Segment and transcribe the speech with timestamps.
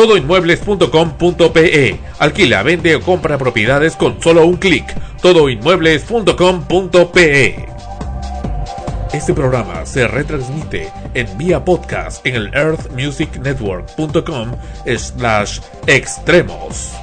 [0.00, 4.86] Todoinmuebles.com.pe Alquila, vende o compra propiedades con solo un clic.
[5.20, 7.68] Todoinmuebles.com.pe
[9.12, 14.52] Este programa se retransmite en vía podcast en el earthmusicnetwork.com
[14.96, 16.94] slash extremos.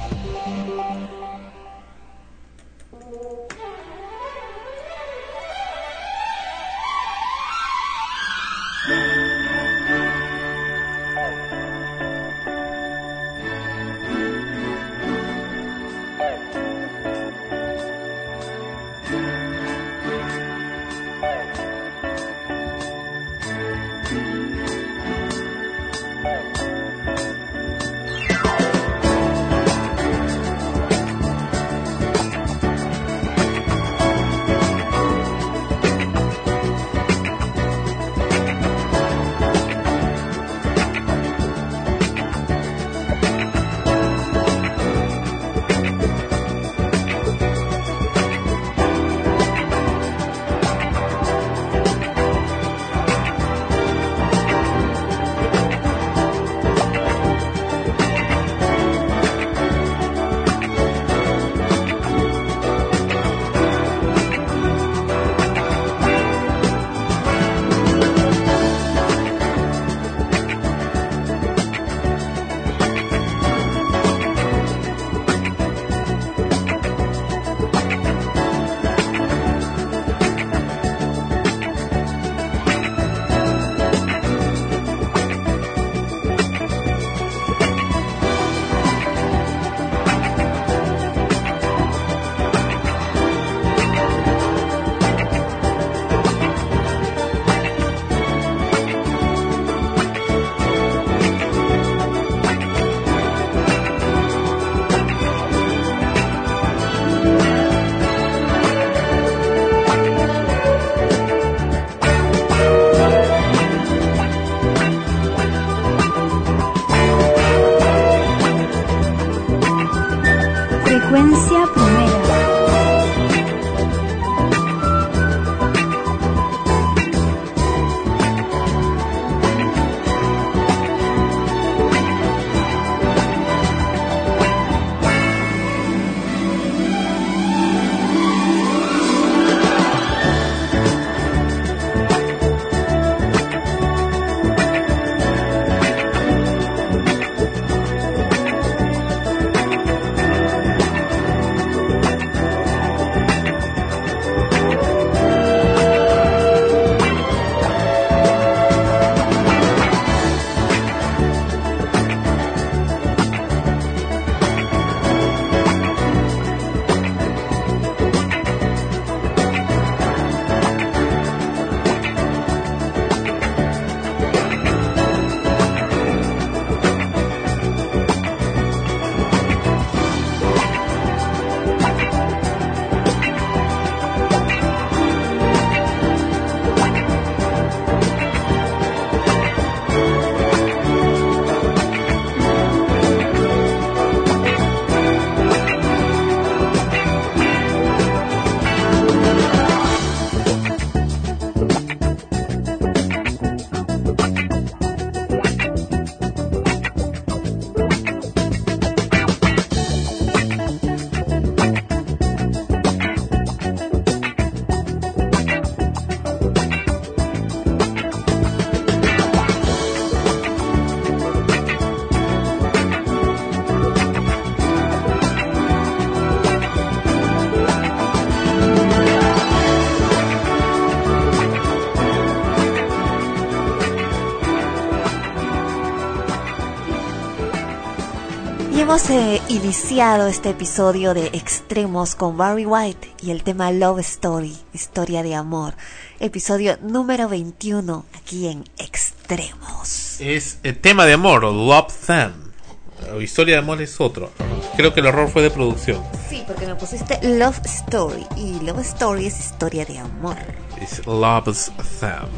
[238.98, 244.56] Hemos eh, iniciado este episodio de Extremos con Barry White y el tema Love Story,
[244.72, 245.74] historia de amor.
[246.18, 250.20] Episodio número 21 aquí en Extremos.
[250.20, 253.22] Es el tema de amor, Love Theme.
[253.22, 254.32] Historia de amor es otro.
[254.76, 256.02] creo que el error fue de producción.
[256.28, 258.26] Sí, porque me pusiste Love Story.
[258.36, 260.36] Y Love Story es historia de amor.
[260.80, 262.28] Es Love's Theme.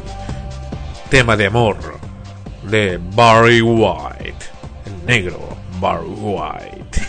[1.09, 1.77] Tema de amor.
[2.69, 4.45] De Barry White.
[4.85, 7.01] El negro Barry White.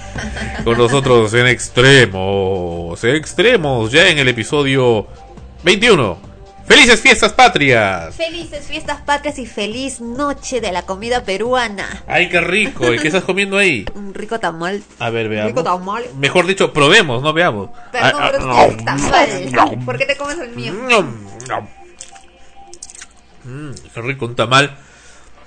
[0.65, 3.05] Con nosotros en extremos.
[3.05, 3.93] Extremos.
[3.93, 5.07] Ya en el episodio
[5.63, 6.33] 21.
[6.65, 8.15] ¡Felices fiestas patrias!
[8.15, 12.03] Felices fiestas patrias y feliz noche de la comida peruana.
[12.07, 12.91] ¡Ay, qué rico!
[12.95, 13.85] ¿Y qué estás comiendo ahí?
[13.95, 14.83] Un rico tamal.
[14.99, 15.51] A ver, veamos.
[15.51, 16.05] Un rico tamal.
[16.17, 17.69] Mejor dicho, probemos, no veamos.
[17.91, 19.85] Perdón, Ah, pero ah, es que es tamal.
[19.85, 20.73] ¿Por qué te comes el mío?
[23.45, 24.75] Mm, qué rico, un tamal.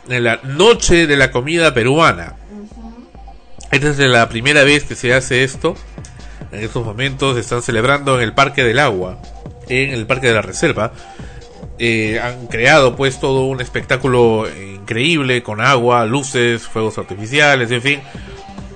[0.07, 2.36] En la noche de la comida peruana.
[3.72, 5.76] Esta es la primera vez que se hace esto.
[6.52, 9.20] En estos momentos están celebrando en el Parque del Agua,
[9.68, 10.94] en el Parque de la Reserva.
[11.78, 18.00] Eh, han creado pues todo un espectáculo increíble con agua, luces, fuegos artificiales, en fin.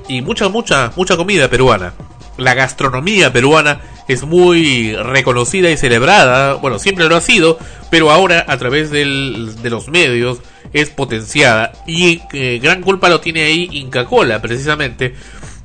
[0.10, 1.94] Y mucha, mucha, mucha comida peruana.
[2.38, 6.56] La gastronomía peruana es muy reconocida y celebrada.
[6.56, 7.58] Bueno, siempre lo ha sido,
[7.90, 10.40] pero ahora a través del- de los medios
[10.74, 11.74] es potenciada.
[11.88, 15.16] Y eh, gran culpa lo tiene ahí Inca Cola, precisamente,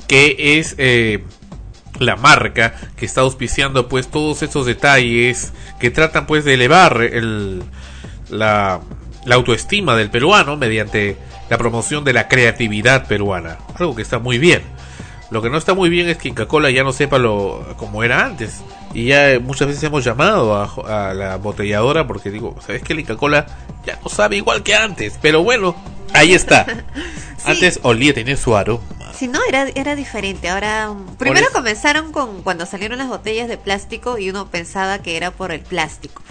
[0.06, 1.24] que es eh,
[1.98, 7.62] la marca que está auspiciando pues todos esos detalles que tratan pues de elevar el,
[8.30, 8.80] la,
[9.24, 11.16] la autoestima del peruano mediante
[11.48, 13.58] la promoción de la creatividad peruana.
[13.78, 14.62] Algo que está muy bien.
[15.30, 18.04] Lo que no está muy bien es que Inca Cola ya no sepa lo como
[18.04, 18.62] era antes.
[18.94, 22.93] Y ya eh, muchas veces hemos llamado a, a la botelladora porque digo, ¿sabes que
[22.93, 23.46] el Inca Cola
[23.85, 25.19] ya no sabe igual que antes?
[25.20, 25.75] Pero bueno,
[26.12, 26.64] ahí está.
[27.44, 28.82] Antes olía, tenía su aroma.
[29.14, 30.49] Si no, era, era diferente.
[30.49, 35.17] Ahora, um, primero comenzaron con cuando salieron las botellas de plástico y uno pensaba que
[35.17, 36.23] era por el plástico.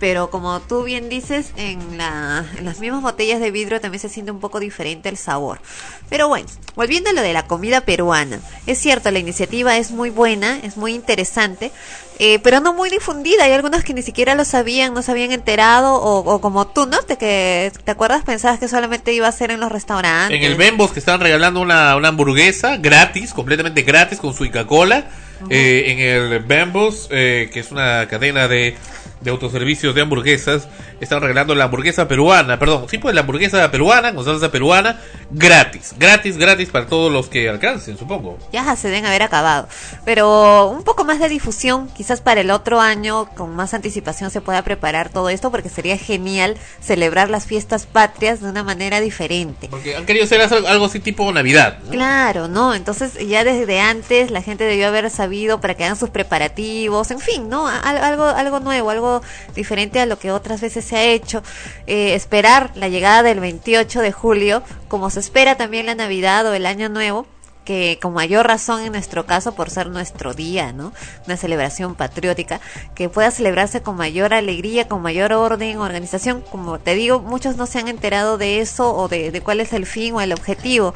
[0.00, 4.08] Pero como tú bien dices, en, la, en las mismas botellas de vidrio también se
[4.08, 5.60] siente un poco diferente el sabor.
[6.08, 8.40] Pero bueno, volviendo a lo de la comida peruana.
[8.66, 11.70] Es cierto, la iniciativa es muy buena, es muy interesante,
[12.18, 13.44] eh, pero no muy difundida.
[13.44, 16.86] Hay algunos que ni siquiera lo sabían, no se habían enterado, o, o como tú,
[16.86, 17.02] ¿no?
[17.02, 18.24] Te, que, ¿Te acuerdas?
[18.24, 20.36] Pensabas que solamente iba a ser en los restaurantes.
[20.36, 24.66] En el Bembos que estaban regalando una, una hamburguesa gratis, completamente gratis con su Ica
[24.66, 25.06] Cola.
[25.50, 28.76] Eh, en el Bembos, eh, que es una cadena de,
[29.20, 30.68] de autoservicios de hamburguesas,
[31.00, 35.00] estaban regalando la hamburguesa peruana, perdón, sí, pues la hamburguesa peruana, con salsa peruana,
[35.36, 38.38] gratis, gratis, gratis para todos los que alcancen, supongo.
[38.52, 39.68] ya se deben haber acabado.
[40.04, 44.40] Pero un poco más de difusión, quizás para el otro año, con más anticipación se
[44.40, 49.68] pueda preparar todo esto, porque sería genial celebrar las fiestas patrias de una manera diferente.
[49.68, 51.78] Porque han querido hacer algo así tipo Navidad.
[51.84, 51.90] ¿no?
[51.90, 52.74] Claro, ¿no?
[52.74, 57.18] Entonces ya desde antes la gente debió haber sabido para que hagan sus preparativos, en
[57.20, 57.66] fin, ¿no?
[57.66, 59.22] Al- algo, algo nuevo, algo
[59.56, 61.42] diferente a lo que otras veces se ha hecho.
[61.86, 66.52] Eh, esperar la llegada del 28 de julio, como se espera también la Navidad o
[66.52, 67.26] el Año Nuevo,
[67.64, 70.92] que con mayor razón en nuestro caso por ser nuestro día, ¿no?
[71.26, 72.60] Una celebración patriótica
[72.94, 76.42] que pueda celebrarse con mayor alegría, con mayor orden, organización.
[76.42, 79.86] Como te digo, muchos no se han enterado de eso o de, cuál es el
[79.86, 80.94] fin o el objetivo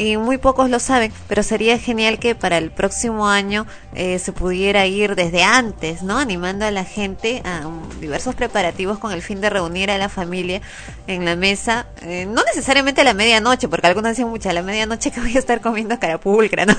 [0.00, 4.32] y muy pocos lo saben, pero sería genial que para el próximo año eh, se
[4.32, 6.16] pudiera ir desde antes, ¿no?
[6.16, 10.08] Animando a la gente a um, diversos preparativos con el fin de reunir a la
[10.08, 10.62] familia
[11.06, 14.62] en la mesa, eh, no necesariamente a la medianoche, porque algunos dicen mucha a la
[14.62, 16.76] medianoche que voy a estar comiendo carapulcra, ¿no?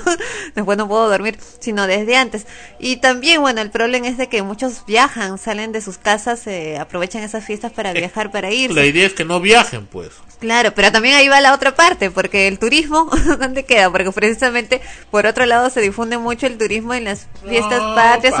[0.56, 2.48] Después no puedo dormir, sino desde antes.
[2.80, 6.76] Y también, bueno, el problema es de que muchos viajan, salen de sus casas, eh,
[6.76, 8.74] aprovechan esas fiestas para viajar, para irse.
[8.74, 10.10] La idea es que no viajen, pues.
[10.40, 13.90] Claro, pero también ahí va la otra parte, porque el turismo, ¿dónde queda?
[13.90, 18.34] Porque precisamente por otro lado se difunde mucho el turismo en las fiestas No patrias.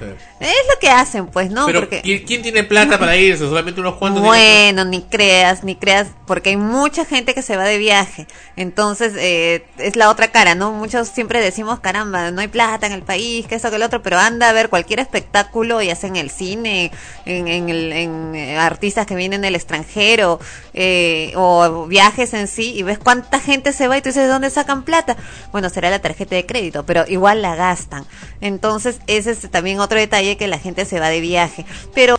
[0.00, 0.16] en-.
[0.40, 1.66] Es lo que hacen, pues, ¿no?
[1.66, 3.44] Pero porque ¿quién, tiene plata para irse?
[3.46, 4.22] Solamente unos cuantos.
[4.24, 8.26] bueno, ni creas, ni creas, porque hay mucha gente que se va de viaje.
[8.56, 10.72] Entonces, eh, es la otra cara, ¿no?
[10.72, 14.02] Muchos siempre decimos, caramba, no hay plata en el país, que eso, que el otro,
[14.02, 16.90] pero anda a ver cualquier espectáculo, ya sea en el cine,
[17.24, 20.40] en, en, el- en, eh, artistas que vienen del extranjero,
[20.74, 24.32] eh, o viajes en sí, y ves cuánta gente se va y tú dices, ¿de
[24.32, 25.16] dónde sacan plata?
[25.50, 28.04] Bueno, será la tarjeta de crédito, pero igual la gastan.
[28.40, 31.64] Entonces, ese es también otro detalle que la gente se va de viaje.
[31.94, 32.18] Pero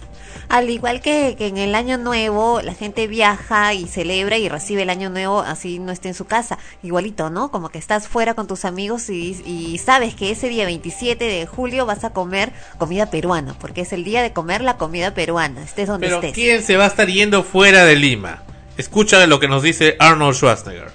[0.50, 4.84] al igual que, que en el año nuevo, la gente viaja y celebra y recibe
[4.84, 6.60] el año nuevo así no esté en su casa.
[6.84, 7.50] Igualito, ¿no?
[7.50, 11.46] Como que estás fuera con tus amigos y, y sabes que ese día 27 de
[11.48, 15.64] julio vas a comer comida peruana, porque es el día de comer la comida peruana,
[15.64, 16.34] estés donde Pero estés.
[16.34, 18.44] ¿quién se va a estar yendo fuera de Lima?
[18.78, 20.92] Escucha lo que nos dice Arnold Schwarzenegger.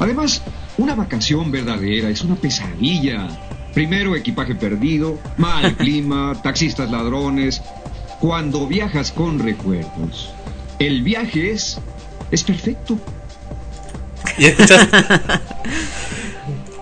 [0.00, 0.42] Además,
[0.78, 3.28] una vacación verdadera es una pesadilla.
[3.74, 7.62] Primero equipaje perdido, mal clima, taxistas ladrones.
[8.18, 10.30] Cuando viajas con recuerdos,
[10.78, 11.78] el viaje es
[12.30, 12.98] es perfecto.
[14.38, 14.46] ¿Y?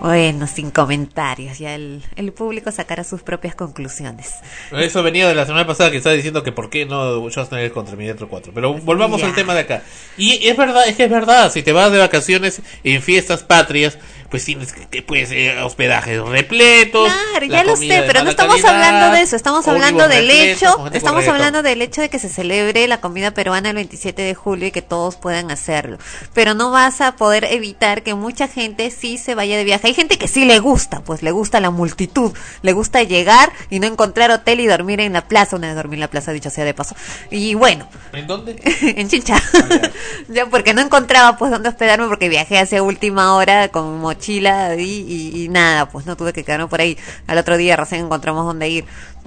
[0.01, 4.35] Bueno, sin comentarios, ya el, el público sacará sus propias conclusiones.
[4.71, 7.95] Eso venía de la semana pasada que estaba diciendo que por qué no Schwarzenegger contra
[7.95, 8.53] Terminator 4.
[8.55, 9.83] Pero volvamos al tema de acá.
[10.17, 13.97] Y es verdad, es que es verdad, si te vas de vacaciones en fiestas patrias,
[14.29, 17.11] pues tienes que, que, pues eh, hospedajes repletos.
[17.11, 20.29] Claro, la ya lo sé, pero no estamos calidad, hablando de eso, estamos hablando del
[20.29, 24.35] hecho, estamos hablando del hecho de que se celebre la comida peruana el 27 de
[24.35, 25.97] julio y que todos puedan hacerlo.
[26.33, 29.87] Pero no vas a poder evitar que mucha gente sí se vaya de viaje.
[29.87, 32.31] Hay gente que sí le gusta, pues le gusta la multitud,
[32.61, 35.95] le gusta llegar y no encontrar hotel y dormir en la plaza, una vez dormí
[35.95, 36.95] en la plaza, dicho sea de paso.
[37.31, 38.61] Y bueno, ¿En dónde?
[38.81, 39.41] en Chincha.
[40.27, 44.85] ya porque no encontraba pues dónde hospedarme porque viajé hacia última hora con mochila y,
[44.85, 46.97] y- y nada, pues no tuve que quedarme por ahí.
[47.27, 48.85] Al otro día recién encontramos dónde ir.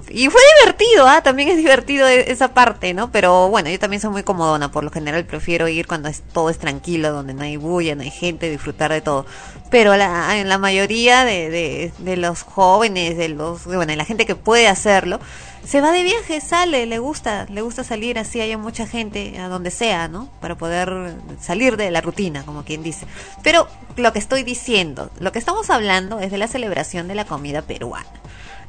[0.09, 1.21] Y fue divertido, ¿ah?
[1.23, 3.11] También es divertido e- esa parte, ¿no?
[3.11, 4.71] Pero bueno, yo también soy muy comodona.
[4.71, 8.01] Por lo general prefiero ir cuando es, todo es tranquilo, donde no hay bulla, no
[8.03, 9.25] hay gente, disfrutar de todo.
[9.69, 14.05] Pero la, en la mayoría de, de, de los jóvenes, de los, bueno, de la
[14.05, 15.19] gente que puede hacerlo,
[15.65, 19.47] se va de viaje, sale, le gusta, le gusta salir así, haya mucha gente a
[19.47, 20.29] donde sea, ¿no?
[20.41, 23.05] Para poder salir de la rutina, como quien dice.
[23.43, 27.25] Pero lo que estoy diciendo, lo que estamos hablando es de la celebración de la
[27.25, 28.09] comida peruana.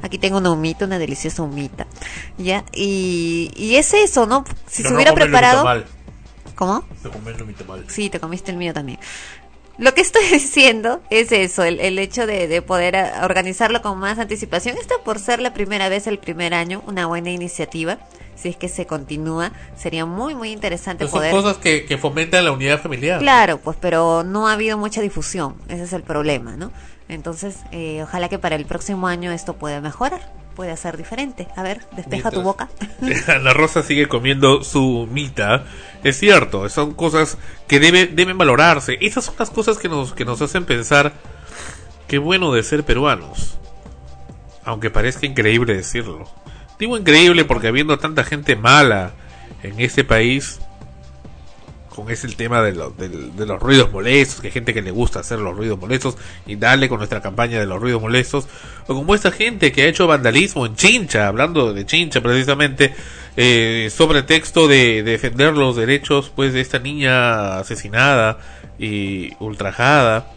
[0.02, 1.86] Aquí tengo una humita, una deliciosa humita,
[2.36, 2.64] ¿ya?
[2.72, 4.44] Y, y es eso, ¿no?
[4.66, 5.84] Si Pero se no hubiera preparado...
[6.54, 6.84] ¿Cómo?
[7.02, 7.84] No comerlo mal.
[7.88, 9.00] Sí, te comiste el mío también.
[9.78, 13.98] Lo que estoy diciendo es eso, el, el hecho de, de poder eh, organizarlo con
[13.98, 14.76] más anticipación.
[14.78, 17.98] Esta por ser la primera vez, el primer año, una buena iniciativa.
[18.36, 21.32] Si es que se continúa, sería muy, muy interesante Pues son poder...
[21.32, 23.20] cosas que, que fomentan la unidad familiar.
[23.20, 25.56] Claro, pues, pero no ha habido mucha difusión.
[25.68, 26.72] Ese es el problema, ¿no?
[27.08, 31.46] Entonces, eh, ojalá que para el próximo año esto pueda mejorar, pueda ser diferente.
[31.56, 32.70] A ver, despeja tu boca.
[33.28, 35.64] Ana Rosa sigue comiendo su mita.
[36.02, 37.36] Es cierto, son cosas
[37.68, 38.96] que debe, deben valorarse.
[39.00, 41.12] Esas son las cosas que nos, que nos hacen pensar
[42.08, 43.58] qué bueno de ser peruanos.
[44.64, 46.26] Aunque parezca increíble decirlo.
[46.78, 49.12] Digo increíble porque habiendo tanta gente mala
[49.62, 50.60] en este país,
[51.94, 54.82] con ese el tema de, lo- del- de los ruidos molestos, que hay gente que
[54.82, 58.48] le gusta hacer los ruidos molestos y darle con nuestra campaña de los ruidos molestos,
[58.88, 62.94] o como esta gente que ha hecho vandalismo en Chincha, hablando de Chincha precisamente,
[63.36, 68.38] eh, sobre texto de, de defender los derechos pues de esta niña asesinada
[68.78, 70.32] y ultrajada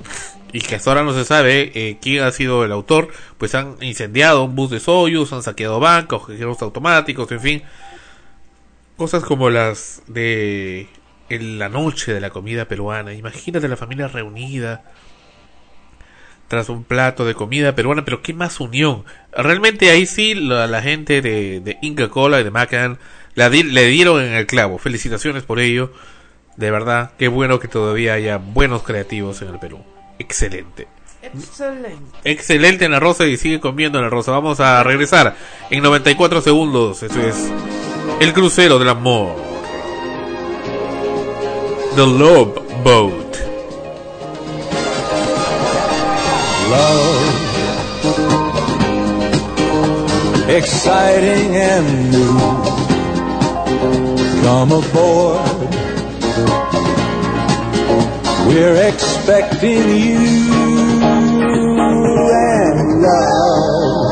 [0.57, 3.75] y que hasta ahora no se sabe eh, quién ha sido el autor, pues han
[3.79, 7.63] incendiado un bus de Soyuz, han saqueado bancos, cajeros automáticos, en fin,
[8.95, 10.87] cosas como las de
[11.29, 13.13] en la noche de la comida peruana.
[13.13, 14.83] Imagínate la familia reunida
[16.47, 19.03] tras un plato de comida peruana, pero qué más unión.
[19.33, 22.97] Realmente ahí sí la, gente de, de Inca Cola y de Macan
[23.35, 24.79] le dieron en el clavo.
[24.79, 25.93] Felicitaciones por ello.
[26.55, 29.83] De verdad, qué bueno que todavía haya buenos creativos en el Perú.
[30.19, 30.87] Excelente.
[31.21, 32.19] Excelente.
[32.23, 34.31] Excelente en la rosa y sigue comiendo en la rosa.
[34.31, 35.35] Vamos a regresar
[35.69, 37.03] en 94 segundos.
[37.03, 37.51] Eso es
[38.19, 39.35] el crucero del amor.
[41.95, 43.27] The Love Boat.
[46.69, 47.29] love,
[50.49, 52.37] exciting and new.
[54.43, 55.86] Come aboard,
[58.47, 60.19] we're expecting you
[62.31, 64.07] and love,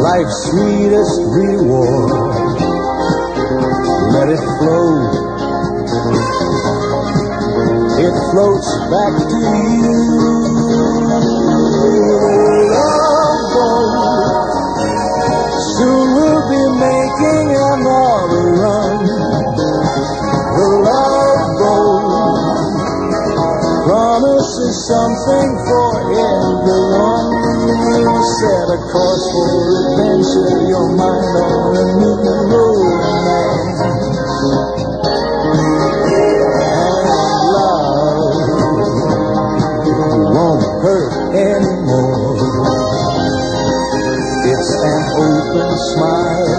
[0.00, 2.60] life's sweetest reward.
[4.14, 4.88] Let it flow.
[8.04, 9.71] It floats back to you.
[24.92, 27.28] Something for everyone.
[28.38, 29.48] Set a course for
[29.80, 32.12] adventure, your mind on a new.
[33.82, 33.98] And
[37.56, 37.82] love
[40.36, 42.36] won't hurt anymore.
[44.52, 46.52] It's an open smile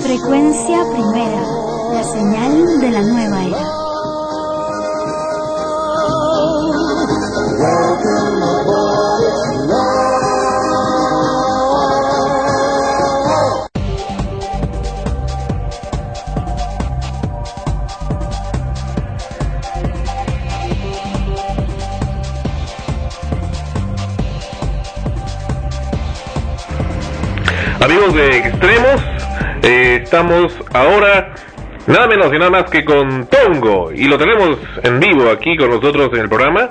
[0.00, 1.42] Frecuencia primera,
[1.92, 3.85] la señal de la nueva era.
[27.96, 29.00] De Extremos,
[29.62, 31.32] eh, estamos ahora
[31.86, 33.92] Nada menos y nada más que con Tongo.
[33.92, 36.68] Y lo tenemos en vivo aquí con nosotros en el programa.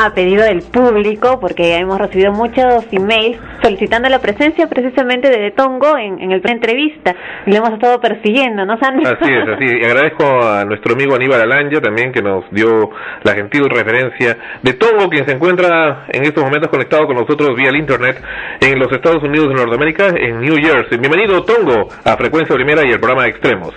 [0.00, 5.98] A pedido del público, porque hemos recibido muchos emails solicitando la presencia precisamente de Tongo
[5.98, 7.16] en, en el pre-entrevista.
[7.46, 9.10] Y lo hemos estado persiguiendo, ¿no, Sandro?
[9.10, 9.64] Así es, así.
[9.80, 12.90] Y agradezco a nuestro amigo Aníbal Alanya también que nos dio
[13.24, 17.70] la gentil referencia de Tongo, quien se encuentra en estos momentos conectado con nosotros vía
[17.70, 18.22] el internet
[18.60, 20.98] en los Estados Unidos de Norteamérica, en New Jersey.
[20.98, 23.74] Bienvenido, Tongo, a Frecuencia Primera y el programa Extremos.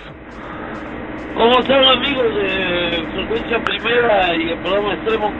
[1.34, 2.81] ¿Cómo están amigos de
[3.14, 5.32] Frecuencia Primera y el programa Extremo?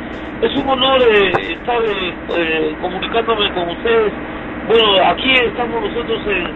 [0.42, 4.12] Es un honor eh, estar eh, eh, comunicándome con ustedes.
[4.68, 6.46] Bueno, aquí estamos nosotros en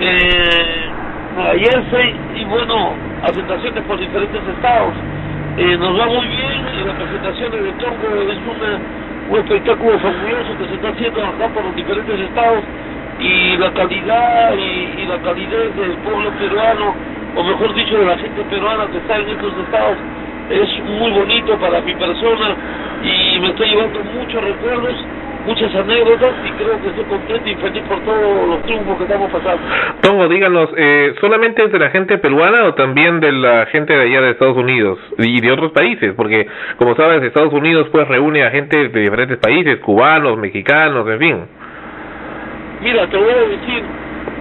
[0.00, 0.90] eh,
[1.36, 4.94] Nueva Jersey y bueno, presentaciones por diferentes estados.
[5.58, 8.78] Eh, nos va muy bien y las presentaciones de Tongo es una,
[9.30, 12.64] un espectáculo fabuloso que se está haciendo acá por los diferentes estados
[13.20, 16.94] y la calidad y, y la calidez del pueblo peruano,
[17.36, 19.96] o mejor dicho, de la gente peruana que está en estos estados,
[20.50, 22.56] es muy bonito para mi persona
[23.02, 24.94] y me estoy llevando muchos recuerdos,
[25.46, 29.30] muchas anécdotas y creo que estoy contento y feliz por todos los triunfos que estamos
[29.30, 29.62] pasando.
[30.02, 34.02] Tongo, díganos, eh, ¿solamente es de la gente peruana o también de la gente de
[34.02, 36.14] allá de Estados Unidos y de otros países?
[36.16, 36.46] Porque,
[36.76, 41.36] como sabes, Estados Unidos pues reúne a gente de diferentes países, cubanos, mexicanos, en fin.
[42.82, 43.82] Mira, te voy a decir,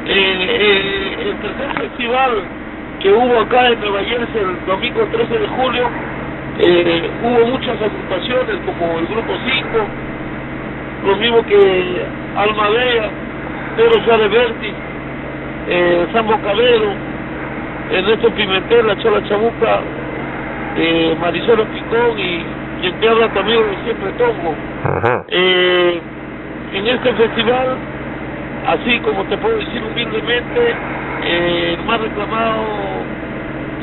[0.07, 2.60] eh, eh, el tercer festival
[3.01, 5.89] que hubo acá en Nueva Jersey el domingo 13 de julio,
[6.59, 9.67] eh, hubo muchas agrupaciones como el Grupo 5,
[11.07, 12.05] lo mismo que
[12.35, 13.09] Alma Bella,
[13.75, 14.73] Pedro Suárez Berti,
[15.67, 16.93] eh, Sambo Cabero,
[17.91, 19.81] Ernesto Pimentel, La Chola Chabuca,
[20.77, 22.45] eh, Marisol Picón y
[22.81, 24.55] quien te habla también siempre Tongo.
[24.83, 25.23] Ajá.
[25.27, 25.99] Eh,
[26.73, 27.77] en este festival,
[28.67, 30.75] así como te puedo decir humildemente,
[31.23, 32.63] eh, el más reclamado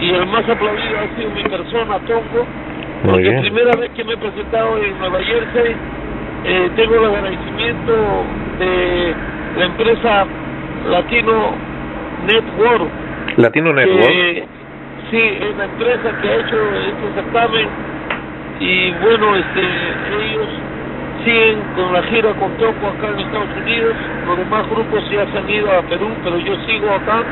[0.01, 2.47] y el más aplaudido ha sido mi persona, Tongo,
[3.05, 3.41] porque bien.
[3.41, 5.75] primera vez que me he presentado en Nueva Jersey,
[6.45, 7.93] eh, tengo el agradecimiento
[8.59, 9.15] de
[9.59, 10.27] la empresa
[10.91, 11.53] Latino
[12.27, 12.89] Network,
[13.37, 14.09] Latino Network.
[14.09, 14.45] que
[15.11, 17.69] sí, es la empresa que ha hecho este certamen
[18.61, 20.49] y bueno, este, ellos
[21.25, 23.95] siguen con la gira con Toco acá en Estados Unidos,
[24.27, 27.23] los demás grupos ya se han ido a Perú, pero yo sigo acá,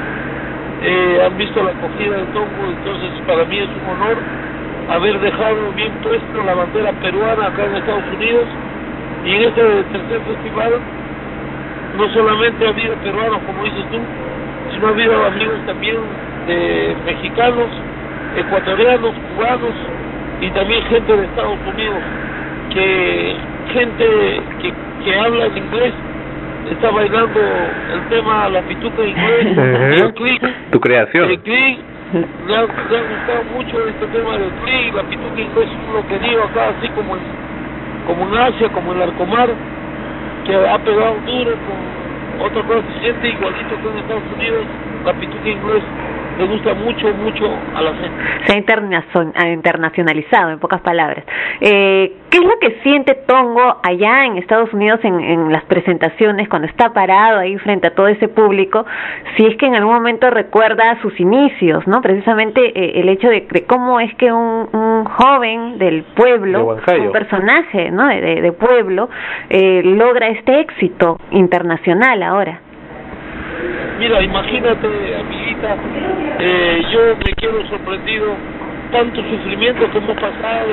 [0.83, 4.19] eh, han visto la acogida de Toco, entonces para mí es un honor
[4.89, 8.45] haber dejado bien puesto la bandera peruana acá en Estados Unidos.
[9.25, 10.73] Y en este tercer festival
[11.99, 13.99] no solamente ha habido peruanos como dices tú,
[14.73, 15.97] sino ha habido amigos también
[16.47, 17.67] de mexicanos,
[18.37, 19.75] ecuatorianos, cubanos
[20.41, 21.99] y también gente de Estados Unidos,
[22.73, 23.37] que
[23.73, 24.05] gente
[24.61, 24.73] que,
[25.05, 25.95] que habla en inglés
[26.71, 27.41] está bailando
[27.93, 31.31] el tema La Pituca en inglés, el click, Tu creación.
[31.31, 31.79] el click,
[32.47, 35.95] me ha, me ha gustado mucho este tema del click, La Pituca en inglés es
[35.95, 37.23] lo querido acá, así como en,
[38.07, 39.49] como en Asia, como en Arcomar,
[40.47, 44.65] que ha pegado duro con otra cosa, se siente igualito que en Estados Unidos,
[45.05, 45.83] La Pituca en inglés
[46.39, 47.45] le gusta mucho, mucho
[47.75, 48.17] a la gente.
[48.47, 51.25] Se ha internacionalizado, en pocas palabras.
[51.61, 56.49] Eh, ¿Qué es lo que siente Tongo allá en Estados Unidos en, en las presentaciones,
[56.49, 58.85] cuando está parado ahí frente a todo ese público?
[59.37, 62.03] Si es que en algún momento recuerda sus inicios, ¿no?
[62.03, 66.77] Precisamente eh, el hecho de, de cómo es que un, un joven del De pueblo,
[66.99, 68.07] un personaje ¿no?
[68.09, 69.09] de, de- de pueblo,
[69.49, 72.61] eh, logra este éxito internacional ahora.
[73.99, 75.77] Mira, imagínate, amiguita,
[76.39, 78.37] eh, yo me quedo sorprendido
[78.91, 80.69] tanto sufrimiento que hemos pasado.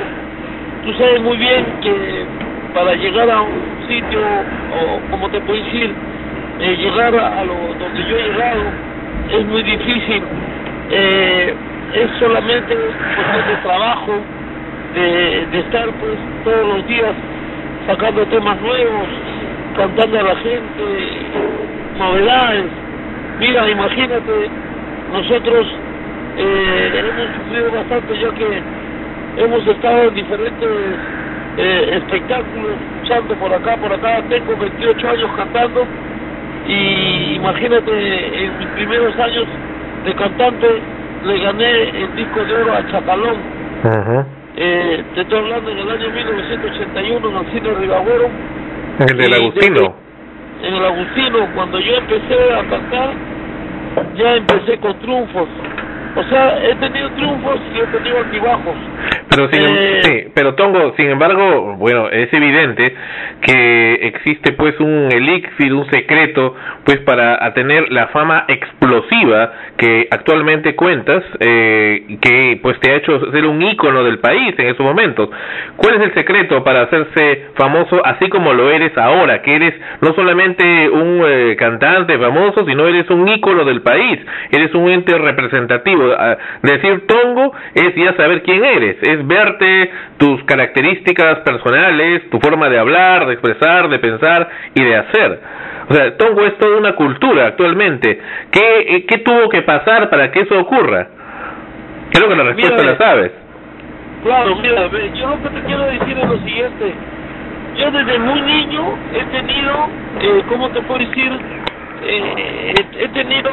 [0.84, 2.26] Tú sabes muy bien que
[2.74, 4.20] para llegar a un sitio,
[4.68, 5.94] o como te puedo decir,
[6.60, 8.62] eh, llegar a, lo donde yo he llegado,
[9.30, 10.22] es muy difícil.
[10.90, 11.54] Eh,
[11.94, 12.74] es solamente
[13.14, 14.12] cuestión de trabajo,
[14.94, 17.14] de, de estar pues todos los días
[17.86, 19.08] sacando temas nuevos,
[19.76, 20.82] cantando a la gente,
[21.98, 22.70] novedades.
[23.38, 24.50] Mira, imagínate,
[25.12, 25.66] nosotros
[26.36, 28.62] eh, hemos sufrido bastante ya que
[29.42, 30.70] hemos estado en diferentes
[31.56, 34.22] eh, espectáculos, luchando por acá, por acá.
[34.28, 35.86] Tengo 28 años cantando
[36.66, 39.46] y imagínate, en mis primeros años
[40.04, 40.66] de cantante
[41.24, 43.36] le gané el disco de oro a Chacalón.
[43.84, 44.26] Ajá.
[44.56, 48.30] Eh, te estoy hablando en el año 1981 en el cine Ribagüero.
[49.00, 50.03] El del Agustino.
[50.64, 53.14] En el Agustino, cuando yo empecé a cantar,
[54.16, 55.48] ya empecé con triunfos.
[56.16, 58.74] O sea, he tenido triunfos y he tenido altibajos.
[59.30, 62.94] Pero sin, em- Eh, sí, pero Tongo, sin embargo, bueno, es evidente
[63.40, 70.76] que existe pues un elixir, un secreto, pues para tener la fama explosiva que actualmente
[70.76, 75.30] cuentas, eh, que pues te ha hecho ser un ícono del país en esos momentos.
[75.76, 79.42] ¿Cuál es el secreto para hacerse famoso así como lo eres ahora?
[79.42, 84.20] Que eres no solamente un eh, cantante famoso, sino eres un ícono del país,
[84.52, 86.03] eres un ente representativo.
[86.62, 92.78] Decir Tongo es ya saber quién eres, es verte tus características personales, tu forma de
[92.78, 95.40] hablar, de expresar, de pensar y de hacer.
[95.88, 98.20] O sea, Tongo es toda una cultura actualmente.
[98.50, 101.08] ¿Qué, eh, qué tuvo que pasar para que eso ocurra?
[102.10, 103.32] Creo que la respuesta Mira, la sabes.
[104.22, 106.94] Claro, mira, yo lo que te quiero decir es lo siguiente.
[107.76, 109.88] Yo desde muy niño he tenido,
[110.20, 111.32] eh, ¿cómo te puedo decir?
[112.06, 113.50] Eh, he, he tenido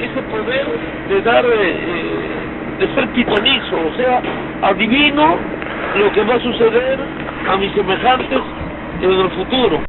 [0.00, 0.66] ese poder
[1.08, 4.20] de dar, eh, eh, de ser pitonizo, o sea,
[4.62, 5.36] adivino
[5.96, 6.98] lo que va a suceder
[7.48, 8.40] a mis semejantes
[9.02, 9.80] en el futuro,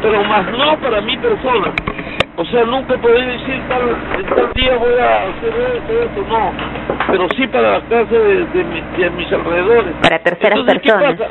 [0.00, 1.72] pero más no para mi persona.
[2.36, 3.82] O sea, nunca podré decir tal,
[4.34, 6.50] tal día voy a hacer esto, esto, no.
[7.06, 8.64] Pero sí para la clase de, de,
[8.98, 9.92] de mis alrededores.
[10.02, 11.18] Para terceras Entonces, ¿qué personas.
[11.18, 11.30] pasa?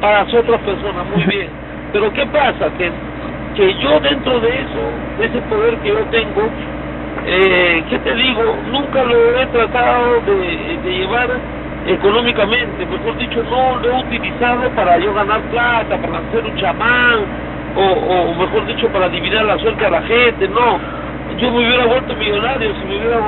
[0.00, 1.48] Para las otras personas, muy bien.
[1.92, 2.70] Pero ¿qué pasa?
[2.76, 2.92] Que,
[3.54, 6.52] que yo dentro de eso, de ese poder que yo tengo,
[7.24, 8.62] eh, ¿qué te digo?
[8.64, 11.42] Nunca lo he tratado de, llevar
[11.84, 17.28] económicamente, mejor dicho, no lo he utilizado para yo ganar plata, para ser un chamán,
[17.74, 20.80] o, o mejor dicho, para adivinar la suerte a la gente, no.
[21.38, 23.20] Yo me hubiera vuelto millonario si me hubiera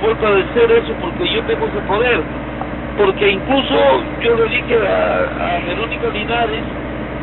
[0.00, 2.28] vuelto a decir eso porque yo tengo ese poder.
[2.96, 6.64] Porque incluso yo le dije a, a Verónica Linares,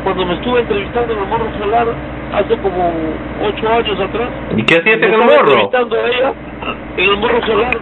[0.04, 1.86] cuando me estuve entrevistando en el Morro Solar,
[2.34, 2.92] hace como
[3.44, 5.38] ocho años atrás, ¿Y qué hacías en el morro?
[5.52, 6.32] entrevistando a ella
[6.96, 7.76] en el Morro Solar.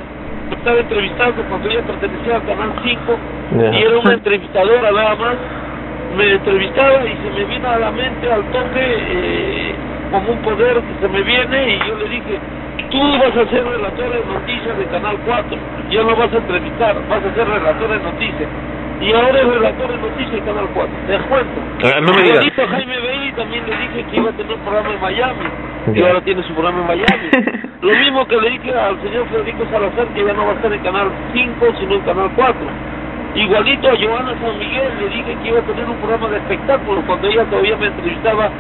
[0.50, 3.18] Me estaba entrevistando cuando ella pertenecía al Canal 5
[3.60, 3.70] Ya.
[3.78, 5.36] y era una entrevistadora nada más.
[6.16, 9.74] Me entrevistaba y se me vino a la mente al toque eh,
[10.10, 12.38] como un poder que se me viene y yo le dije,
[12.90, 15.56] tú vas a ser relator de noticias de Canal 4,
[15.90, 18.48] ya no vas a entrevistar, vas a ser relator de noticias.
[19.00, 21.60] Y ahora es relator de noticias de Canal 4, te cuento.
[21.84, 22.44] Ah, no me digas.
[22.70, 25.46] Jaime Bailey también le dije que iba a tener un programa en Miami
[25.94, 27.28] y ahora tiene su programa en Miami.
[27.80, 30.72] Lo mismo que le dije al señor Federico Salazar que ya no va a estar
[30.72, 32.54] en Canal 5 sino en Canal 4.
[33.36, 37.02] Igualito a Joana San Miguel le dije que iba a tener un programa de espectáculos
[37.06, 38.50] cuando ella todavía me entrevistaba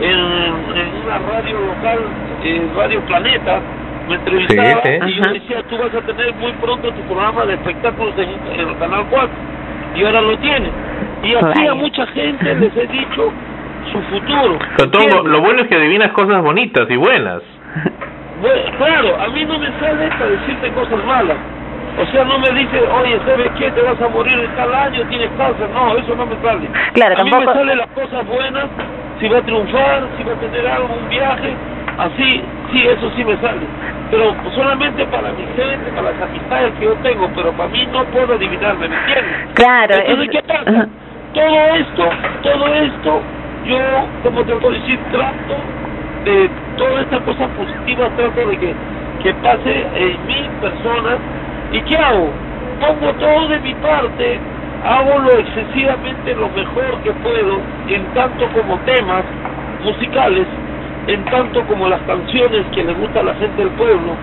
[0.00, 1.98] en, en una radio local,
[2.44, 3.60] eh, Radio Planeta,
[4.08, 5.08] me entrevistaba Sí, sí.
[5.08, 8.30] y yo decía, tú vas a tener muy pronto tu programa de espectáculos en,
[8.60, 9.28] en el Canal 4
[9.94, 10.70] y ahora lo tiene.
[11.22, 13.32] Y así a mucha gente les he dicho
[13.92, 14.58] su futuro.
[15.24, 17.42] Lo bueno es que adivinas cosas bonitas y buenas.
[18.40, 21.36] Bueno, claro, a mí no me sale para decirte cosas malas.
[22.00, 23.68] O sea, no me dice, oye, ¿sabes qué?
[23.72, 25.68] Te vas a morir en tal año, tienes cáncer.
[25.74, 26.68] No, eso no me sale.
[26.92, 28.66] Claro, a mí tampoco- me salen las cosas buenas,
[29.18, 31.50] si va a triunfar, si va a tener algo, un viaje,
[31.98, 33.68] así, sí, eso sí me sale.
[34.10, 38.04] Pero solamente para mi gente, para las amistades que yo tengo, pero para mí no
[38.10, 39.36] puedo adivinarme, ¿me entiendes?
[39.54, 40.70] Claro, Entonces, es- ¿qué pasa?
[40.70, 40.88] Ajá.
[41.34, 42.08] Todo esto,
[42.42, 43.24] todo esto,
[43.64, 43.78] yo,
[44.22, 45.56] como te puedo decir, trato
[46.24, 48.76] de toda esta cosa positiva, trato de que,
[49.20, 51.18] que pase en mi persona.
[51.70, 52.34] ¿Y qué hago?
[52.80, 54.40] Pongo todo de mi parte,
[54.82, 59.24] hago lo excesivamente lo mejor que puedo, en tanto como temas
[59.82, 60.48] musicales,
[61.08, 64.14] en tanto como las canciones que le gusta a la gente del pueblo,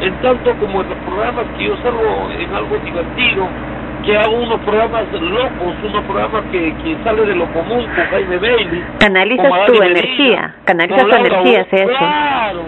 [0.00, 3.48] en tanto como en los programas que yo salgo en algo divertido,
[4.04, 8.36] que hago unos programas locos, unos programas que, que sale de lo común con Jaime
[8.36, 8.84] Bailey.
[8.98, 11.86] Canalizas como tu energía, Medina, canalizas tu energía eso.
[11.86, 12.64] Claro,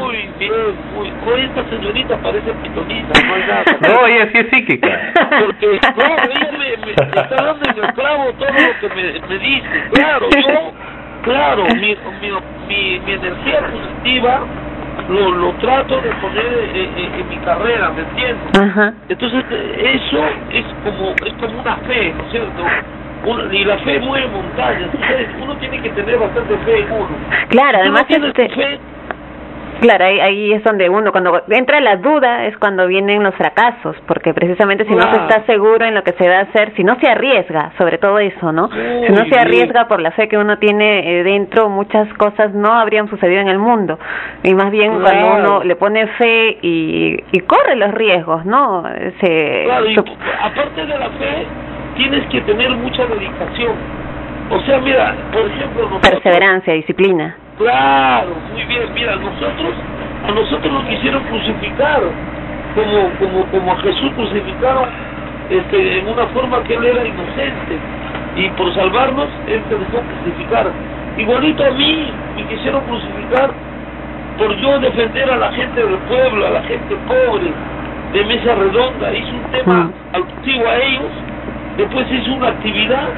[0.00, 0.52] muy bien,
[0.94, 3.64] muy, con esta señorita parece pitoniza, no hay nada.
[3.80, 5.12] No, ella sí es psíquica.
[5.40, 9.38] Porque, claro, ella me, me está dando en el clavo todo lo que me, me
[9.38, 9.68] dice.
[9.92, 10.72] Claro, yo,
[11.22, 12.30] claro, mi, mi,
[12.68, 14.46] mi, mi energía positiva
[15.08, 18.60] lo, lo trato de poner en, en- en mi carrera, ¿me entiendes?
[18.60, 18.94] Ajá.
[19.08, 22.64] Entonces, eh, eso es como, es como una fe, ¿no es cierto?
[23.24, 24.90] Una- y la fe mueve montañas.
[24.92, 27.18] Entonces, uno tiene que tener bastante fe en uno.
[27.48, 28.78] Claro, además uno tiene este- fe,
[29.80, 33.96] Claro, ahí, ahí es donde uno, cuando entra la duda, es cuando vienen los fracasos,
[34.06, 36.82] porque precisamente si no se está seguro en lo que se va a hacer, si
[36.82, 38.68] no se arriesga, sobre todo eso, ¿no?
[38.68, 42.72] Si no se arriesga por la fe que uno tiene eh, dentro, muchas cosas no
[42.72, 43.98] habrían sucedido en el mundo.
[44.42, 48.82] Y más bien cuando uno le pone fe y, y corre los riesgos, ¿no?
[49.20, 51.46] Se, Claro, y aparte de la fe,
[51.96, 53.74] tienes que tener mucha dedicación.
[54.50, 57.36] O sea, mira, por ejemplo, nosotros, perseverancia, disciplina.
[57.58, 58.94] Claro, muy bien.
[58.94, 59.74] Mira, nosotros,
[60.24, 62.02] a nosotros nos quisieron crucificar
[62.74, 64.88] como, como, como a Jesús crucificaron
[65.50, 67.78] este, en una forma que él era inocente
[68.36, 70.70] y por salvarnos él se dejó crucificar.
[71.16, 73.50] Igualito a mí me quisieron crucificar
[74.38, 77.50] por yo defender a la gente del pueblo, a la gente pobre
[78.12, 79.12] de mesa redonda.
[79.12, 81.10] Hice un tema alusivo a ellos,
[81.76, 83.08] después hice una actividad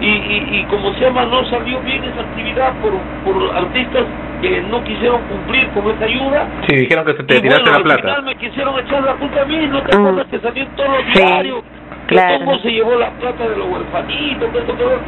[0.00, 4.06] y, y, y como se llama, no salió bien esa actividad por, por artistas
[4.40, 6.48] que no quisieron cumplir con esa ayuda.
[6.68, 8.00] Sí, dijeron que se te Y tiraste bueno, la al plata.
[8.02, 10.90] final me quisieron echar la culpa a mí, ¿no te acuerdas que salió en todos
[10.90, 11.62] los Sí, diarios?
[12.06, 12.38] Que claro.
[12.38, 15.02] Tombo se llevó la plata de los huerfanitos, lo-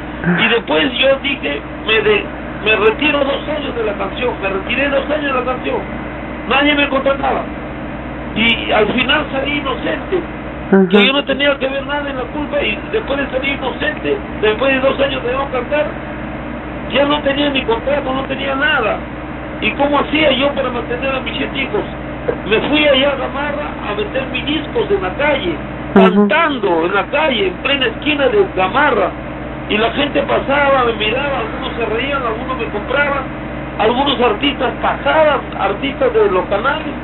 [0.44, 2.26] Y después yo dije, me, de,
[2.64, 5.82] me retiro dos años de la canción, me retiré dos años de la canción.
[6.48, 7.44] Nadie me contrataba.
[8.34, 10.39] Y al final salí inocente.
[10.70, 14.16] Que yo no tenía que ver nada en la culpa y después de salir inocente,
[14.40, 15.86] después de dos años de no cantar,
[16.94, 18.98] ya no tenía ni contrato, no tenía nada.
[19.60, 21.82] ¿Y cómo hacía yo para mantener a mis siete hijos?
[22.48, 25.54] Me fui allá a Gamarra a vender mis discos en la calle,
[25.92, 29.10] cantando en la calle, en plena esquina de Gamarra.
[29.70, 33.24] Y la gente pasaba, me miraba, algunos se reían, algunos me compraban,
[33.78, 36.94] algunos artistas pasaban, artistas de los canales,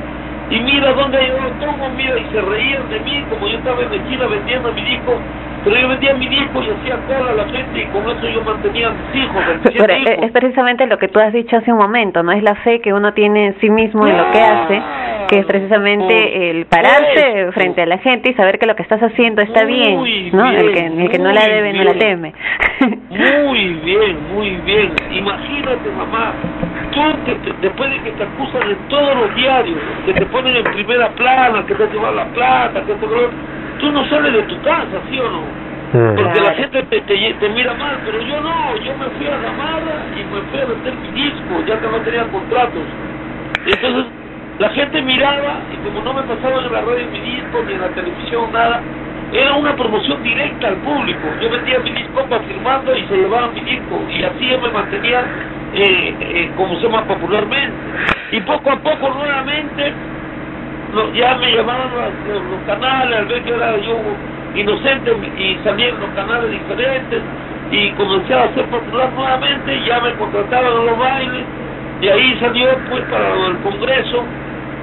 [0.49, 3.83] y mira dónde yo lo tomo, mira, y se reían de mí, como yo estaba
[3.83, 5.27] en la esquina vendiendo mi disco,
[5.67, 8.41] pero yo vendía mi disco y hacía cola a la gente, y con eso yo
[8.43, 10.25] mantenía a mis hijos, Pero es hijos.
[10.25, 12.31] es precisamente lo que tú has dicho hace un momento, ¿no?
[12.31, 14.81] Es la fe que uno tiene en sí mismo en lo que hace,
[15.27, 17.51] que es precisamente el pararse Eso.
[17.51, 20.49] frente a la gente y saber que lo que estás haciendo está bien, ¿no?
[20.51, 21.99] el que, bien, el que no la debe no la bien.
[21.99, 22.33] teme.
[23.09, 24.93] Muy bien, muy bien.
[25.11, 26.33] Imagínate, mamá,
[26.91, 30.55] tú que te- después de que te acusan en todos los diarios, que te ponen
[30.55, 33.05] en primera plana, que te has llevado la plata, que te...
[33.79, 35.43] tú no sales de tu casa, ¿sí o no?
[35.91, 39.37] Porque la gente te, te, te mira mal, pero yo no, yo me fui a
[39.37, 42.83] Gamarra y me fui a vender mi disco, ya que no tenía contratos.
[43.65, 44.05] Entonces,
[44.59, 47.81] la gente miraba y como no me pasaban en la radio mi disco, ni en
[47.81, 48.81] la televisión, nada,
[49.31, 51.27] era una promoción directa al público.
[51.41, 54.01] Yo vendía mi disco para firmando y se llevaban mi disco.
[54.09, 55.21] Y así yo me mantenía,
[55.73, 57.77] eh, eh, como se llama popularmente.
[58.31, 59.93] Y poco a poco, nuevamente,
[61.13, 61.91] ya me llamaban
[62.23, 64.01] los, los- canales, al ver que era yo
[64.53, 67.23] inocente y salía en los canales diferentes
[67.69, 71.45] y comencé a ser popular nuevamente ya me contrataron a los bailes
[72.01, 74.25] y ahí salió pues para el Congreso.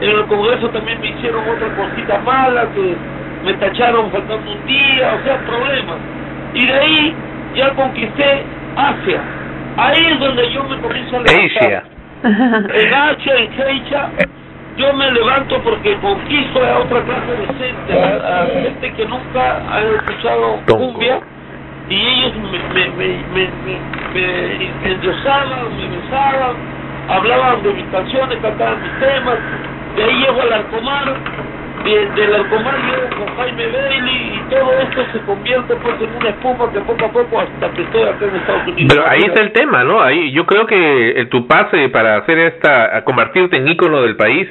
[0.01, 2.97] En el Congreso también me hicieron otra cosita mala que
[3.43, 5.99] me tacharon faltando un día, o sea, problemas.
[6.53, 7.17] Y de ahí
[7.55, 9.23] ya conquisté Asia.
[9.77, 11.63] Ahí es donde yo me comienzo a levantar.
[11.65, 11.85] Asia.
[12.23, 14.11] en Asia, en Heicha,
[14.77, 19.63] yo me levanto porque conquisto a otra clase de gente, a, a gente que nunca
[19.71, 21.21] ha escuchado cumbia,
[21.89, 23.49] y ellos me, me, me, me,
[24.15, 24.95] me, me
[25.97, 26.57] besaban,
[27.09, 29.39] hablaban de mis canciones, cantaban mis temas,
[29.97, 35.05] de ahí llego al Arcomar, de, del Arcomar llego con Jaime Bailey, y todo esto
[35.13, 38.37] se convierte pues en una espuma que poco a poco hasta que estoy acá en
[38.37, 38.95] Estados Unidos.
[38.95, 40.01] Pero ahí está el tema, ¿no?
[40.01, 44.17] Ahí yo creo que eh, tu pase para hacer esta, a convertirte en ícono del
[44.17, 44.49] país,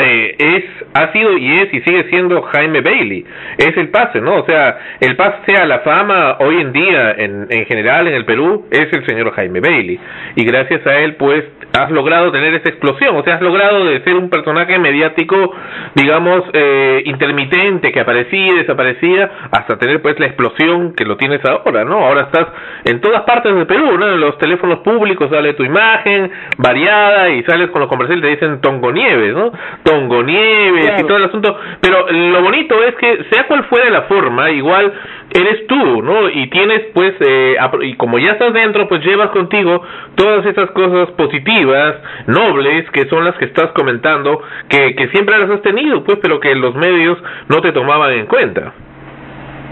[0.00, 3.24] eh, es, ha sido y es y sigue siendo Jaime Bailey.
[3.58, 4.36] Es el pase, ¿no?
[4.36, 8.24] O sea, el pase a la fama hoy en día, en, en general en el
[8.24, 9.98] Perú, es el señor Jaime Bailey.
[10.36, 11.44] Y gracias a él, pues,
[11.78, 13.16] has logrado tener esa explosión.
[13.16, 15.54] O sea, has logrado de ser un personaje mediático,
[15.94, 16.63] digamos, eh,
[17.04, 22.04] intermitente, que aparecía y desaparecía, hasta tener, pues, la explosión que lo tienes ahora, ¿no?
[22.04, 22.46] Ahora estás
[22.84, 24.12] en todas partes del Perú, ¿no?
[24.12, 28.34] En los teléfonos públicos sale tu imagen variada y sales con los comerciales y te
[28.34, 29.52] dicen Tongo Nieves, ¿no?
[29.82, 31.56] Tongo Nieves y todo el asunto.
[31.80, 34.92] Pero lo bonito es que, sea cual fuera la forma, igual
[35.34, 36.30] eres tú, ¿no?
[36.30, 39.82] Y tienes, pues, eh, y como ya estás dentro, pues llevas contigo
[40.14, 41.96] todas esas cosas positivas,
[42.28, 46.38] nobles, que son las que estás comentando, que, que siempre las has tenido, pues, pero
[46.38, 47.18] que los medios
[47.48, 48.72] no te tomaban en cuenta.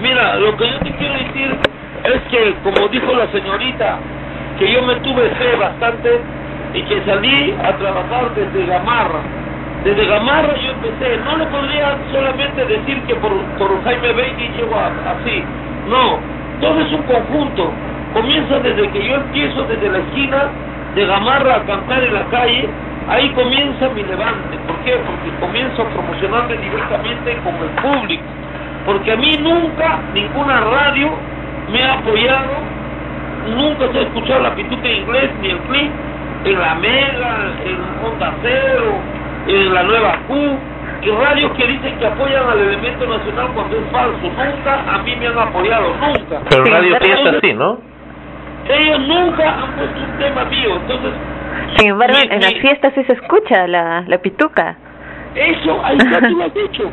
[0.01, 1.57] Mira, lo que yo te quiero decir
[2.05, 3.99] es que, como dijo la señorita,
[4.59, 6.21] que yo me tuve fe bastante
[6.75, 9.21] y que salí a trabajar desde Gamarra.
[9.85, 13.33] Desde Gamarra yo empecé, no le podría solamente decir que por,
[13.83, 15.43] Jaime Bailey llego así,
[15.89, 16.21] no,
[16.61, 17.73] todo es un conjunto.
[18.13, 20.51] Comienza desde que yo empiezo desde la esquina
[20.95, 22.69] de Gamarra a cantar en la calle,
[23.09, 24.57] ahí comienza mi levante.
[24.69, 24.93] ¿Por qué?
[25.05, 28.23] Porque comienzo a promocionarme directamente con el público.
[28.87, 31.11] Porque a mí nunca ninguna radio
[31.73, 32.55] me ha apoyado,
[33.57, 35.91] nunca se ha escuchado la pituca en inglés ni el clip
[36.45, 38.95] en la Mega, en Onda Cero,
[39.47, 40.35] en la Nueva Q,
[41.03, 44.19] y radios que dicen que apoyan al elemento nacional cuando es falso.
[44.23, 46.41] Nunca a mí me han apoyado, nunca.
[46.49, 47.79] Pero Radio es así, ¿no?
[48.69, 51.11] Ellos nunca han puesto un tema mío, entonces
[51.77, 54.77] Sin embargo, Mi- en las fiestas sí se escucha la, la pituca.
[55.35, 56.91] Eso, ahí está, tú lo has dicho.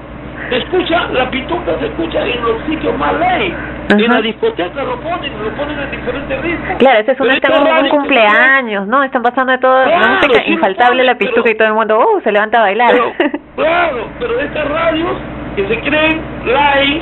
[0.50, 3.54] Se escucha, la pituca se escucha en los sitios más ley.
[3.90, 6.78] En la discoteca lo ponen, lo ponen en diferentes ritmos.
[6.78, 9.04] Claro, ese es un, Pero este esta un- cumpleaños, ¿no?
[9.04, 11.68] Están pasando de todo, la Claro, música sí infaltable, ponen, la pituca pero- y todo
[11.68, 12.22] el mundo, ¡uh!
[12.22, 12.92] Se levanta a bailar.
[12.92, 13.12] Pero,
[13.56, 15.12] claro, pero estas radios
[15.56, 17.02] que se creen live,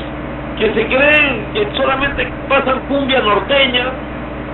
[0.60, 3.86] que se creen que solamente pasan cumbia norteña,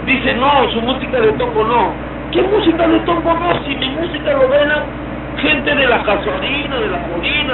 [0.05, 1.91] dicen no, su música de tongo no.
[2.31, 3.63] ¿Qué música de tongo no?
[3.65, 4.69] Si mi música lo ven
[5.41, 7.53] gente de la gasolina, de la colina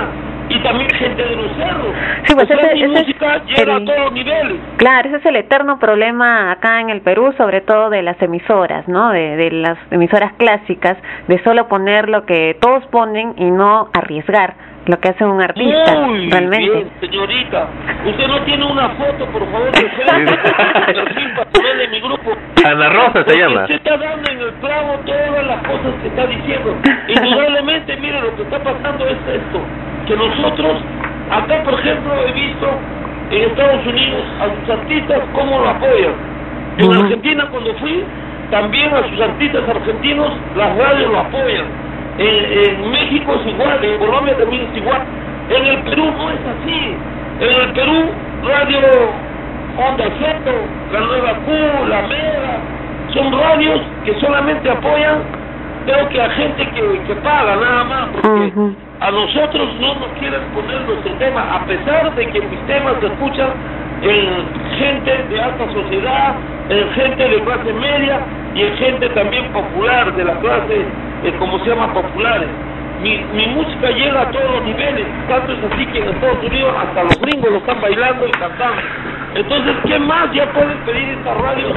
[0.49, 1.93] y también gente de los cerros.
[2.25, 4.59] Sí, pues O sea, ese- mi ese es música llega el- a.
[4.77, 8.87] Claro, ese es el eterno problema acá en el Perú, sobre todo de las emisoras,
[8.87, 9.11] ¿no?
[9.11, 14.53] De, de las emisoras clásicas, de solo poner lo que todos ponen y no arriesgar
[14.89, 16.57] lo que hace un artista, Muy realmente.
[16.71, 17.67] bien, señorita.
[18.05, 19.83] Usted no tiene una foto, por favor, de
[21.53, 22.31] ponerle en mi grupo.
[22.65, 23.61] Ana Rosa se llama.
[23.61, 26.75] Usted está dando en el clavo todas las cosas que está diciendo.
[27.07, 29.61] Indudablemente, mire, lo que está pasando es esto,
[30.07, 30.81] que nosotros,
[31.31, 32.67] acá por ejemplo, he visto
[33.29, 36.13] en Estados Unidos a sus artistas cómo lo apoyan.
[36.79, 37.03] En Ujú.
[37.03, 38.03] Argentina cuando fui,
[38.49, 41.65] también a sus artistas argentinos las radios lo apoyan.
[42.19, 45.01] En, México es igual, en Colombia también es igual.
[45.49, 46.95] En el Perú no es así.
[47.39, 48.11] En el Perú,
[48.43, 48.79] Radio
[49.77, 50.57] Onda Cero,
[50.91, 51.51] La Nueva Q,
[51.87, 52.59] La Mega,
[53.13, 55.23] son radios que solamente apoyan,
[55.89, 58.51] creo que a gente que, que paga nada más, porque
[58.99, 63.07] a nosotros no nos quieren poner nuestro tema, a pesar de que mis temas se
[63.07, 63.49] escuchan
[64.03, 66.35] en gente de alta sociedad,
[66.69, 68.19] en gente de clase media
[68.53, 70.85] y en gente también popular, de la clase,
[71.23, 72.49] eh, como se llama, populares.
[73.01, 76.73] Mi, mi música llega a todos los niveles, tanto es así que en Estados Unidos
[76.77, 78.81] hasta los gringos lo están bailando y cantando.
[79.35, 81.73] Entonces, ¿qué más ya pueden pedir estas radios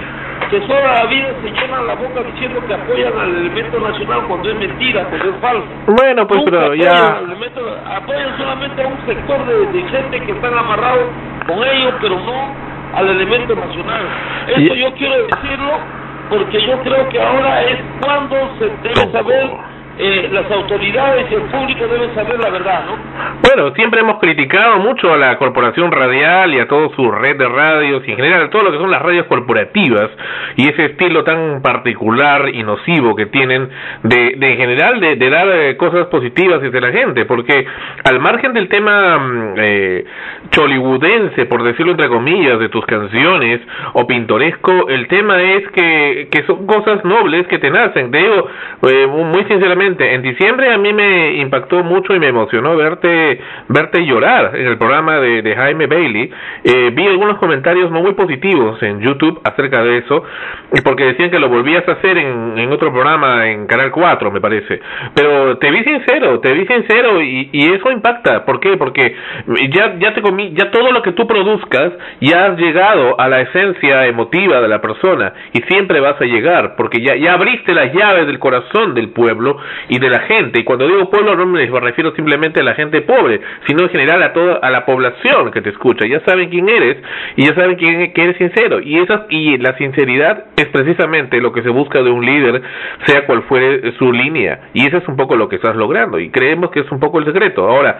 [0.50, 4.50] que toda la vida se llenan la boca diciendo que apoyan al elemento nacional cuando
[4.50, 5.66] es mentira, cuando es falso?
[5.86, 10.32] Bueno, pues Nunca pero ya elemento- apoyan solamente a un sector de, de gente que
[10.32, 11.06] están amarrados
[11.46, 12.54] con ellos, pero no
[12.98, 14.02] al elemento nacional.
[14.48, 15.72] Eso Y- yo quiero decirlo
[16.30, 19.50] porque yo creo que ahora es cuando se debe saber,
[20.04, 22.96] eh, las autoridades y el público deben saber la verdad, ¿no?
[23.40, 27.48] Bueno, siempre hemos criticado mucho a la corporación radial y a toda su red de
[27.48, 30.10] radios y en general a todo lo que son las radios corporativas
[30.56, 33.68] y ese estilo tan particular y nocivo que tienen
[34.02, 37.64] de, en general de, dar eh, cosas positivas hacia la gente, porque
[38.04, 40.04] al margen del tema mm, eh,
[40.50, 43.60] chollywoodense, por decirlo entre comillas, de tus canciones
[43.92, 48.10] o pintoresco, el tema es que, que son cosas nobles que te nacen.
[48.10, 48.48] Te digo,
[48.88, 54.04] eh, muy sinceramente, en diciembre a mí me impactó mucho y me emocionó verte verte
[54.04, 56.30] llorar en el programa de, de Jaime Bailey.
[56.64, 60.24] Eh, vi algunos comentarios muy positivos en YouTube acerca de eso,
[60.84, 64.40] porque decían que lo volvías a hacer en, en otro programa en Canal 4, me
[64.40, 64.80] parece.
[65.14, 68.44] Pero te vi sincero, te vi sincero y, y eso impacta.
[68.44, 68.76] ¿Por qué?
[68.76, 69.14] Porque
[69.70, 73.40] ya, ya te comí, ya todo lo que tú produzcas, ya has llegado a la
[73.40, 77.92] esencia emotiva de la persona y siempre vas a llegar, porque ya, ya abriste las
[77.92, 79.56] llaves del corazón del pueblo
[79.88, 80.60] y de la gente.
[80.60, 84.22] Y cuando digo pueblo no me refiero simplemente a la gente pobre, sino en general
[84.22, 86.06] a toda a la población que te escucha.
[86.06, 86.98] Ya saben quién eres
[87.36, 88.80] y ya saben quién, que eres sincero.
[88.80, 92.62] Y esas y la sinceridad es precisamente lo que se busca de un líder,
[93.06, 94.70] sea cual fuere su línea.
[94.74, 96.18] Y eso es un poco lo que estás logrando.
[96.18, 97.68] Y creemos que es un poco el secreto.
[97.68, 97.98] Ahora,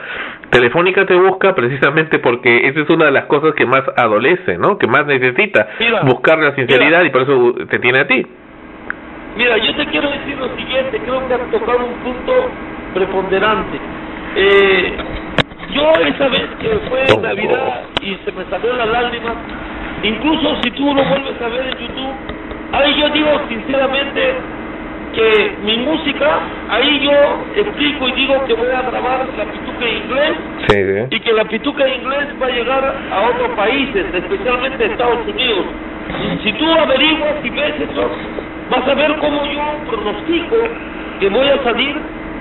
[0.50, 4.78] Telefónica te busca precisamente porque esa es una de las cosas que más adolece, ¿no?
[4.78, 5.68] Que más necesita
[6.04, 8.26] buscar la sinceridad y por eso te tiene a ti.
[9.36, 12.32] Mira, yo te quiero decir lo siguiente, creo que has tocado un punto
[12.92, 13.78] preponderante.
[14.36, 14.92] Eh,
[15.72, 19.34] yo esa vez que fue en Navidad y se me salió la lágrima,
[20.02, 22.14] incluso si tú lo vuelves a ver en YouTube,
[22.72, 24.34] ahí yo digo sinceramente
[25.14, 27.12] que mi música, ahí yo
[27.56, 30.32] explico y digo que voy a grabar la pituca en inglés
[30.68, 35.26] Sí, y que la pituca en inglés va a llegar a otros países, especialmente Estados
[35.26, 35.66] Unidos.
[36.42, 38.10] Si tú averiguas y ves eso,
[38.72, 40.56] vas a ver cómo yo pronostico
[41.20, 41.94] que voy a salir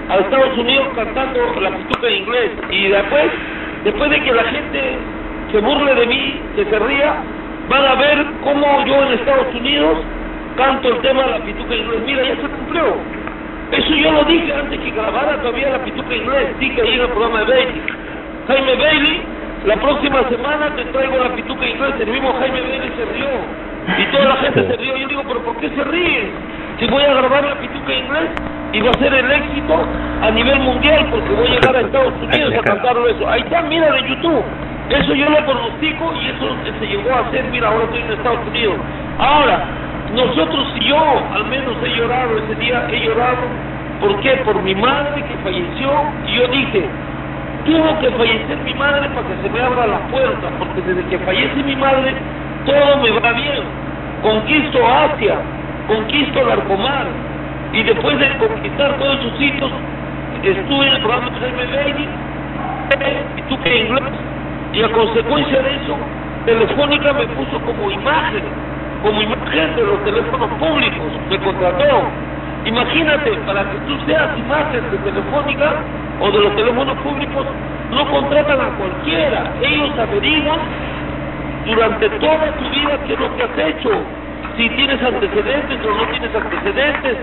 [0.09, 2.51] a Estados Unidos cantando la pituca en inglés.
[2.69, 3.25] Y después,
[3.83, 4.97] después de que la gente
[5.51, 7.15] se burle de mí, se ría,
[7.67, 9.97] van a ver cómo yo en Estados Unidos
[10.55, 11.99] canto el tema de la pituca inglés.
[12.05, 12.95] Mira, ya se cumplió.
[13.71, 16.59] Eso yo lo dije antes que grabara todavía la pituca inglés.
[16.59, 17.81] Dije ahí en el programa de Bailey.
[18.47, 19.21] Jaime Bailey,
[19.65, 21.93] la próxima semana te traigo la pituca inglés.
[21.99, 23.70] El mismo Jaime Bailey se rió.
[23.97, 24.95] Y toda la gente se rió.
[24.97, 26.31] Yo digo, ¿pero por qué se ríen?
[26.79, 28.29] Si voy a grabar la pituca en inglés
[28.73, 29.75] y va a ser el éxito
[30.21, 33.27] a nivel mundial porque voy a llegar a Estados Unidos a cantarlo eso.
[33.29, 34.43] Ahí está, mira de YouTube.
[34.89, 37.45] Eso yo lo pronostico y eso se llegó a hacer.
[37.51, 38.77] Mira, ahora estoy en Estados Unidos.
[39.17, 39.65] Ahora,
[40.13, 40.97] nosotros, si yo
[41.33, 43.39] al menos he llorado ese día, he llorado.
[44.01, 44.31] ¿Por qué?
[44.43, 45.91] Por mi madre que falleció.
[46.27, 46.89] Y yo dije,
[47.65, 51.17] tuvo que fallecer mi madre para que se me abra la puerta, porque desde que
[51.19, 52.13] fallece mi madre,
[52.65, 53.63] todo me va bien.
[54.21, 55.35] Conquisto Asia,
[55.87, 57.07] conquisto Larcomar,
[57.73, 59.71] y después de conquistar todos esos sitios,
[60.43, 62.07] estuve en el programa de Jaime Bailey,
[63.37, 64.13] y tuve inglés,
[64.73, 65.97] y a consecuencia de eso,
[66.45, 68.43] Telefónica me puso como imagen,
[69.03, 72.01] como imagen de los teléfonos públicos, me contrató.
[72.65, 75.73] Imagínate, para que tú seas imagen de Telefónica
[76.19, 77.45] o de los teléfonos públicos,
[77.91, 80.59] no contratan a cualquiera, ellos averiguan
[81.65, 83.89] durante toda tu vida qué es lo que has hecho,
[84.57, 87.17] si tienes antecedentes o no tienes antecedentes,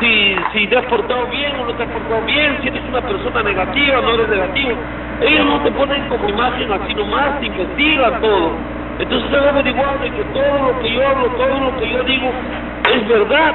[0.00, 3.00] si, si te has portado bien o no te has portado bien, si eres una
[3.00, 4.72] persona negativa o no eres negativo.
[5.20, 8.52] Ellos no te ponen como imagen así nomás, te investigan todo.
[8.98, 12.32] Entonces han averiguado de que todo lo que yo hablo, todo lo que yo digo
[12.94, 13.54] es verdad.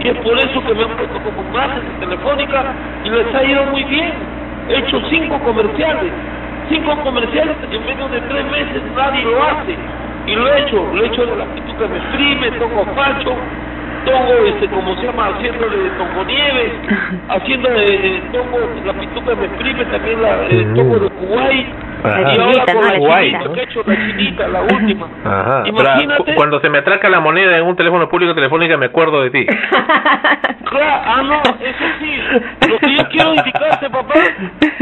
[0.00, 2.64] Y es por eso que me han puesto como imagen telefónica
[3.04, 4.12] y les ha ido muy bien.
[4.68, 6.12] He hecho cinco comerciales.
[6.68, 9.76] Cinco comerciales en menos de tres meses nadie lo hace.
[10.26, 13.36] Y lo he hecho, lo he hecho de la pituca me exprime, toco facho,
[14.04, 16.72] tongo, este, como se llama, haciendo de tongo nieves,
[17.28, 21.66] haciendo de, de tongo, la pituca me exprime, también la el tongo de Kuwait,
[22.02, 22.20] Ajá.
[22.34, 23.52] y ahora con la chinita chinita.
[23.52, 25.06] que he hecho, la chinita, la última.
[25.24, 25.62] Ajá.
[25.66, 26.24] Imagínate.
[26.24, 29.30] cu- cuando se me atraca la moneda en un teléfono público telefónica me acuerdo de
[29.30, 29.46] ti.
[30.66, 32.68] Claro, ah, no, eso sí.
[32.68, 34.14] Lo que yo quiero indicarte, papá,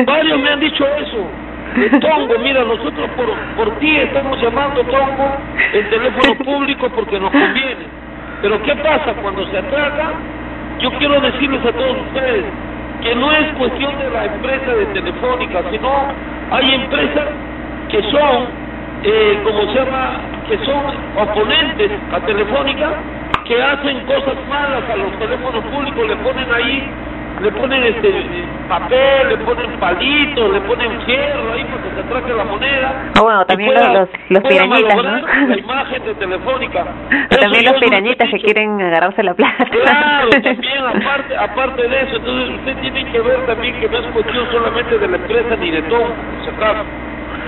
[0.07, 1.29] varios me han dicho eso.
[1.75, 5.37] De Tongo, mira, nosotros por, por ti estamos llamando Tongo
[5.73, 7.87] en teléfono público porque nos conviene.
[8.43, 10.13] Pero ¿qué pasa cuando se atraca?
[10.79, 12.45] Yo quiero decirles a todos ustedes
[13.03, 15.91] que no es cuestión de la empresa de Telefónica, sino
[16.51, 17.29] hay empresas
[17.91, 18.47] que son,
[19.03, 20.85] eh, como se llama, que son
[21.17, 22.93] oponentes a Telefónica,
[23.45, 26.89] que hacen cosas malas a los teléfonos públicos, le ponen ahí,
[27.41, 28.13] le ponen este
[28.69, 32.93] papel, le ponen palitos, le ponen fierro ahí para que se atraque la moneda.
[33.17, 35.47] Ah, bueno, también pueda- los- los- pirañitas, ¿no?
[35.49, 36.85] La imagen de Telefónica.
[37.41, 39.65] También los pirañitas que quieren agarrarse la plata.
[39.67, 44.07] Claro, también aparte, aparte de eso, entonces usted tiene que ver también que no es
[44.07, 46.01] cuestión solamente de la empresa ni de por
[46.45, 46.85] si acaso.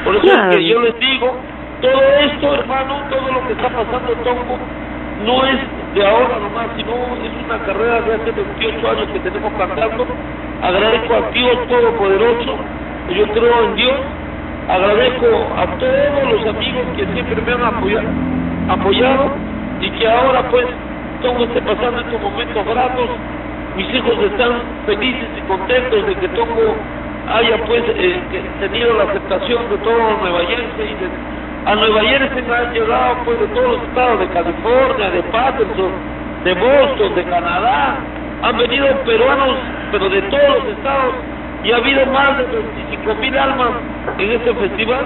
[0.04, 1.36] Por eso es que yo les digo,
[1.80, 4.58] todo esto, hermano, todo lo que está pasando en Tongo,
[5.24, 5.58] no es
[5.94, 10.06] de ahora nomás, sino es una carrera de hace 28 años que tenemos cantando.
[10.62, 12.56] Agradezco a Dios Todopoderoso,
[13.14, 13.96] yo creo en Dios,
[14.68, 17.64] agradezco a todos los amigos que siempre me han
[18.68, 19.30] apoyado,
[19.80, 20.66] y que ahora pues
[21.22, 23.08] Tongo esté pasando estos momentos gratos,
[23.76, 24.52] mis hijos están
[24.84, 26.76] felices y contentos de que Tongo
[27.28, 28.20] haya pues eh,
[28.60, 31.35] tenido la aceptación de todos los nuevayenses y de,
[31.66, 35.92] a Nueva Jersey han llegado pues de todos los estados de California, de Patterson,
[36.44, 37.96] de Boston, de Canadá,
[38.42, 39.56] han venido peruanos
[39.90, 41.14] pero de todos los estados.
[41.64, 43.70] Y ha habido más de 25 mil almas
[44.18, 45.04] en este festival.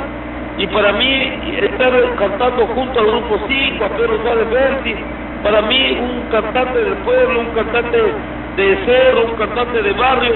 [0.58, 1.32] Y para mí
[1.62, 4.94] estar cantando junto al grupo 5, a Pedro Suárez Berti,
[5.42, 7.98] para mí un cantante del pueblo, un cantante
[8.56, 10.34] de cerro, un cantante de barrio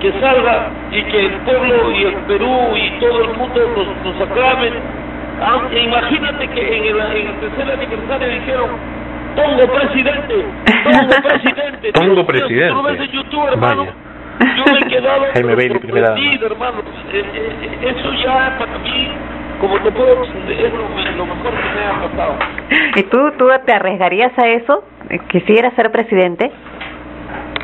[0.00, 4.30] que salga y que el pueblo y el Perú y todo el mundo nos, nos
[4.30, 4.74] aclamen.
[5.40, 8.70] Ah, imagínate que en el, en el tercer aniversario dijeron
[9.36, 10.34] Tongo presidente,
[10.84, 11.92] Tongo presidente.
[11.92, 12.82] Tongo presidente.
[12.92, 13.80] Ves en YouTube, hermano.
[13.84, 14.56] Vaya.
[14.56, 16.78] Yo me he quedado Jaime Bailey, primera hermano.
[17.12, 19.08] Eh, eh, eso ya para mí,
[19.60, 22.36] como te puedo decir, es lo, me- lo mejor que me ha pasado.
[22.96, 24.84] ¿Y tú, tú te arriesgarías a eso?
[25.28, 26.50] ¿Quisieras ser presidente?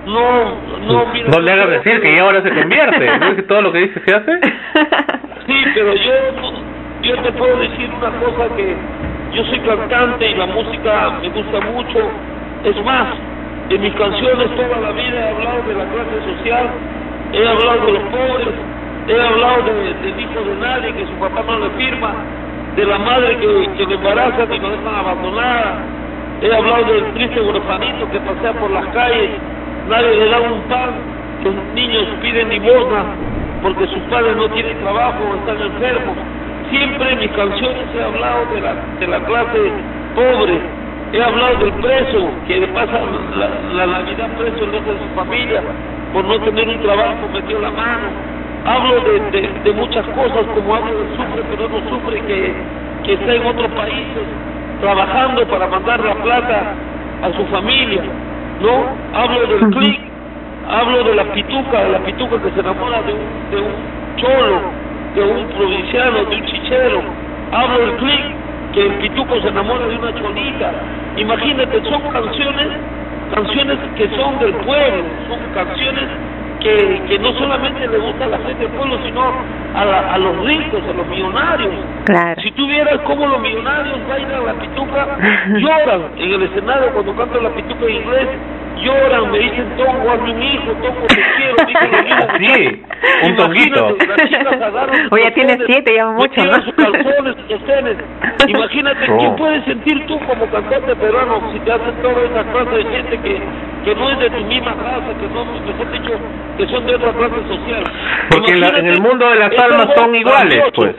[0.06, 0.54] No,
[0.86, 1.28] no, mira.
[1.28, 3.18] No le hagas decir que ya ahora se convierte.
[3.18, 4.40] ¿No es que todo lo que dice se hace?
[5.46, 6.12] Sí, pero yo,
[7.02, 8.76] yo te puedo decir una cosa que
[9.32, 11.98] yo soy cantante y la música me gusta mucho.
[12.64, 13.06] Es más,
[13.70, 16.70] en mis canciones toda la vida he hablado de la clase social,
[17.32, 18.54] he hablado de los pobres,
[19.08, 22.12] he hablado de- del hijo de nadie que su papá no le firma,
[22.76, 25.78] de la madre que, que le y lo dejan abandonada,
[26.42, 29.30] he hablado del triste huerfanito que pasea por las calles,
[29.88, 30.90] nadie le da un pan,
[31.44, 33.04] los niños piden limosna
[33.62, 36.16] porque sus padres no tienen trabajo están enfermos.
[36.70, 39.58] Siempre en mis canciones he hablado de la, de la clase
[40.14, 40.58] pobre,
[41.12, 43.00] he hablado del preso que le pasa
[43.36, 45.62] la, la Navidad preso lejos de su familia
[46.12, 48.08] por no tener un trabajo, metió la mano.
[48.64, 52.52] Hablo de, de, de muchas cosas como hablo del sufre pero no sufre que,
[53.04, 54.26] que está en otros países
[54.80, 56.74] trabajando para mandar la plata
[57.22, 58.02] a su familia,
[58.60, 59.18] ¿no?
[59.18, 60.00] Hablo del clic,
[60.68, 63.72] hablo de la pituca, de la pituca que se enamora de un, de un
[64.16, 64.60] cholo,
[65.14, 67.02] de un provinciano, de un chichero.
[67.52, 68.24] Hablo del clic,
[68.72, 70.72] que el pituco se enamora de una cholita.
[71.16, 72.68] Imagínate, son canciones,
[73.34, 76.04] canciones que son del pueblo, son canciones
[76.60, 79.22] que, que no solamente le gusta a la gente del pueblo, sino
[79.74, 81.72] a, la- a los ricos, a los millonarios.
[82.04, 82.40] Claro.
[82.42, 85.06] Si tú vieras cómo los millonarios bailan la pituca,
[85.58, 88.28] lloran en el escenario cuando cantan la pituca en inglés,
[88.76, 92.82] lloran, me dicen, Tongo, hazme un hijo, Tongo, te quiero, dicen los mismos Sí,
[93.22, 93.86] un tonguito.
[95.10, 96.62] Oye, ya tienes siete, ya mucho, metieron ¿no?
[96.64, 97.96] sus calzones, sus sostenes.
[98.48, 99.06] Imagínate.
[99.06, 103.18] ¿qué puedes sentir tú como cantante peruano si te hacen toda esa clase de gente
[103.20, 103.40] que,
[103.84, 106.12] que no es de tu misma raza, que no, mejor dicho,
[106.56, 107.84] que son de otra clase social?
[108.30, 110.94] Porque en, la- en el mundo de las almas son iguales, pues.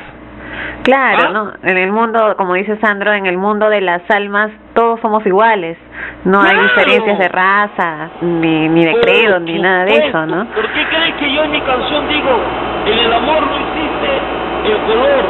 [0.83, 1.31] Claro, ¿Ah?
[1.31, 1.51] ¿no?
[1.63, 5.77] En el mundo, como dice Sandro, en el mundo de las almas todos somos iguales.
[6.25, 10.25] No hay diferencias de raza, ni, ni de credo, ni nada de eso.
[10.25, 10.45] ¿no?
[10.45, 12.39] ¿Por qué crees que yo en mi canción digo,
[12.85, 15.23] en el amor no existe el color,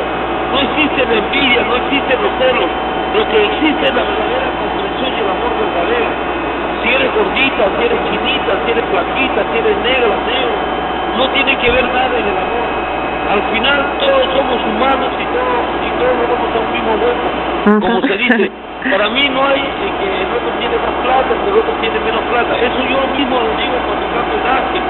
[0.51, 2.69] no existe la envidia, no existen los celos,
[3.15, 6.11] lo que existe es la verdadera comprensión y el amor verdadero.
[6.83, 10.55] Si eres gordita, si eres chinita, si eres flaquita, si eres negra, negro,
[11.17, 12.80] no tiene que ver nada en el amor.
[13.31, 17.27] Al final todos somos humanos y todos, y todos nos vamos a un mismo hueco,
[17.79, 18.51] como se dice.
[18.91, 21.95] Para mí no hay eh, que el otro tiene más plata, que el otro tiene
[22.03, 22.51] menos plata.
[22.59, 24.83] Eso yo mismo lo digo cuando canto en Ángel,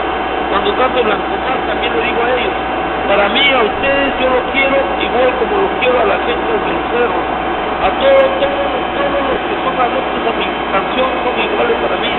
[0.49, 2.57] cuando canto en Blancomar también lo digo a ellos.
[3.05, 6.71] Para mí, a ustedes yo los quiero igual como los quiero a la gente de
[6.73, 7.25] los cerros.
[7.81, 12.11] A todos, todos, todos los que son adeptos a mi canción son iguales para mí.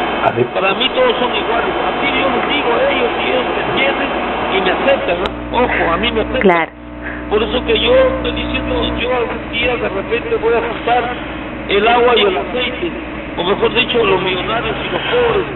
[0.54, 1.74] Para mí todos son iguales.
[1.82, 2.30] Así yo
[2.74, 4.08] a ellos y ellos me entienden
[4.56, 5.16] y me aceptan.
[5.20, 5.58] ¿no?
[5.58, 6.42] Ojo, a mí me aceptan.
[6.42, 6.70] Claro.
[7.30, 11.14] Por eso que yo estoy diciendo, yo algún día de repente voy a juntar
[11.68, 12.90] el agua y el aceite,
[13.38, 15.46] o mejor dicho, los millonarios y los pobres,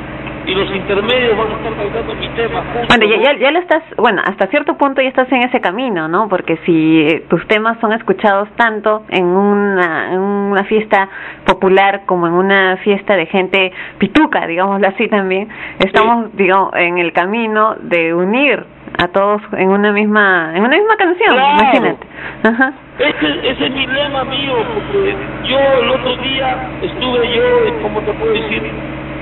[0.47, 2.63] y los intermedios van a estar bailando mi tema.
[2.89, 6.07] Bueno, ya, ya, ya lo estás, bueno, hasta cierto punto ya estás en ese camino,
[6.09, 6.29] ¿no?
[6.29, 11.09] Porque si eh, tus temas son escuchados tanto en una, en una fiesta
[11.45, 15.49] popular como en una fiesta de gente pituca, digámoslo así también,
[15.81, 18.65] estamos, digamos, en el camino de unir
[18.99, 21.53] a todos en una misma, en una misma canción, Claro.
[21.61, 22.07] imagínate.
[22.45, 22.73] Ajá.
[22.99, 25.15] Ese, ese es mi lema mío, porque
[25.49, 28.63] yo el otro día estuve yo, ¿cómo te puedo decir?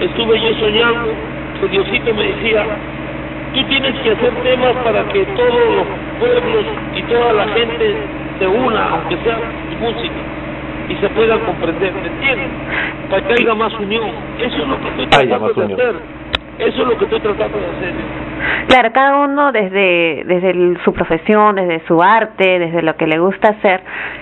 [0.00, 1.12] Estuve yo soñando,
[1.60, 2.66] que Diosito me decía,
[3.54, 5.86] tú tienes que hacer temas para que todos los
[6.18, 6.64] pueblos
[6.94, 7.96] y toda la gente
[8.38, 9.38] se una, aunque sea
[9.80, 10.14] música,
[10.88, 12.48] y se puedan comprender, ¿me entiendes?
[13.08, 14.10] Para que haya más unión.
[14.38, 15.80] Eso es lo que estoy tratando de unión.
[15.80, 15.94] hacer.
[16.58, 18.24] Eso es lo que estoy tratando de hacer.
[18.68, 23.50] Claro, cada uno desde, desde su profesión, desde su arte, desde lo que le gusta
[23.50, 23.80] hacer,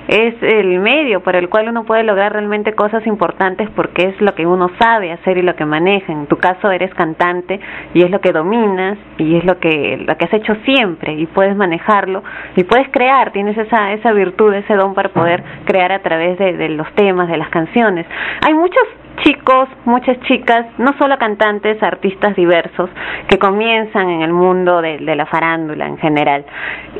[0.09, 4.35] es el medio por el cual uno puede lograr realmente cosas importantes porque es lo
[4.35, 6.13] que uno sabe hacer y lo que maneja.
[6.13, 7.61] En tu caso eres cantante
[7.95, 11.27] y es lo que dominas y es lo que, lo que has hecho siempre y
[11.27, 12.23] puedes manejarlo
[12.57, 16.55] y puedes crear, tienes esa, esa virtud, ese don para poder crear a través de,
[16.55, 18.07] de los temas, de las canciones.
[18.47, 18.83] Hay muchos
[19.23, 22.91] chicos, muchas chicas, no solo cantantes, artistas diversos,
[23.29, 26.45] que comienzan en el mundo de, de la farándula en general.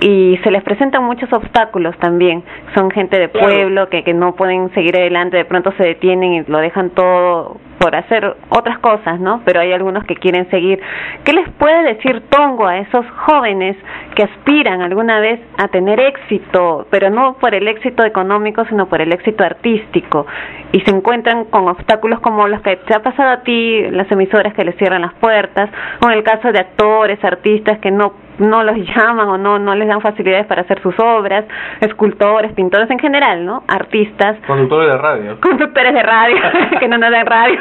[0.01, 2.43] Y se les presentan muchos obstáculos también.
[2.75, 6.43] Son gente de pueblo que, que no pueden seguir adelante, de pronto se detienen y
[6.45, 9.43] lo dejan todo por hacer otras cosas, ¿no?
[9.45, 10.81] Pero hay algunos que quieren seguir.
[11.25, 13.77] ¿Qué les puede decir Tongo a esos jóvenes
[14.15, 19.01] que aspiran alguna vez a tener éxito, pero no por el éxito económico, sino por
[19.01, 20.27] el éxito artístico?
[20.71, 24.55] Y se encuentran con obstáculos como los que te ha pasado a ti, las emisoras
[24.55, 28.63] que les cierran las puertas, o en el caso de actores, artistas que no no
[28.65, 31.45] los llaman o no no les dan facilidades para hacer sus obras,
[31.81, 33.63] escultores, pintores en general, ¿no?
[33.69, 34.37] Artistas.
[34.47, 35.39] Conductores de radio.
[35.41, 36.37] conductores de radio
[36.81, 37.59] que no nos dan radio.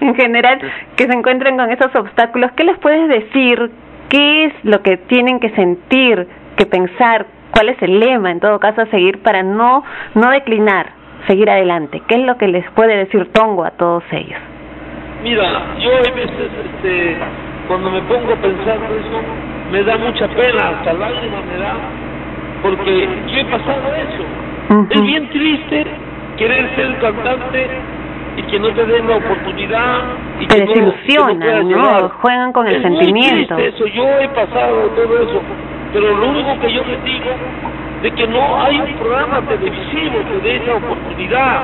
[0.00, 0.60] En general
[0.96, 2.52] que se encuentren con esos obstáculos.
[2.52, 3.70] Qué les puedes decir
[4.08, 8.58] qué es lo que tienen que sentir que pensar cuál es el lema en todo
[8.58, 9.82] caso a seguir para no
[10.14, 10.95] no declinar
[11.26, 14.38] seguir adelante qué es lo que les puede decir Tongo a todos ellos
[15.22, 15.44] Mira,
[15.80, 17.16] yo hay veces, este,
[17.68, 19.20] cuando me pongo a pensar en eso,
[19.72, 21.74] me da mucha pena, hasta lágrimas me da,
[22.62, 24.24] porque yo he pasado eso.
[24.90, 25.84] Es bien triste
[26.36, 27.66] querer ser cantante
[28.36, 29.98] y que no te den la oportunidad
[30.38, 32.08] y Te no- no desilusionan, ¿no?
[32.20, 33.56] Juegan con el muy sentimiento.
[33.56, 35.42] triste eso, yo he pasado todo eso,
[35.92, 37.30] pero lo único que yo les digo
[38.06, 41.62] de que no hay un programa televisivo que dé esa oportunidad,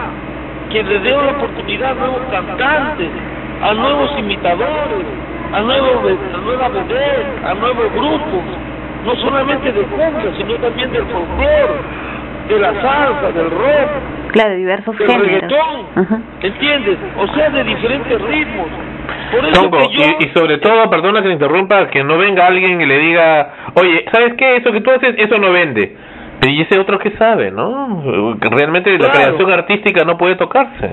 [0.73, 3.09] que le dé la oportunidad a nuevos cantantes,
[3.63, 5.07] a nuevos imitadores,
[5.53, 8.43] a nuevos a nuevas bebés, a nuevos grupos,
[9.07, 11.79] no solamente de cumbia, sino también del folclore,
[12.49, 16.23] de la salsa, del rock, claro diversos del géneros reggaetón.
[16.41, 16.99] ¿entiendes?
[17.19, 18.67] O sea, de diferentes ritmos.
[19.31, 20.05] Por eso Tongo, que yo...
[20.19, 23.51] y, y sobre todo, perdona que te interrumpa, que no venga alguien y le diga,
[23.75, 24.57] oye, ¿sabes qué?
[24.57, 25.97] Eso que tú haces, eso no vende.
[26.43, 28.03] Pero y ese otro que sabe, ¿no?
[28.41, 30.91] Realmente la creación artística no puede tocarse.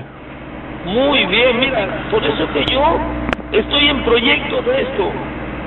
[0.84, 2.80] Muy bien, mira, por eso que yo
[3.50, 5.10] estoy en proyecto de esto.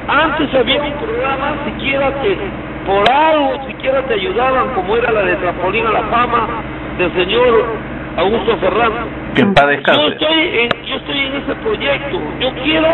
[0.07, 2.37] Antes había un programa siquiera que
[2.85, 6.47] por algo siquiera te ayudaban, como era la de Trampolín a la Fama
[6.97, 7.65] del señor
[8.15, 9.01] Augusto Ferrando.
[9.35, 12.21] Que Yo estoy, en, yo estoy en ese proyecto.
[12.39, 12.87] Yo quiero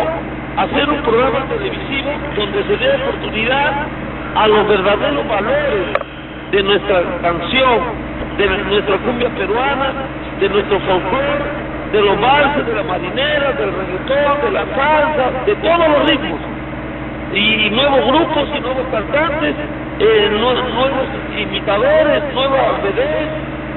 [0.56, 3.86] hacer un programa televisivo donde se dé oportunidad
[4.34, 6.10] a los verdaderos valores
[6.50, 7.80] de nuestra canción,
[8.36, 9.92] de nuestra cumbia peruana,
[10.40, 11.44] de nuestro folclore,
[11.92, 16.40] de los valses, de la marinera, del reggaetón, de la salsa, de todos los ritmos.
[17.32, 19.54] Y nuevos grupos y nuevos cantantes,
[20.00, 23.28] eh, nue- nuevos imitadores, nuevas bebés,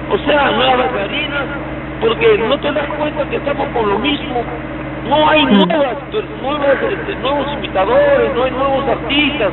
[0.09, 1.45] o sea, nuevas bailarinas,
[1.99, 4.43] porque no te das cuenta que estamos con lo mismo.
[5.07, 9.51] No hay nuevas, per- nuevas, este, nuevos imitadores, no hay nuevos artistas,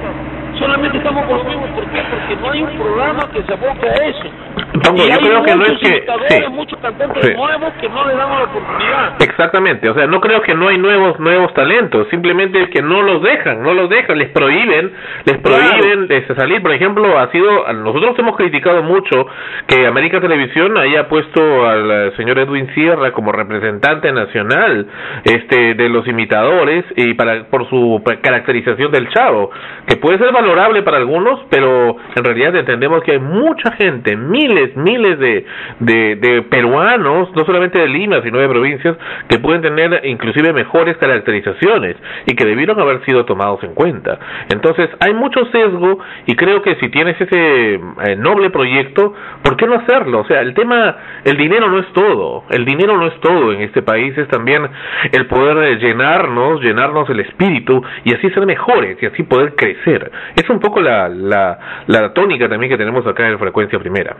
[0.58, 1.66] solamente estamos con lo mismo.
[1.74, 2.02] ¿Por qué?
[2.10, 4.79] Porque no hay un programa que se aboque a eso.
[4.82, 6.42] Tongo, y yo creo que no es que- sí.
[6.50, 7.34] muchos cantantes Sí.
[7.34, 9.22] nuevos que no le damos la oportunidad.
[9.22, 13.02] Exactamente, o sea, no creo que no hay nuevos nuevos talentos, simplemente es que no
[13.02, 14.92] los dejan, no los dejan, les prohíben,
[15.24, 19.26] les prohíben de salir, por ejemplo, ha sido nosotros hemos criticado mucho
[19.66, 24.86] que América Televisión haya puesto al eh, señor Edwin Sierra como representante nacional
[25.24, 29.50] este de los imitadores y para por su caracterización del chavo,
[29.86, 34.69] que puede ser valorable para algunos, pero en realidad entendemos que hay mucha gente, miles,
[34.76, 38.96] miles de, peruanos, no solamente de Lima, sino de provincias,
[39.28, 41.96] que pueden tener inclusive mejores caracterizaciones
[42.26, 44.18] y que debieron haber sido tomados en cuenta.
[44.50, 47.80] Entonces, hay mucho sesgo y creo que si tienes ese eh,
[48.16, 50.20] noble proyecto, ¿por qué no hacerlo?
[50.20, 53.62] O sea, el tema, el dinero no es todo, el dinero no es todo en
[53.62, 54.68] este país, es también
[55.12, 60.10] el poder llenarnos, llenarnos el espíritu y así ser mejores y así poder crecer.
[60.36, 64.16] Es un poco la, la, la tónica también que tenemos acá en Frecuencia Primera.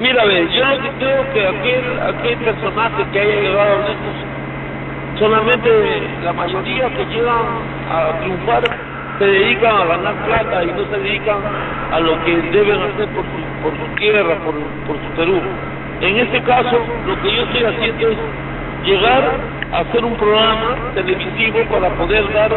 [0.00, 4.14] Mira, ve, yo lo que creo que aquel, aquel personaje que haya llegado lejos,
[5.18, 5.70] solamente
[6.22, 7.46] la mayoría que llegan
[7.90, 8.62] a triunfar
[9.18, 11.38] se dedican a ganar plata y no se dedican
[11.90, 14.54] a lo que deben hacer por su, por su tierra, por,
[14.86, 15.40] por su Perú.
[16.00, 18.18] En este caso, lo que yo estoy haciendo es
[18.84, 19.24] llegar
[19.72, 22.52] a hacer un programa televisivo para poder dar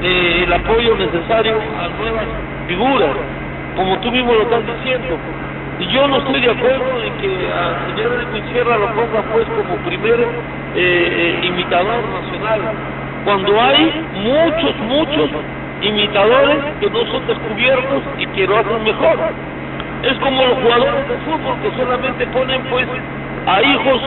[0.00, 2.24] eh, el apoyo necesario a nuevas
[2.66, 3.10] figuras,
[3.76, 5.18] como tú mismo lo estás diciendo.
[5.80, 9.46] Y yo no estoy de acuerdo en que al señor Edwin Sierra lo ponga pues
[9.46, 10.26] como primer eh,
[10.74, 12.60] eh, imitador nacional,
[13.24, 15.30] cuando hay muchos, muchos
[15.82, 19.18] imitadores que no son descubiertos y que lo hacen mejor.
[20.02, 22.86] Es como los jugadores de fútbol que solamente ponen pues
[23.46, 24.00] a hijos,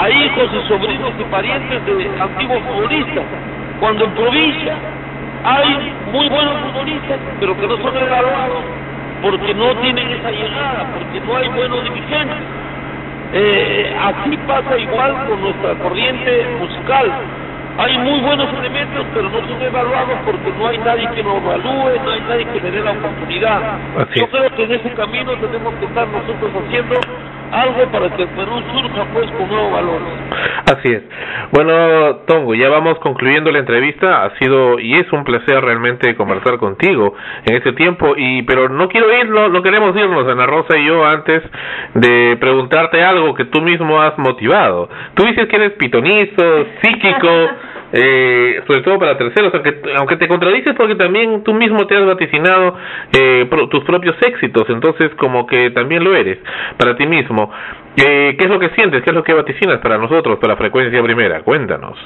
[0.00, 3.24] a hijos y sobrinos y parientes de antiguos futbolistas,
[3.80, 4.76] cuando en provincia
[5.42, 8.64] hay muy buenos futbolistas, pero que no son evaluados
[9.22, 12.38] porque no tienen esa llegada, porque no hay buenos dirigentes.
[13.32, 17.12] Eh, así pasa igual con nuestra corriente musical.
[17.78, 22.02] Hay muy buenos elementos, pero no son evaluados porque no hay nadie que lo evalúe,
[22.04, 23.78] no hay nadie que le dé la oportunidad.
[24.16, 26.96] Yo creo que en ese camino tenemos que estar nosotros haciendo
[27.52, 30.08] algo para que el Perú surja pues con nuevos valores.
[30.72, 31.02] Así es.
[31.52, 34.24] Bueno, Tongo, ya vamos concluyendo la entrevista.
[34.24, 38.14] Ha sido y es un placer realmente conversar contigo en este tiempo.
[38.16, 41.42] Y pero no quiero irnos, no queremos irnos, Ana Rosa y yo, antes
[41.94, 44.88] de preguntarte algo que tú mismo has motivado.
[45.14, 47.28] Tú dices que eres pitonizo, psíquico.
[47.92, 52.06] Eh, sobre todo para terceros, aunque, aunque te contradices porque también tú mismo te has
[52.06, 52.76] vaticinado
[53.12, 56.38] eh, pro- tus propios éxitos, entonces como que también lo eres
[56.78, 57.50] para ti mismo.
[57.96, 59.02] Eh, ¿Qué es lo que sientes?
[59.02, 61.40] ¿Qué es lo que vaticinas para nosotros, para frecuencia primera?
[61.42, 61.98] Cuéntanos.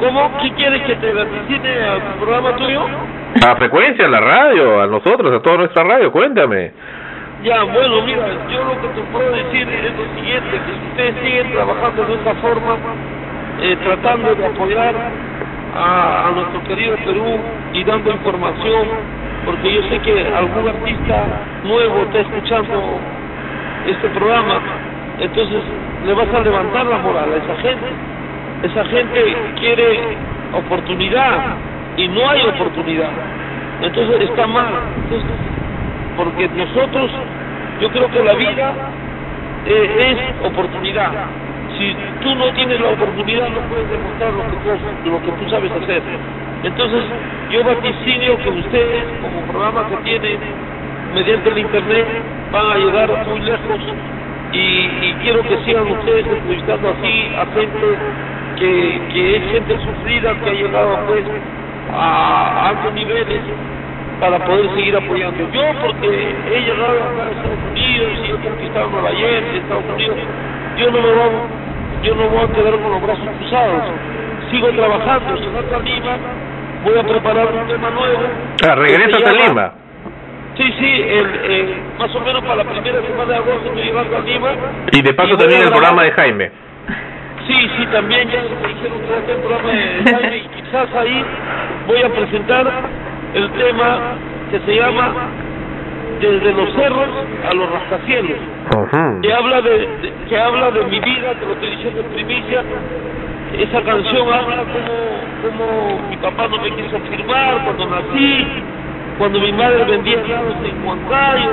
[0.00, 0.36] ¿Cómo?
[0.42, 2.82] ¿Qué quieres que te vaticine al programa tuyo?
[3.48, 6.72] A frecuencia, a la radio, a nosotros, a toda nuestra radio, cuéntame.
[7.44, 11.14] Ya, bueno, mira, yo lo que te puedo decir es lo siguiente, que si ustedes
[11.22, 12.76] siguen trabajando de esta forma,
[13.62, 14.94] eh, tratando de apoyar
[15.76, 17.38] a, a nuestro querido Perú
[17.72, 18.88] y dando información,
[19.44, 21.24] porque yo sé que algún artista
[21.64, 22.98] nuevo está escuchando
[23.86, 24.60] este programa,
[25.20, 25.62] entonces
[26.04, 27.86] le vas a levantar la moral a esa gente.
[28.62, 30.16] Esa gente quiere
[30.52, 31.56] oportunidad
[31.96, 33.10] y no hay oportunidad.
[33.82, 34.72] Entonces está mal.
[35.04, 35.30] Entonces,
[36.16, 37.10] porque nosotros,
[37.80, 38.72] yo creo que la vida
[39.66, 41.10] eh, es oportunidad.
[41.78, 45.50] Si tú no tienes la oportunidad, no puedes demostrar lo que tú, lo que tú
[45.50, 46.02] sabes hacer.
[46.62, 47.04] Entonces,
[47.50, 50.38] yo vaticinio que ustedes, como programa que tienen,
[51.14, 52.06] mediante el Internet,
[52.52, 53.80] van a llegar muy lejos
[54.52, 57.86] y, y quiero que sigan ustedes entrevistando así a gente
[58.56, 61.24] que, que es gente sufrida, que ha llegado pues
[61.92, 63.42] a altos niveles
[64.20, 65.48] para poder seguir apoyando.
[65.52, 70.16] Yo porque he llegado a Estados Unidos y he conquistado Nueva York y Estados Unidos,
[70.78, 71.30] yo no me voy,
[72.02, 73.82] yo no voy a quedar con los brazos cruzados.
[74.50, 76.20] Sigo trabajando, si no te animas,
[76.84, 78.20] voy a preparar un tema nuevo.
[78.68, 79.72] Ah, regresas a Lima.
[80.56, 84.20] Sí, sí, el, más o menos para la primera semana de agosto estoy llegando a
[84.20, 84.50] Lima.
[84.92, 86.50] Y de paso también el programa de Jaime.
[87.46, 91.24] Sí, sí, también ya me dijeron que el programa de Jaime y quizás ahí
[91.86, 92.66] voy a presentar
[93.34, 93.98] el tema
[94.50, 95.12] que se llama
[96.20, 97.08] Desde los cerros
[97.50, 98.38] a los rascacielos,
[99.22, 102.62] que habla de, de- que habla de mi vida, te lo estoy diciendo en primicia.
[103.58, 108.46] Esa canción habla como, como mi papá no me quiso firmar cuando nací,
[109.18, 111.50] cuando mi madre vendía helados en Huancayo,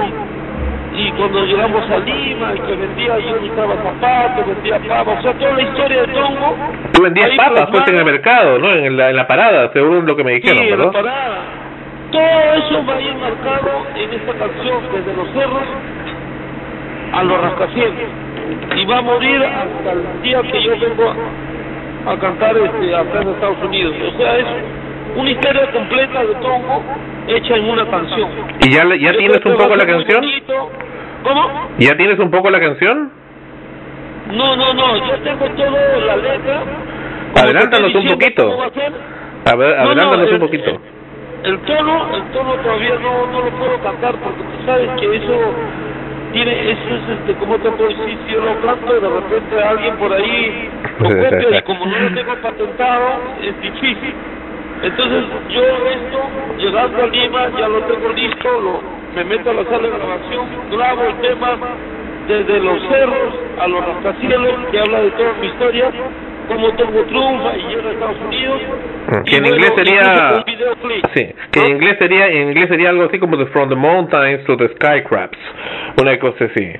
[0.95, 5.34] y cuando llegamos a Lima, y que vendía, yo usaba zapatos, vendía papas, o sea,
[5.34, 6.55] toda la historia de Tongo.
[6.93, 8.72] Tú vendías papas, pues, en el mercado, ¿no?
[8.74, 10.91] En la, en la parada, según lo que me dijeron, Sí, en la ¿verdad?
[10.93, 11.41] parada.
[12.14, 15.64] Todo eso va a ir marcado en esta canción, desde los cerros
[17.11, 17.93] a los rascacielos.
[18.78, 21.14] Y va a morir hasta el día que yo vengo
[22.07, 23.95] a, a cantar este, acá en Estados Unidos.
[24.14, 24.45] O sea, es
[25.16, 26.84] una historia completa de Tongo
[27.28, 28.30] hecha en una canción.
[28.61, 30.22] ¿Y ya, ya Yo tienes un poco la canción?
[30.22, 30.70] bonito.
[31.24, 31.49] ¿Cómo?
[31.80, 33.11] ¿Ya tienes un poco la canción?
[34.32, 36.61] No, no, no, yo tengo toda la letra.
[37.41, 38.61] Adelántanos un poquito.
[39.45, 40.80] a ver, No, no, adelántanos el- un poquito.
[41.44, 45.54] El tono, el tono todavía no, no lo puedo cantar porque tú sabes que eso
[46.32, 49.98] tiene, eso es este, como te puedo decir, si yo lo canto de repente alguien
[49.98, 50.70] por ahí
[51.00, 53.08] lo copia y como no lo tengo patentado
[53.41, 54.14] es difícil.
[54.84, 56.20] Entonces yo esto,
[56.60, 58.82] llegando a Lima, ya lo tengo listo, lo,
[59.14, 61.58] me meto a la sala de grabación, grabo el tema
[62.28, 65.91] desde los cerros a los rascacielos, que habla de toda mi historia,
[66.48, 68.62] cómo Tongo triunfa y llega a Estados Unidos.
[69.26, 70.44] Que Y en inglés sería...
[71.14, 74.44] Sí, que en inglés sería, en inglés sería algo así como de From the Mountains
[74.46, 75.38] to the Skycrabs.
[76.02, 76.72] Una cosa así.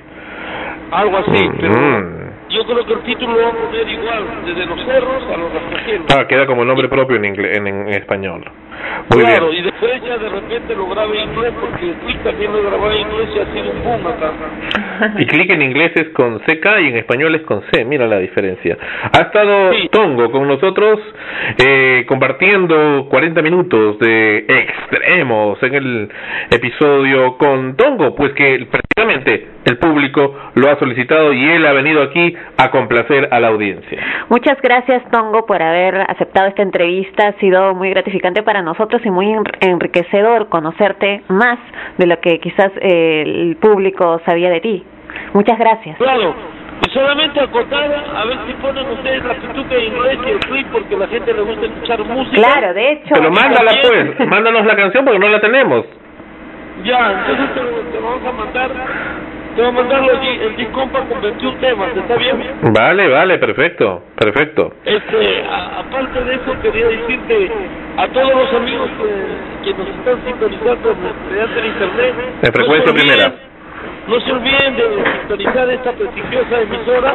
[0.90, 2.50] Algo así, pero Mm.
[2.50, 5.52] yo creo que el título lo va a poner igual, desde los cerros a los
[5.52, 6.06] rascacielos.
[6.16, 8.44] Ah, queda como nombre propio en, inglés, en, en español.
[9.10, 9.62] Muy claro, bien.
[9.62, 12.98] y después ya de repente lo grabé en inglés, porque el clip también lo en
[13.00, 14.32] inglés y ha sido un boom acá.
[15.18, 18.18] Y clic en inglés es con CK y en español es con C, mira la
[18.18, 18.76] diferencia.
[19.12, 21.00] Ha estado Tongo con nosotros
[21.58, 26.08] eh, compartiendo 40 minutos de extremos en el
[26.50, 32.02] episodio con Tongo, pues que prácticamente el público lo ha solicitado y él ha venido
[32.02, 33.98] aquí a complacer a la audiencia.
[34.28, 37.28] Muchas gracias, Tongo, por haber aceptado esta entrevista.
[37.28, 41.58] Ha sido muy gratificante para nosotros y muy enr- enriquecedor conocerte más
[41.98, 44.84] de lo que quizás eh, el público sabía de ti.
[45.32, 45.96] Muchas gracias.
[45.98, 46.34] Claro,
[46.84, 50.66] y solamente acotar, a ver si ponen ustedes la pituca en inglés y el clip,
[50.72, 52.36] porque a la gente le gusta escuchar música.
[52.36, 53.14] Claro, de hecho.
[53.14, 55.86] Pero mándala pues, mándanos la canción porque no la tenemos.
[56.82, 57.60] Ya, entonces te,
[57.96, 58.70] te vamos a mandar,
[59.54, 62.36] te voy a mandar los di- el discompa con 21 temas, ¿está bien?
[62.62, 64.72] Vale, vale, perfecto, perfecto.
[64.84, 67.50] Este, a- aparte de eso, quería decirte
[67.96, 70.96] a todos los amigos que, que nos están sintonizando
[71.30, 72.14] mediante el internet.
[72.42, 73.32] De frecuencia no olviden- primera.
[74.06, 74.82] No se olviden de
[75.20, 77.14] sintonizar esta prestigiosa emisora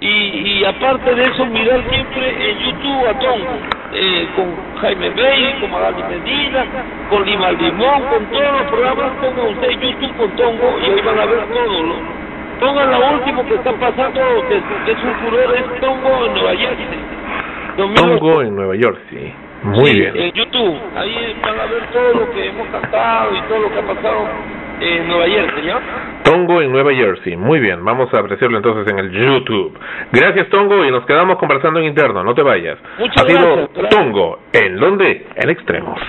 [0.00, 3.58] y, y aparte de eso, mirar siempre en YouTube a Tongo,
[3.92, 6.64] eh, con Jaime Bey, con Magali Medina,
[7.10, 11.18] con Lima Limón, con todos los programas, pongan ustedes YouTube con Tongo y ahí van
[11.18, 11.82] a ver todo.
[11.82, 11.94] ¿no?
[12.60, 16.98] Pongan lo último que está pasando, que, es un furor, es Tongo en Nueva Jersey.
[17.76, 18.18] 2008.
[18.18, 19.32] Tongo en Nueva York, sí.
[19.64, 20.16] Muy Sí, bien.
[20.16, 23.78] En YouTube, ahí van a ver todo lo que hemos cantado y todo lo que
[23.78, 24.26] ha pasado
[24.80, 25.80] en Nueva Jersey, ¿ya?
[26.24, 27.36] Tongo en Nueva Jersey.
[27.36, 29.78] Muy bien, vamos a apreciarlo entonces en el YouTube.
[30.10, 32.78] Gracias Tongo y nos quedamos conversando en interno, no te vayas.
[32.98, 33.90] Muchas ha sido gracias, gracias.
[33.90, 35.26] Tongo en donde?
[35.36, 36.00] En extremos.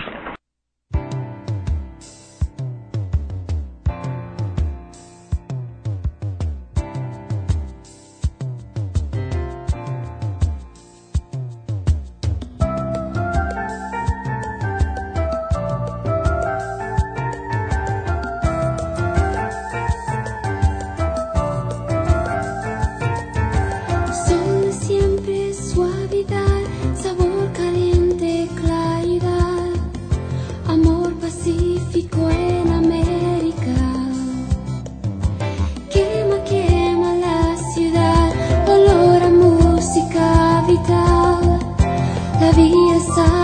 [42.44, 43.43] La vida sale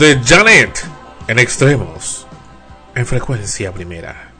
[0.00, 0.82] de Janet
[1.28, 2.26] en extremos,
[2.94, 4.30] en frecuencia primera.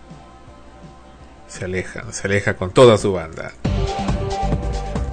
[1.49, 3.53] Se alejan, se aleja con toda su banda.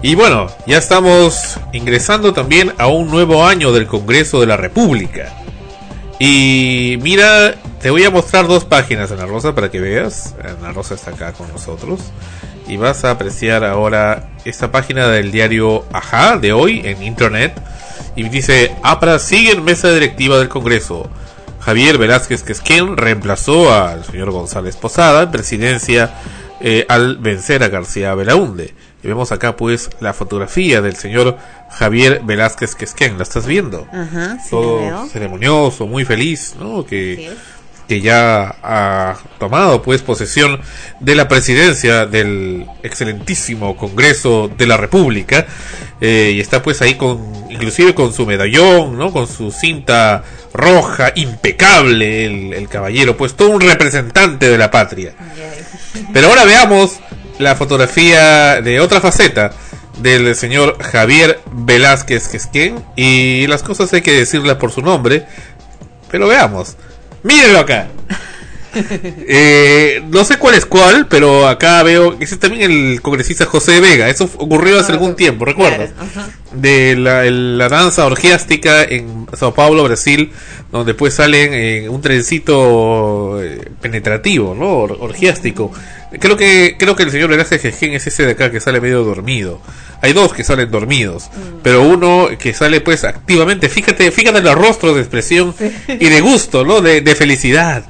[0.01, 5.33] Y bueno, ya estamos ingresando también a un nuevo año del Congreso de la República.
[6.17, 10.33] Y mira, te voy a mostrar dos páginas, Ana Rosa, para que veas.
[10.41, 11.99] Ana Rosa está acá con nosotros.
[12.69, 17.53] Y vas a apreciar ahora esta página del diario Ajá de hoy en internet.
[18.17, 21.07] Y dice, APRA sigue en mesa directiva del Congreso.
[21.59, 26.15] Javier Velázquez Quesquén reemplazó al señor González Posada en presidencia
[26.59, 28.73] eh, al vencer a García Belaunde.
[29.03, 31.37] Y vemos acá pues la fotografía del señor
[31.69, 33.17] Javier Velázquez Quesquén.
[33.17, 33.87] ¿La estás viendo?
[33.93, 36.83] Ajá, sí, Todo ceremonioso, muy feliz, ¿no?
[36.83, 37.35] Que,
[37.87, 40.59] que ya ha tomado pues posesión
[40.99, 45.45] de la presidencia del excelentísimo Congreso de la República
[46.01, 47.19] eh, y está pues ahí con
[47.49, 49.11] inclusive con su medallón, ¿no?
[49.11, 50.23] Con su cinta
[50.53, 55.13] roja, impecable el, el caballero, pues todo un representante de la patria.
[56.13, 56.99] Pero ahora veamos
[57.39, 59.51] la fotografía de otra faceta
[59.99, 65.25] del señor Javier Velázquez Quesquén y las cosas hay que decirlas por su nombre,
[66.11, 66.75] pero veamos.
[67.23, 67.87] Mírenlo acá.
[68.79, 73.79] Eh, no sé cuál es cuál, pero acá veo ese es también el congresista José
[73.79, 74.07] Vega.
[74.09, 75.91] Eso ocurrió hace algún tiempo, ¿recuerdas?
[76.51, 80.31] De la, el- la danza orgiástica en Sao Paulo, Brasil,
[80.71, 84.77] donde pues salen en un trencito eh, penetrativo, ¿no?
[84.77, 85.71] Or- orgiástico.
[86.19, 89.03] Creo que creo que el señor Velázquez Quesquén es ese de acá que sale medio
[89.03, 89.59] dormido.
[90.01, 91.29] Hay dos que salen dormidos,
[91.63, 93.67] pero uno que sale pues activamente.
[93.69, 95.55] Fíjate, fíjate en los rostros de expresión
[95.87, 96.81] y de gusto, ¿no?
[96.81, 97.83] De, de felicidad,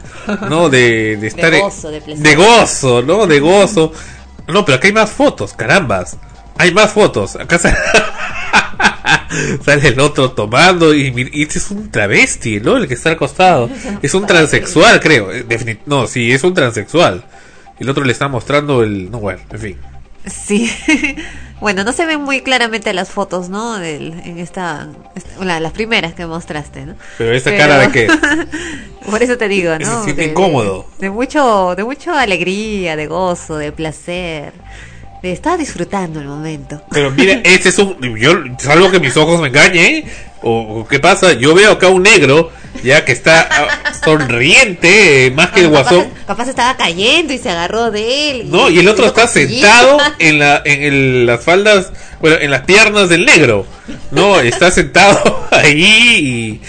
[0.50, 0.70] ¿no?
[0.70, 3.28] De, de estar en- gozo, de de gozo, ¿no?
[3.28, 3.92] De gozo.
[4.48, 6.16] No, pero acá hay más fotos, carambas.
[6.58, 7.36] Hay más fotos.
[7.36, 7.76] Acá sale,
[9.66, 12.78] sale el otro tomando y, y este es un travesti, ¿no?
[12.78, 13.70] El que está al costado.
[14.02, 15.32] Es un transexual, creo.
[15.32, 17.26] Eh, definit- no, sí, es un transexual.
[17.80, 19.12] Y el otro le está mostrando el...
[19.12, 19.78] No, bueno, en fin.
[20.26, 20.72] Sí.
[21.60, 23.78] bueno, no se ven muy claramente las fotos, ¿no?
[23.80, 26.96] Del, en esta, esta- la- las primeras que mostraste, ¿no?
[27.18, 28.08] Pero esa cara de que...
[29.10, 30.00] Por eso te digo, ¿no?
[30.00, 30.86] Se siente De- incómodo.
[31.00, 34.54] De, de mucho, de mucho alegría, de gozo, de placer.
[35.24, 36.82] Estar disfrutando el momento.
[36.92, 37.98] Pero mira, este es un...
[38.18, 40.06] Yo, salvo que mis ojos me engañen.
[40.44, 42.52] O, o qué pasa, yo veo acá un negro,
[42.84, 46.04] ya que está ah, sonriente, eh, más que el guasón.
[46.04, 48.52] Capaz, capaz estaba cayendo y se agarró de él.
[48.52, 51.92] No, y el otro está sentado en la en el- las faldas,
[52.22, 53.66] bueno, en las piernas del negro.
[54.12, 56.62] No, está sentado ahí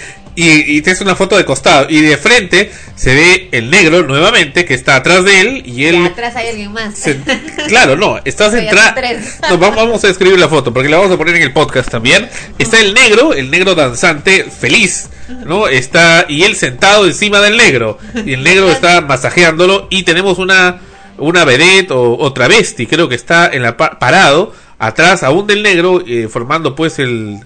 [0.43, 1.87] y, y, hace una foto de costado.
[1.89, 5.85] Y de frente se ve el negro nuevamente que está atrás de él y Y
[5.87, 6.05] él...
[6.05, 6.97] atrás hay alguien más.
[6.97, 7.19] se-
[7.67, 8.93] claro, no, está Ya son centrado...
[8.95, 9.39] tres.
[9.49, 12.29] No, vamos, a escribir la foto porque la vamos a poner en el podcast también.
[12.57, 15.09] Está el negro, el negro danzante, feliz,
[15.45, 15.67] ¿no?
[15.67, 20.81] Está y él sentado encima del negro y el negro está masajeándolo y tenemos una
[21.17, 25.61] una vedette o, o travesti, creo que está en la pa- parado atrás aún del
[25.63, 27.39] negro eh, formando pues el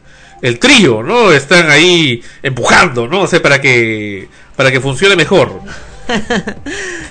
[0.43, 1.31] el trío, ¿no?
[1.31, 3.21] Están ahí empujando, ¿no?
[3.21, 5.59] O sea, para que para que funcione mejor.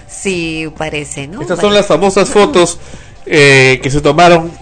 [0.08, 1.40] Sí, parece, ¿no?
[1.40, 2.78] Estas son las famosas fotos
[3.26, 4.52] eh, que se tomaron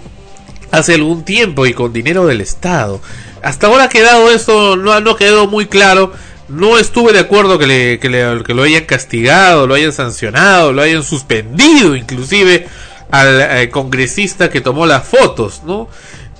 [0.71, 3.01] hace algún tiempo y con dinero del Estado.
[3.43, 6.13] Hasta ahora ha quedado eso, no, no quedó muy claro
[6.49, 10.73] No estuve de acuerdo que, le, que, le- que lo hayan castigado, lo hayan sancionado,
[10.73, 12.67] lo hayan suspendido, inclusive
[13.11, 15.89] al eh, congresista que tomó las fotos, ¿no?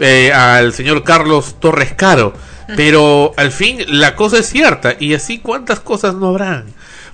[0.01, 2.33] Eh, al señor Carlos Torres Caro.
[2.77, 6.67] Pero al fin la cosa es cierta y así cuántas cosas no habrán.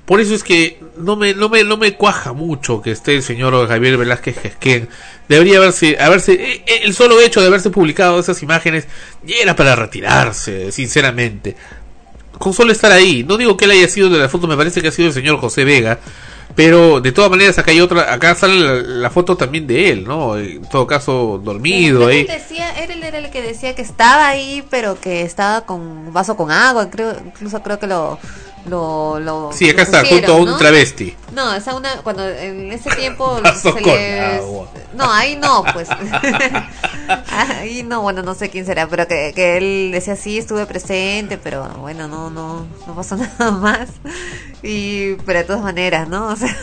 [0.05, 3.23] Por eso es que no me, no me, no me cuaja mucho que esté el
[3.23, 4.89] señor Javier Velázquez Jesquén.
[5.29, 8.87] Debería haberse, haberse, eh, eh, el solo hecho de haberse publicado esas imágenes
[9.25, 11.57] ya era para retirarse, sinceramente.
[12.39, 14.81] Con solo estar ahí, no digo que él haya sido de la foto, me parece
[14.81, 15.99] que ha sido el señor José Vega,
[16.55, 20.05] pero de todas maneras acá hay otra, acá sale la, la foto también de él,
[20.05, 20.37] ¿no?
[20.39, 25.01] En todo caso dormido él decía, él era el que decía que estaba ahí, pero
[25.01, 28.19] que estaba con un vaso con agua, creo, incluso creo que lo
[28.69, 30.57] lo, lo Sí, acá lo está, pusieron, junto a un ¿no?
[30.59, 31.17] travesti.
[31.33, 34.69] No, esa una cuando en ese tiempo se con les- agua.
[34.95, 35.89] No, ahí no, pues.
[37.31, 41.39] ahí no, bueno, no sé quién será, pero que, que él decía sí, estuve presente,
[41.39, 43.89] pero bueno, no no no pasó nada más.
[44.63, 46.29] Y pero de todas maneras, ¿no?
[46.29, 46.55] O sea,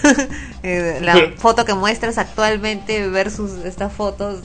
[0.64, 4.40] eh, la foto que muestras actualmente versus estas fotos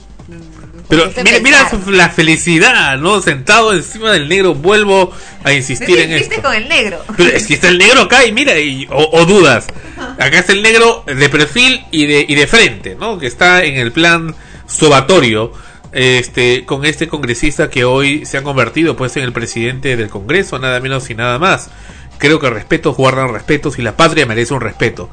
[0.89, 3.21] Pero mira, mira su- la felicidad, ¿no?
[3.21, 5.11] Sentado encima del negro, vuelvo
[5.45, 6.43] a insistir en esto.
[6.43, 7.03] con el negro.
[7.17, 9.67] Pero es que está el negro acá y mira, y- o, o dudas.
[10.19, 13.19] Acá está el negro de perfil y de, y de frente, ¿no?
[13.19, 14.35] Que está en el plan
[14.67, 15.53] sobatorio
[15.93, 20.59] este, con este congresista que hoy se ha convertido pues en el presidente del Congreso,
[20.59, 21.71] nada menos y nada más.
[22.19, 25.09] Creo que respetos guardan respetos y la patria merece un respeto.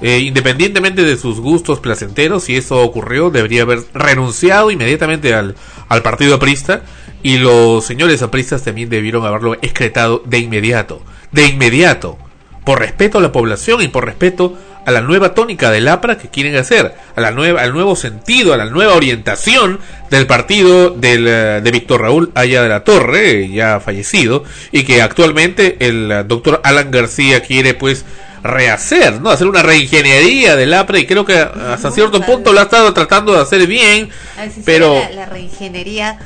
[0.00, 5.56] Eh, independientemente de sus gustos placenteros, si eso ocurrió, debería haber renunciado inmediatamente al,
[5.88, 6.82] al partido aprista
[7.22, 11.02] y los señores apristas también debieron haberlo excretado de inmediato.
[11.32, 12.18] De inmediato.
[12.64, 16.28] Por respeto a la población y por respeto a la nueva tónica del APRA que
[16.28, 19.78] quieren hacer, a la nueva, al nuevo sentido, a la nueva orientación
[20.10, 25.02] del partido del, eh, de Víctor Raúl Aya de la Torre, ya fallecido, y que
[25.02, 28.04] actualmente el eh, doctor Alan García quiere pues
[28.42, 29.30] rehacer, ¿no?
[29.30, 33.32] Hacer una reingeniería del APRA y creo que hasta cierto punto lo ha estado tratando
[33.32, 34.08] de hacer bien,
[34.54, 36.18] si pero la, la reingeniería,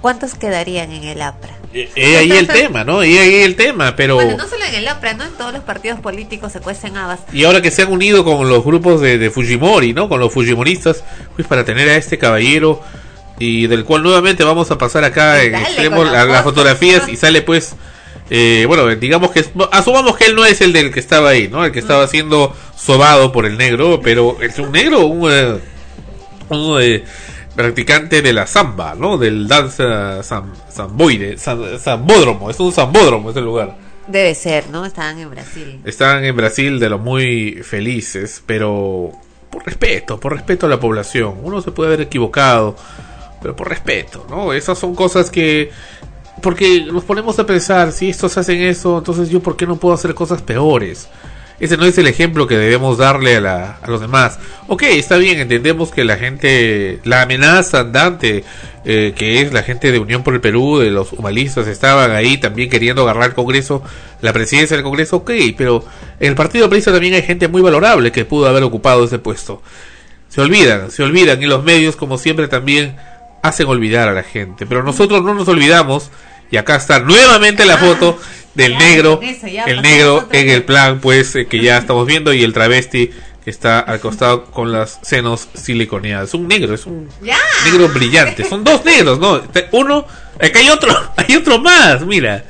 [0.00, 1.56] ¿cuántos quedarían en el APRA?
[1.76, 3.04] eh, eh, ahí el tema, ¿no?
[3.04, 4.14] Y ahí el tema, pero...
[4.14, 5.24] Bueno, no solo en el APRA, ¿no?
[5.24, 7.20] En todos los partidos políticos se cuecen habas.
[7.32, 10.08] Y ahora que se han unido con los grupos de, de Fujimori, ¿no?
[10.08, 11.04] Con los Fujimoristas,
[11.34, 12.82] pues para tener a este caballero
[13.38, 16.42] y del cual nuevamente vamos a pasar acá en extremo las foto.
[16.44, 17.74] fotografías y sale pues,
[18.30, 21.64] eh, bueno, digamos que, asumamos que él no es el del que estaba ahí, ¿no?
[21.64, 25.58] El que estaba siendo sobado por el negro, pero es un negro, un, eh,
[26.48, 27.04] un eh,
[27.54, 29.16] practicante de la samba, ¿no?
[29.18, 33.76] Del danza sam- samboide, sam- zambódromo, es un zambódromo ese lugar.
[34.06, 34.84] Debe ser, ¿no?
[34.86, 35.80] Estaban en Brasil.
[35.84, 39.10] Están en Brasil de lo muy felices, pero
[39.50, 41.36] por respeto, por respeto a la población.
[41.42, 42.76] Uno se puede haber equivocado,
[43.42, 44.52] pero por respeto, ¿no?
[44.52, 45.70] Esas son cosas que...
[46.42, 49.94] Porque nos ponemos a pensar, si estos hacen eso, entonces yo por qué no puedo
[49.94, 51.08] hacer cosas peores.
[51.58, 54.38] Ese no es el ejemplo que debemos darle a, la- a los demás.
[54.68, 58.44] Ok, está bien, entendemos que la gente, la amenaza andante,
[58.84, 62.36] eh, que es la gente de Unión por el Perú, de los humanistas, estaban ahí
[62.36, 63.82] también queriendo agarrar el Congreso,
[64.20, 65.82] la presidencia del Congreso, ok, pero
[66.20, 69.62] en el Partido Aprista también hay gente muy valorable que pudo haber ocupado ese puesto.
[70.28, 72.96] Se olvidan, se olvidan, y los medios, como siempre, también
[73.42, 74.66] hacen olvidar a la gente.
[74.66, 76.10] Pero nosotros no nos olvidamos,
[76.50, 78.18] y acá está nuevamente la foto
[78.54, 81.78] del ya, negro, con eso ya el negro en el plan, pues, eh, que ya
[81.78, 83.10] estamos viendo, y el travesti
[83.46, 86.30] que está al costado con las senos siliconeadas.
[86.30, 87.38] Es un negro, es un ¡Ya!
[87.64, 88.44] negro brillante.
[88.44, 89.40] Son dos negros, ¿no?
[89.70, 90.04] Uno,
[90.40, 92.44] acá hay otro, hay otro más, mira.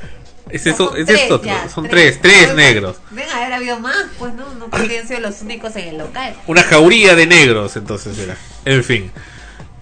[0.48, 2.96] Es eso, Son es tres, esto, ya, son tres, tres negros.
[3.10, 6.34] Ven a haber habido más, pues no, no podrían ser los únicos en el local.
[6.46, 8.36] Una jauría de negros, entonces era.
[8.64, 9.12] En fin.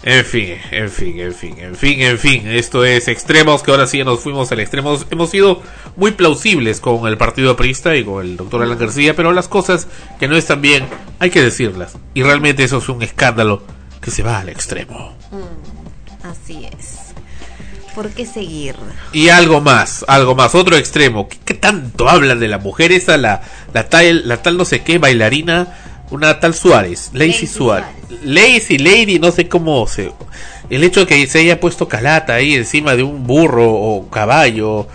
[0.06, 2.46] En fin, en fin, en fin, en fin, en fin.
[2.46, 4.98] Esto es extremos, que ahora sí nos fuimos al extremo.
[5.10, 5.62] Hemos sido
[5.96, 9.88] muy plausibles con el partido aprista y con el doctor Alan García, pero las cosas
[10.20, 10.84] que no están bien
[11.20, 11.96] hay que decirlas.
[12.12, 13.62] Y realmente eso es un escándalo
[14.02, 15.16] que se va al extremo.
[15.30, 16.98] Mm, así es.
[17.94, 18.76] ¿Por qué seguir?
[19.14, 21.28] Y algo más, algo más, otro extremo.
[21.30, 23.40] ¿Qué, qué tanto hablan de la mujer esa, la,
[23.72, 27.88] la tal, la tal no sé qué bailarina, una tal Suárez, Lacey Suárez,
[28.22, 30.12] Lacey Lady, no sé cómo se,
[30.70, 34.86] el hecho de que se haya puesto calata ahí encima de un burro o caballo,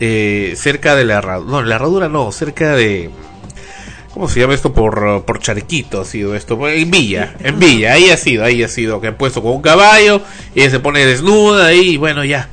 [0.00, 3.10] eh, cerca de la herradura, no, la herradura no, cerca de,
[4.18, 4.72] ¿Cómo se llama esto?
[4.72, 6.68] Por, por Charquito ha sido esto.
[6.68, 9.00] En Villa, en Villa, ahí ha sido, ahí ha sido.
[9.00, 10.22] Que han puesto con un caballo
[10.56, 12.48] y ella se pone desnuda ahí y bueno, ya.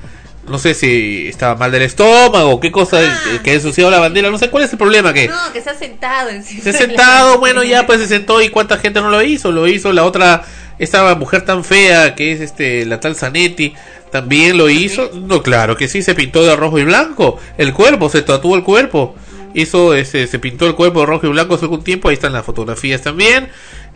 [0.47, 4.29] No sé si estaba mal del estómago, qué cosa, que- que ha ensuciado la bandera,
[4.29, 5.27] no sé cuál es el problema que...
[5.27, 6.61] No, que se ha sentado encima.
[6.61, 9.51] Se ha sentado, bueno, ya pues se sentó y cuánta gente no lo hizo.
[9.51, 10.43] Lo hizo la otra,
[10.77, 13.73] esta mujer tan fea que es este la tal Zanetti
[14.11, 15.09] también lo hizo.
[15.13, 18.63] No, claro que sí, se pintó de rojo y blanco el cuerpo, se tatuó el
[18.63, 19.15] cuerpo.
[19.55, 22.33] Hizo, este, se pintó el cuerpo de rojo y blanco hace algún tiempo, ahí están
[22.33, 23.47] las fotografías también.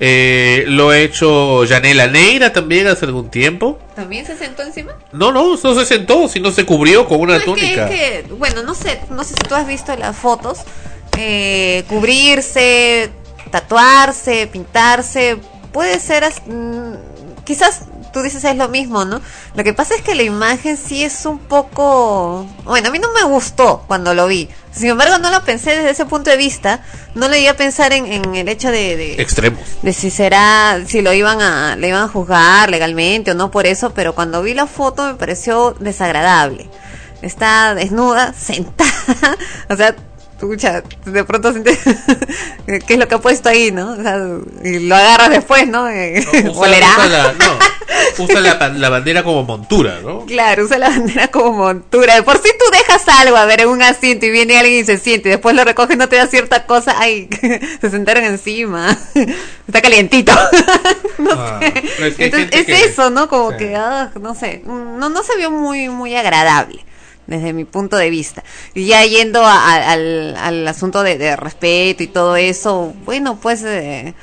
[0.02, 3.80] Eh, lo ha hecho Janela Neira también hace algún tiempo.
[3.96, 4.94] ¿También se sentó encima?
[5.12, 7.90] No, no, no se sentó, sino se cubrió con una No, es que- túnica.
[7.90, 10.60] es que, bueno, no sé, no sé si tú has visto las fotos.
[11.22, 13.10] eh, cubrirse,
[13.52, 15.38] tatuarse, pintarse,
[15.74, 16.94] puede ser, as- mm,
[17.44, 17.82] quizás
[18.12, 19.22] tú dices es lo mismo, ¿no?
[19.56, 23.12] Lo que pasa es que la imagen sí es un poco, bueno, a mí no
[23.14, 24.50] me gustó cuando lo vi.
[24.72, 26.84] Sin embargo, no lo pensé desde ese punto de vista.
[27.16, 29.60] No le iba a pensar en, en el hecho de, de, Extremos.
[29.82, 33.66] de si será, si lo iban a, le iban a juzgar legalmente o no por
[33.66, 36.70] eso, pero cuando vi la foto me pareció desagradable.
[37.22, 39.38] Está desnuda, sentada,
[39.70, 39.96] o sea,
[40.48, 41.80] escucha, de pronto sientes
[42.66, 43.92] qué es lo que ha puesto ahí, ¿no?
[43.92, 44.18] O sea,
[44.64, 45.90] y lo agarras después, ¿no?
[45.90, 46.68] Eh, Usa, usa
[47.08, 50.26] la, no, usa la, ban- la bandera como montura, ¿no?
[50.26, 52.16] Claro, usa la bandera como montura.
[52.16, 54.86] De por si tú dejas algo, a ver, en un asiento y viene alguien y
[54.86, 57.28] se siente y después lo recoge y no te da cierta cosa, ay,
[57.82, 58.98] se sentaron encima.
[59.68, 60.32] Está calientito.
[61.32, 63.28] Ah, pero es que Entonces, es que- eso, ¿no?
[63.28, 63.58] Como Sí.
[63.58, 66.86] que, ah, no sé, no, no se vio muy, muy agradable
[67.30, 68.44] desde mi punto de vista.
[68.74, 73.64] Y ya yendo a- al, al asunto de, de respeto y todo eso, bueno, pues
[73.64, 74.14] eh,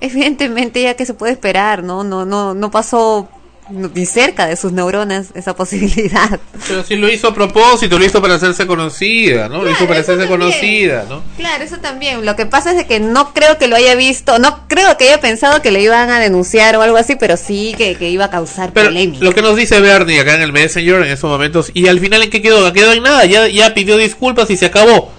[0.00, 2.04] evidentemente ya que se puede esperar, ¿no?
[2.04, 3.28] No, no, no pasó
[3.68, 6.38] ni cerca de sus neuronas esa posibilidad.
[6.68, 9.62] Pero si lo hizo a propósito, lo hizo para hacerse conocida, ¿no?
[9.62, 10.40] lo hizo para hacerse también.
[10.40, 11.22] conocida, ¿no?
[11.36, 12.24] Claro, eso también.
[12.24, 15.08] Lo que pasa es de que no creo que lo haya visto, no creo que
[15.08, 18.26] haya pensado que le iban a denunciar o algo así, pero sí que, que iba
[18.26, 19.24] a causar Pero polémica.
[19.24, 22.22] lo que nos dice Bernie acá en el Messenger en estos momentos, y al final
[22.22, 25.12] en qué quedó, quedó en nada, ya, ya pidió disculpas y se acabó.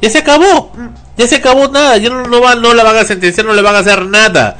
[0.00, 0.72] Ya se acabó.
[1.16, 3.62] Ya se acabó nada, ya no, no, va, no la van a sentenciar, no le
[3.62, 4.56] van a hacer nada.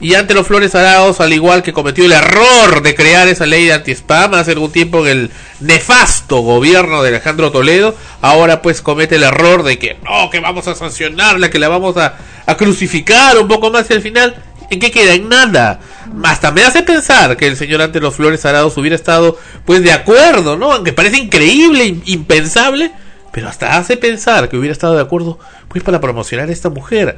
[0.00, 3.64] Y ante los Flores Araos, al igual que cometió el error de crear esa ley
[3.66, 9.16] de anti-spam hace algún tiempo en el nefasto gobierno de Alejandro Toledo, ahora pues comete
[9.16, 12.14] el error de que no, que vamos a sancionarla, que la vamos a,
[12.56, 14.36] crucificar un poco más y al final,
[14.70, 15.14] ¿en qué queda?
[15.14, 15.80] En nada.
[16.22, 19.92] Hasta me hace pensar que el señor ante los Flores Araos hubiera estado pues de
[19.92, 20.72] acuerdo, ¿no?
[20.72, 22.92] Aunque parece increíble, im- impensable,
[23.32, 25.38] pero hasta hace pensar que hubiera estado de acuerdo
[25.68, 27.16] pues para promocionar a esta mujer.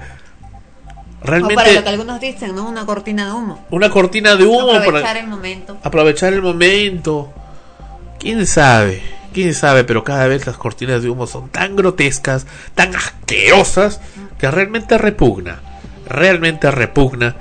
[1.20, 2.68] O para lo Realmente que algunos dicen, ¿no?
[2.68, 3.66] Una cortina de humo.
[3.70, 5.78] una cortina de humo Aprovechar para el momento.
[5.82, 7.32] aprovechar el momento.
[8.18, 9.02] ¿Quién sabe?
[9.32, 9.84] ¿Quién sabe?
[9.84, 14.00] Pero cada vez las cortinas de humo son tan grotescas, tan asquerosas,
[14.38, 15.60] que realmente repugna.
[16.06, 17.36] Realmente repugna.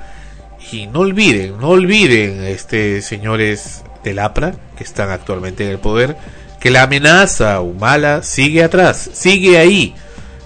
[0.72, 6.16] Y no olviden, no olviden, este señores del APRA, que están actualmente en el poder,
[6.60, 9.94] que la amenaza humana sigue atrás, sigue ahí,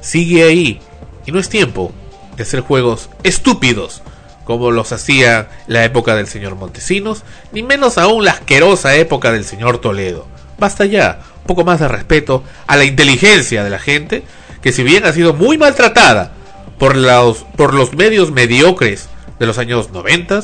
[0.01, 0.81] sigue ahí.
[1.27, 1.93] Y no es tiempo
[2.37, 4.03] de hacer juegos estúpidos
[4.45, 9.45] como los hacía la época del señor Montesinos, ni menos aún la asquerosa época del
[9.45, 10.27] señor Toledo.
[10.59, 14.23] Basta ya, un poco más de respeto a la inteligencia de la gente,
[14.61, 16.33] que si bien ha sido muy maltratada
[16.79, 19.09] por los, por los medios mediocres
[19.39, 20.41] de los años 90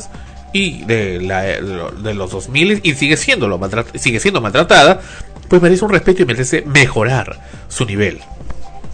[0.55, 5.01] y de, la, de los 2000 y sigue siendo, lo maltrat- sigue siendo maltratada,
[5.49, 7.39] pues merece un respeto y merece mejorar
[7.69, 8.21] su nivel.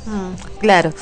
[0.07, 0.93] Mm, claro.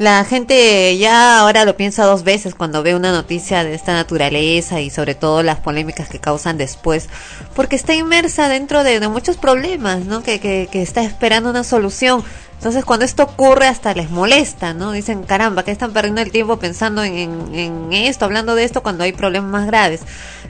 [0.00, 4.80] La gente ya ahora lo piensa dos veces cuando ve una noticia de esta naturaleza
[4.80, 7.10] y sobre todo las polémicas que causan después,
[7.54, 10.22] porque está inmersa dentro de, muchos problemas, ¿no?
[10.22, 12.24] Que, que, está esperando una solución.
[12.56, 14.92] Entonces cuando esto ocurre hasta les molesta, ¿no?
[14.92, 18.82] Dicen, caramba, que están perdiendo el tiempo pensando en, en, en esto, hablando de esto
[18.82, 20.00] cuando hay problemas más graves.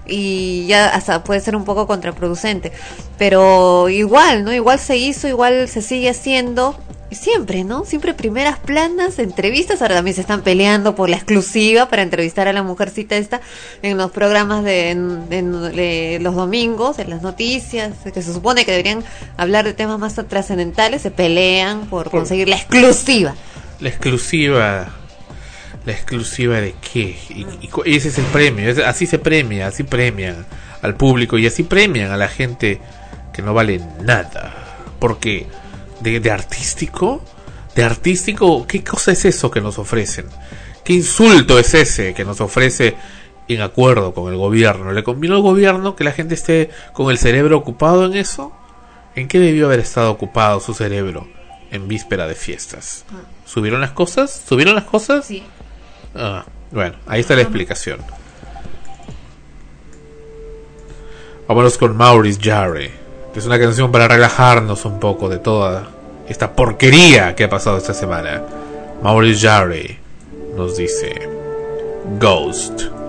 [0.06, 2.72] Y ya hasta puede ser un poco contraproducente.
[3.18, 4.52] Pero igual, ¿no?
[4.52, 6.78] Igual se hizo, igual se sigue haciendo.
[7.12, 7.84] Siempre, ¿no?
[7.84, 9.82] Siempre primeras planas, entrevistas.
[9.82, 13.40] Ahora también se están peleando por la exclusiva para entrevistar a la mujercita esta
[13.82, 18.64] en los programas de, en- en- de los domingos, en las noticias, que se supone
[18.64, 19.02] que deberían
[19.36, 21.02] hablar de temas más trascendentales.
[21.02, 23.34] Se pelean por conseguir la exclusiva.
[23.80, 24.94] La exclusiva.
[25.86, 27.16] ¿La exclusiva de qué?
[27.30, 27.46] Y,
[27.86, 28.68] y ese es el premio.
[28.68, 30.46] es- así se premia, así premian
[30.82, 32.80] al público y así premian a la gente
[33.32, 34.54] que no vale nada.
[34.98, 35.46] Porque
[36.00, 37.24] de, de artístico,
[37.74, 40.26] de artístico, ¿qué cosa es eso que nos ofrecen?
[40.84, 42.94] ¿Qué insulto es ese que nos ofrece
[43.48, 44.92] en acuerdo con el gobierno?
[44.92, 48.52] ¿Le convino al gobierno que la gente esté con el cerebro ocupado en eso?
[49.14, 51.26] ¿En qué debió haber estado ocupado su cerebro
[51.70, 53.04] en víspera de fiestas?
[53.46, 54.42] ¿Subieron las cosas?
[54.46, 55.26] ¿Subieron las cosas?
[55.26, 55.42] Sí.
[56.14, 58.00] Ah, bueno, ahí está la explicación.
[61.48, 62.92] Vámonos con Maurice Jarre,
[63.34, 65.88] es una canción para relajarnos un poco de toda
[66.28, 68.42] esta porquería que ha pasado esta semana.
[69.02, 69.98] Maurice Jarre
[70.56, 71.28] nos dice
[72.20, 72.99] Ghost.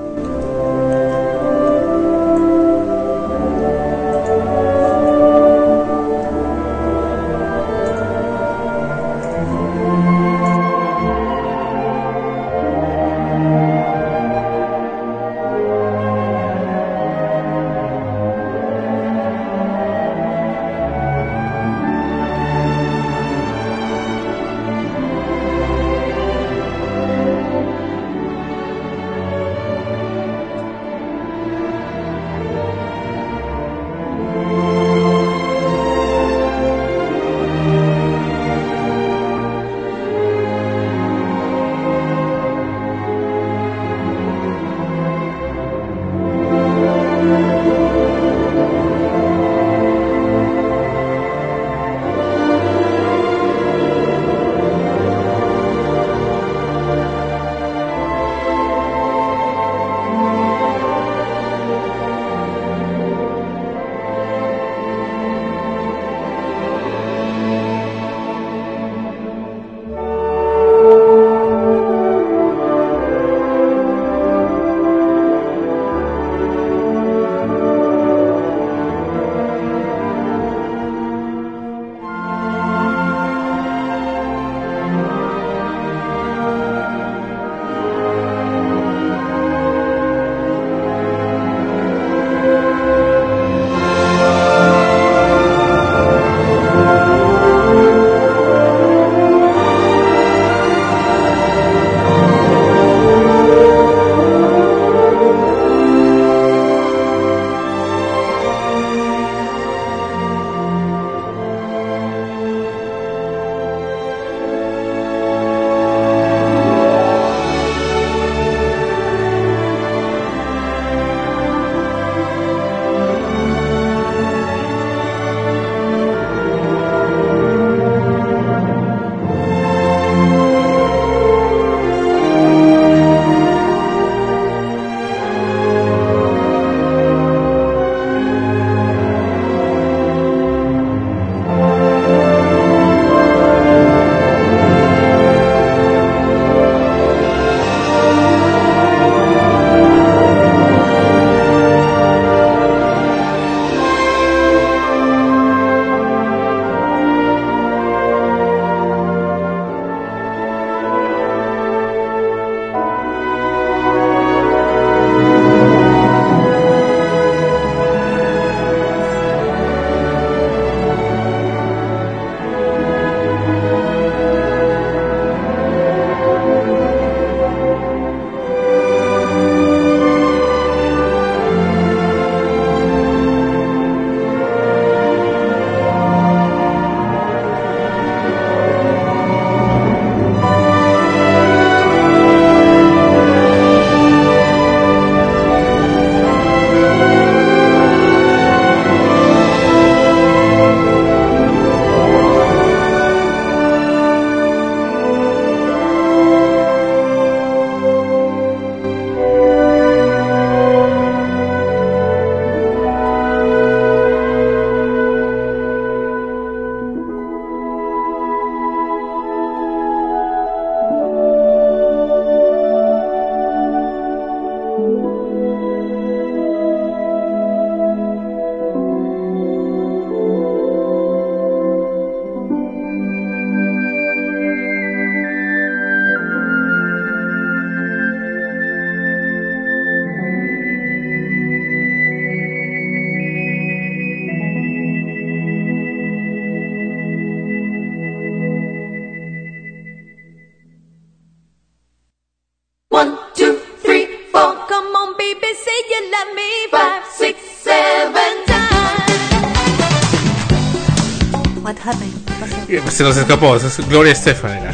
[262.91, 264.71] Se nos escapó, es Gloria Estefan era.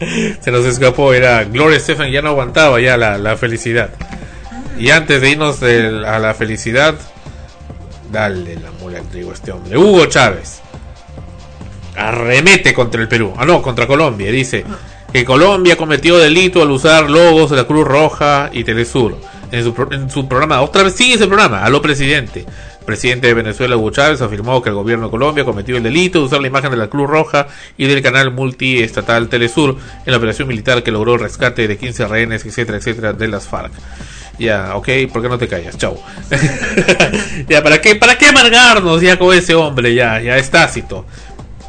[0.40, 3.90] Se nos escapó, era Gloria Estefan, ya no aguantaba ya la, la felicidad.
[4.78, 6.94] Y antes de irnos a la felicidad,
[8.10, 9.76] dale la mula al trigo a este hombre.
[9.78, 10.60] Hugo Chávez
[11.96, 13.34] arremete contra el Perú.
[13.36, 14.30] Ah, no, contra Colombia.
[14.30, 14.64] Dice
[15.12, 19.16] que Colombia cometió delito al usar logos de la Cruz Roja y Telesur.
[19.50, 22.46] En su, pro- en su programa, otra vez sigue ese programa, aló presidente.
[22.84, 26.24] Presidente de Venezuela, Hugo Chávez, afirmó que el gobierno de Colombia cometió el delito de
[26.26, 27.46] usar la imagen de la Cruz Roja
[27.76, 32.06] y del canal multiestatal Telesur en la operación militar que logró el rescate de 15
[32.06, 33.72] rehenes, etcétera, etcétera, de las FARC.
[34.38, 35.78] Ya, ok, ¿por qué no te callas?
[35.78, 35.96] Chau.
[37.48, 39.94] ya, ¿para qué, ¿para qué amargarnos ya con ese hombre?
[39.94, 41.04] Ya, ya es tácito.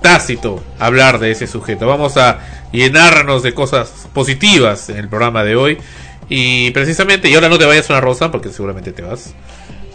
[0.02, 1.88] Tácito hablar de ese sujeto.
[1.88, 2.40] Vamos a
[2.72, 5.77] llenarnos de cosas positivas en el programa de hoy.
[6.30, 9.34] Y precisamente, y ahora no te vayas a una rosa, porque seguramente te vas.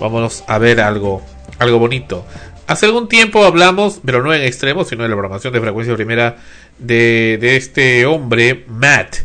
[0.00, 1.22] Vámonos a ver algo,
[1.58, 2.24] algo bonito.
[2.66, 6.36] Hace algún tiempo hablamos, pero no en extremo, sino en la programación de frecuencia primera
[6.78, 9.16] de, de este hombre, Matt.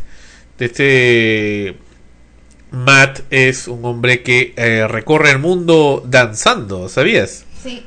[0.58, 1.78] De este
[2.72, 7.46] Matt es un hombre que eh, recorre el mundo danzando, ¿sabías?
[7.62, 7.86] Sí,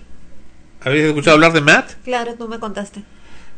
[0.82, 1.92] ¿Habías escuchado hablar de Matt?
[2.04, 3.02] claro, tú me contaste.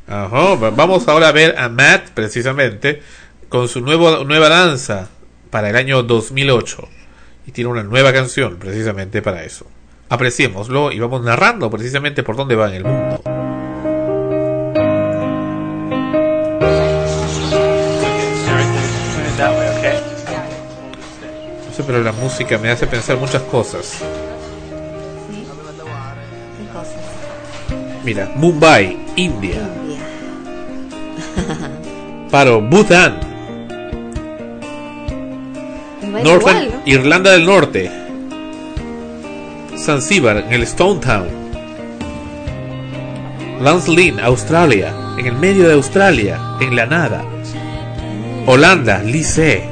[0.06, 3.02] Ajá, va- vamos ahora a ver a Matt precisamente
[3.50, 5.10] con su nuevo, nueva danza
[5.50, 6.88] para el año 2008
[7.48, 9.66] y tiene una nueva canción precisamente para eso.
[10.10, 13.22] Apreciémoslo y vamos narrando precisamente por dónde va en el mundo.
[21.64, 24.02] No sé, pero la música me hace pensar muchas cosas.
[28.04, 29.70] Mira, Mumbai, India.
[32.30, 33.37] Paro, Bhutan, Y baila
[36.12, 36.82] Northern igual, ¿no?
[36.92, 37.90] Irlanda del Norte.
[39.76, 41.28] Zanzíbar, en el Stone Town.
[43.60, 44.94] Lance Lynn, Australia.
[45.18, 47.24] En el medio de Australia, en la nada.
[48.46, 49.64] Holanda, Lice.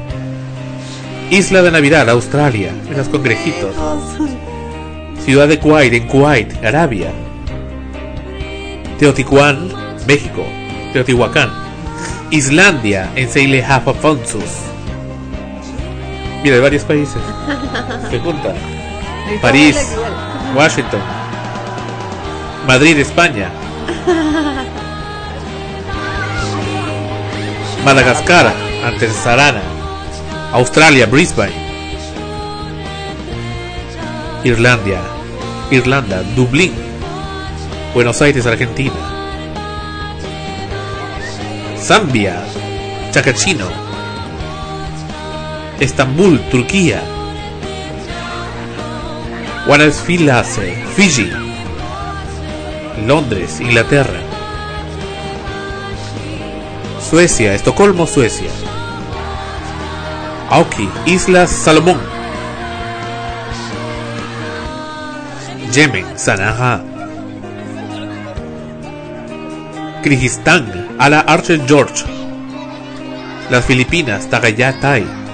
[1.31, 3.75] Isla de Navidad, Australia, en los congrejitos.
[5.25, 7.11] Ciudad de Kuwait, en Kuwait, Arabia.
[8.99, 9.69] Teotihuacán,
[10.07, 10.45] México.
[10.93, 11.51] Teotihuacán.
[12.31, 14.66] Islandia, en Seile Hafafonsus.
[16.51, 17.21] De varios países.
[18.11, 18.55] Se junta.
[19.43, 19.77] París,
[20.55, 21.01] Washington,
[22.69, 23.51] Madrid, España,
[27.85, 28.55] Madagascar,
[28.85, 29.61] ante Sarana,
[30.53, 31.53] Australia, Brisbane,
[34.45, 35.01] Irlandia,
[35.73, 36.73] Irlanda, Dublín,
[37.93, 38.95] Buenos Aires, Argentina,
[41.77, 42.45] Zambia,
[43.11, 43.86] Chacachino,
[45.81, 47.03] Estambul, Turquía,
[49.69, 51.31] Wannesfilase, Fiji,
[53.07, 54.21] Londres, Inglaterra,
[56.99, 58.49] Suecia, Estocolmo, Suecia,
[60.49, 62.01] Auki, Islas Salomón,
[65.75, 66.83] Yemen, Sana'a,
[70.03, 72.05] Kirguistán, Ala Archer George,
[73.51, 75.26] las Filipinas, Tagayatay,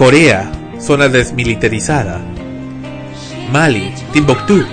[0.00, 0.50] Corea,
[0.80, 2.22] zona desmilitarizada,
[3.52, 4.64] Mali, Timbuktu,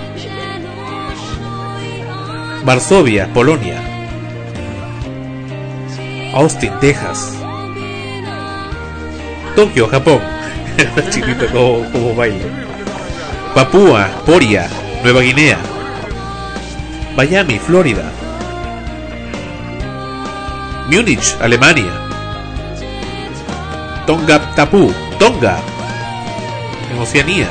[2.64, 3.76] Varsovia, Polonia,
[6.34, 7.38] Austin, Texas,
[9.54, 10.22] Tokio, Japón,
[11.10, 12.16] chiquito como,
[13.54, 14.70] Papúa, Poria,
[15.04, 15.58] Nueva Guinea,
[17.18, 18.14] Miami, Florida,
[20.90, 21.92] Múnich, Alemania,
[24.06, 25.60] Tonga Tapu, Tonga,
[26.92, 27.50] en Oceanía,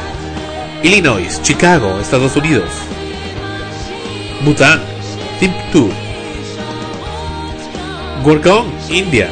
[0.83, 2.71] Illinois, Chicago, Estados Unidos,
[4.45, 4.81] Bután,
[5.41, 5.91] Timbuktu,
[8.23, 9.29] Gurgaon, India,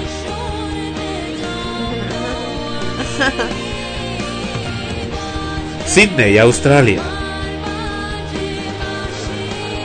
[5.86, 7.02] Sydney, Australia,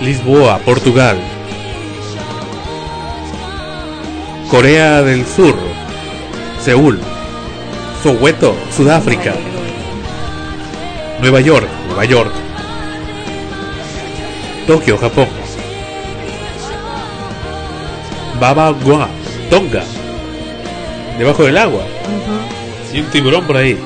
[0.02, 1.20] Lisboa, Portugal,
[4.50, 5.56] Corea del Sur,
[6.64, 7.00] Seúl,
[8.02, 9.34] Soweto, Sudáfrica,
[11.20, 12.32] Nueva York, Nueva York,
[14.66, 15.28] Tokio, Japón,
[18.40, 19.10] Baba Gua,
[19.50, 19.84] Tonga,
[21.18, 21.84] debajo del agua,
[22.94, 23.78] y un tiburón por ahí.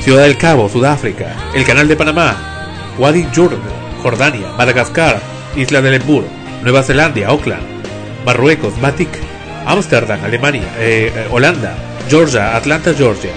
[0.00, 2.36] Ciudad del Cabo, Sudáfrica, el Canal de Panamá,
[2.98, 3.58] Wadi Jurd,
[4.02, 5.20] Jordania, Madagascar,
[5.56, 6.24] Isla de Lembur,
[6.62, 7.62] Nueva Zelanda, Auckland,
[8.24, 9.10] Marruecos, Batik,
[9.66, 11.76] Ámsterdam, Alemania, eh, eh, Holanda,
[12.08, 13.32] Georgia, Atlanta, Georgia,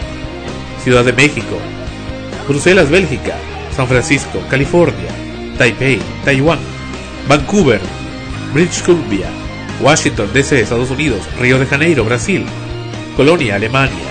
[0.84, 1.58] Ciudad de México,
[2.48, 3.36] Bruselas, Bélgica,
[3.76, 5.10] San Francisco, California,
[5.58, 6.60] Taipei, Taiwán,
[7.28, 7.82] Vancouver,
[8.54, 9.28] British Columbia,
[9.82, 12.46] Washington DC, Estados Unidos, Río de Janeiro, Brasil,
[13.16, 14.08] Colonia, Alemania,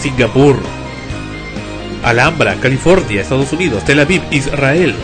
[0.00, 0.56] Singapur,
[2.04, 4.94] Alhambra, California, Estados Unidos, Tel Aviv, Israel,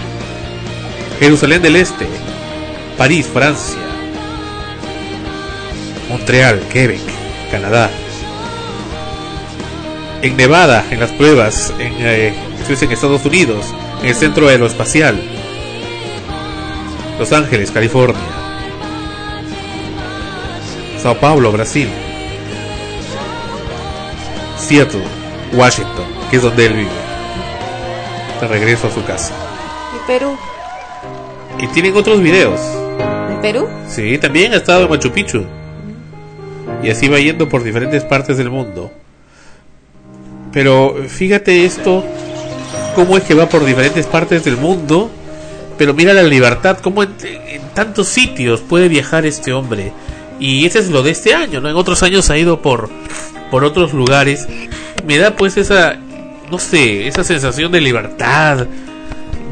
[1.18, 2.06] Jerusalén del Este,
[2.96, 3.78] París, Francia,
[6.08, 7.00] Montreal, Quebec,
[7.50, 7.90] Canadá.
[10.22, 12.34] En Nevada, en las pruebas, en, eh,
[12.68, 13.64] en Estados Unidos,
[14.02, 15.20] en el Centro Aeroespacial,
[17.18, 18.20] Los Ángeles, California,
[20.98, 21.88] Sao Paulo, Brasil,
[24.58, 25.02] Seattle,
[25.54, 26.90] Washington, que es donde él vive.
[28.40, 29.34] De regreso a su casa.
[29.96, 30.36] ¿Y Perú?
[31.58, 32.60] Y tienen otros videos.
[33.28, 33.66] ¿De Perú?
[33.88, 35.44] Sí, también ha estado en Machu Picchu.
[36.82, 38.92] Y así va yendo por diferentes partes del mundo.
[40.52, 42.04] Pero fíjate esto,
[42.94, 45.10] cómo es que va por diferentes partes del mundo.
[45.78, 47.10] Pero mira la libertad, cómo en,
[47.74, 49.92] tantos sitios puede viajar este hombre.
[50.38, 51.68] Y ese es lo de este año, ¿no?
[51.70, 52.90] En otros años ha ido por,
[53.50, 54.46] por otros lugares.
[55.06, 55.96] Me da pues esa,
[56.50, 58.66] no sé, esa sensación de libertad,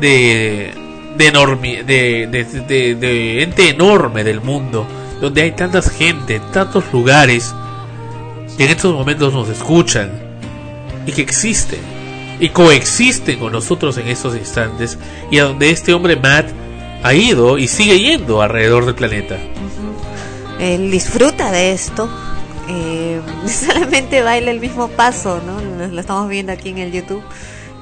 [0.01, 0.71] de,
[1.17, 4.87] de, enormi- de, de, de- de ente enorme del mundo,
[5.21, 7.55] donde hay tantas gente, tantos lugares
[8.57, 10.11] que en estos momentos nos escuchan
[11.09, 11.81] y que existen
[12.39, 14.99] y coexisten con nosotros en estos instantes
[15.31, 16.47] y a donde este hombre Matt
[17.03, 19.39] ha ido y sigue yendo alrededor del planeta.
[20.61, 22.09] Él disfruta de esto.
[22.69, 25.61] eh, solamente baila el mismo paso, ¿no?
[25.61, 27.23] Lo, lo estamos viendo aquí en el YouTube.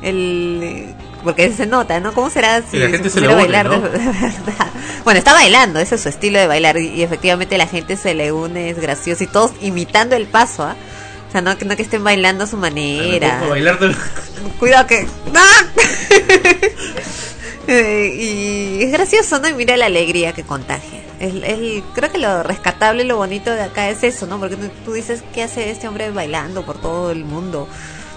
[0.02, 0.94] El, eh,
[1.24, 2.12] porque se nota, ¿no?
[2.12, 3.80] ¿Cómo será si Y la gente se le une, bailar ¿no?
[3.80, 4.70] de, de verdad?
[5.04, 8.14] Bueno, está bailando, ese es su estilo de bailar y, y efectivamente la gente se
[8.14, 10.76] le une, es gracioso y todos imitando el paso, ¿ah?
[11.36, 13.42] Sea, no, que- no que estén bailando a su manera.
[13.48, 13.94] Bailar de-
[14.58, 15.06] Cuidado que...
[15.34, 15.66] ¡Ah!
[17.68, 18.14] Eh,
[18.78, 19.48] y es gracioso, ¿no?
[19.48, 21.00] Y mira la alegría que contagia.
[21.18, 24.38] El- creo que lo rescatable, lo bonito de acá es eso, ¿no?
[24.38, 24.54] Porque
[24.84, 27.66] tú, dices, ¿qué hace este hombre bailando por todo el mundo?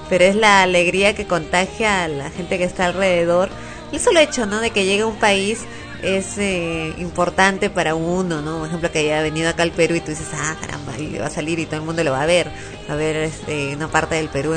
[0.07, 3.49] Pero es la alegría que contagia a la gente que está alrededor.
[3.91, 4.59] El solo hecho, ¿no?
[4.59, 5.61] De que llegue a un país
[6.01, 8.59] es eh, importante para uno, ¿no?
[8.59, 11.27] Por ejemplo, que haya venido acá al Perú y tú dices, ah, caramba, y va
[11.27, 12.51] a salir y todo el mundo lo va a ver.
[12.89, 14.53] Va a ver este, una parte del Perú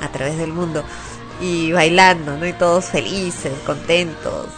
[0.00, 0.84] a través del mundo
[1.40, 2.46] y bailando, ¿no?
[2.46, 4.48] Y todos felices, contentos.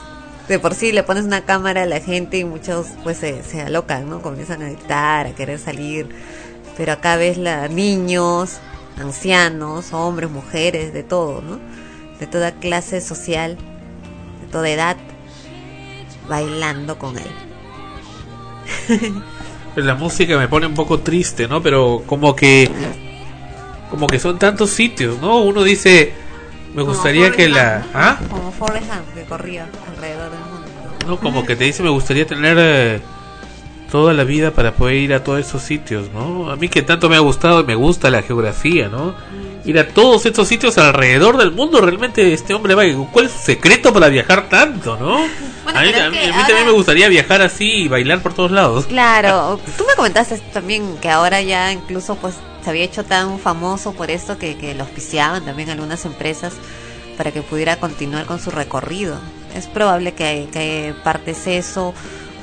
[0.48, 3.62] De por sí le pones una cámara a la gente y muchos pues se, se
[3.62, 4.22] alocan, ¿no?
[4.22, 6.08] Comienzan a gritar, a querer salir.
[6.76, 8.58] Pero acá ves la, niños,
[8.98, 11.60] ancianos, hombres, mujeres, de todo, ¿no?
[12.18, 13.56] De toda clase social,
[14.42, 14.96] de toda edad,
[16.30, 17.30] bailando con él.
[19.74, 21.62] Pues la música me pone un poco triste, ¿no?
[21.62, 22.70] Pero como que
[23.90, 25.38] como que son tantos sitios, ¿no?
[25.42, 26.12] Uno dice,
[26.74, 28.18] me gustaría que la, ¿ah?
[28.30, 30.66] Como Forrest Gump que corría alrededor del mundo.
[31.06, 33.00] No, como que te dice, me gustaría tener eh,
[33.90, 36.50] toda la vida para poder ir a todos esos sitios, ¿no?
[36.50, 39.14] A mí que tanto me ha gustado y me gusta la geografía, ¿no?
[39.64, 43.38] Ir a todos estos sitios alrededor del mundo, realmente este hombre va, ¿cuál es su
[43.40, 45.16] secreto para viajar tanto, no?
[45.66, 48.32] a mí, a mí- a mí ahora- también me gustaría viajar así y bailar por
[48.32, 48.86] todos lados.
[48.88, 52.34] Claro, tú me comentaste también que ahora ya incluso pues
[52.64, 56.52] se había hecho tan famoso por esto que, que lo auspiciaban también algunas empresas
[57.16, 59.18] para que pudiera continuar con su recorrido.
[59.54, 61.92] Es probable que, que parte es eso,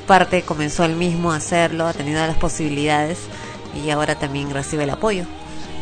[0.08, 3.18] parte comenzó él mismo a hacerlo, ha tenido las posibilidades
[3.84, 5.24] y ahora también recibe el apoyo.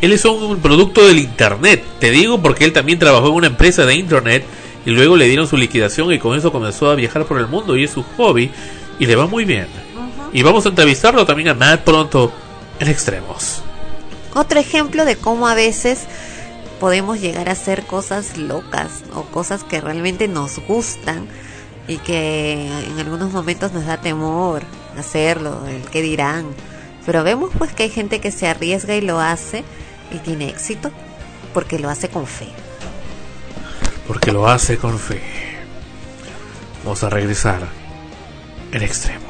[0.02, 3.86] Él es un producto del internet, te digo porque él también trabajó en una empresa
[3.86, 4.44] de internet
[4.84, 7.76] y luego le dieron su liquidación y con eso comenzó a viajar por el mundo
[7.76, 8.50] y es su hobby
[8.98, 9.68] y le va muy bien.
[10.34, 12.30] Y vamos a entrevistarlo también a Matt pronto
[12.78, 13.62] en Extremos.
[14.34, 16.04] Otro ejemplo de cómo a veces
[16.78, 21.26] podemos llegar a hacer cosas locas o cosas que realmente nos gustan
[21.88, 24.62] y que en algunos momentos nos da temor
[24.98, 26.46] hacerlo, el que dirán.
[27.04, 29.64] Pero vemos pues que hay gente que se arriesga y lo hace
[30.10, 30.90] y tiene éxito
[31.54, 32.48] porque lo hace con fe.
[34.06, 35.22] Porque lo hace con fe.
[36.84, 37.66] Vamos a regresar
[38.72, 39.25] en Extremos.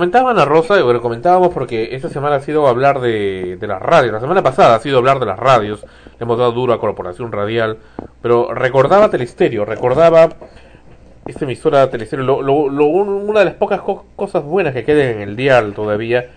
[0.00, 4.12] Le comentaba a Rosa, le comentábamos porque esta semana ha sido hablar de, las radios,
[4.14, 7.30] la semana pasada ha sido hablar de las radios, le hemos dado duro a Corporación
[7.32, 7.76] Radial,
[8.22, 10.30] pero recordaba Telesterio, recordaba
[11.26, 14.84] esta emisora Telesterio, lo, lo- lo- un- una de las pocas co- cosas buenas que
[14.84, 16.30] quedan en el dial todavía,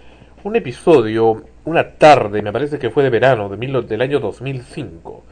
[0.43, 5.23] un episodio, una tarde, me parece que fue de verano, de mil- del año 2005.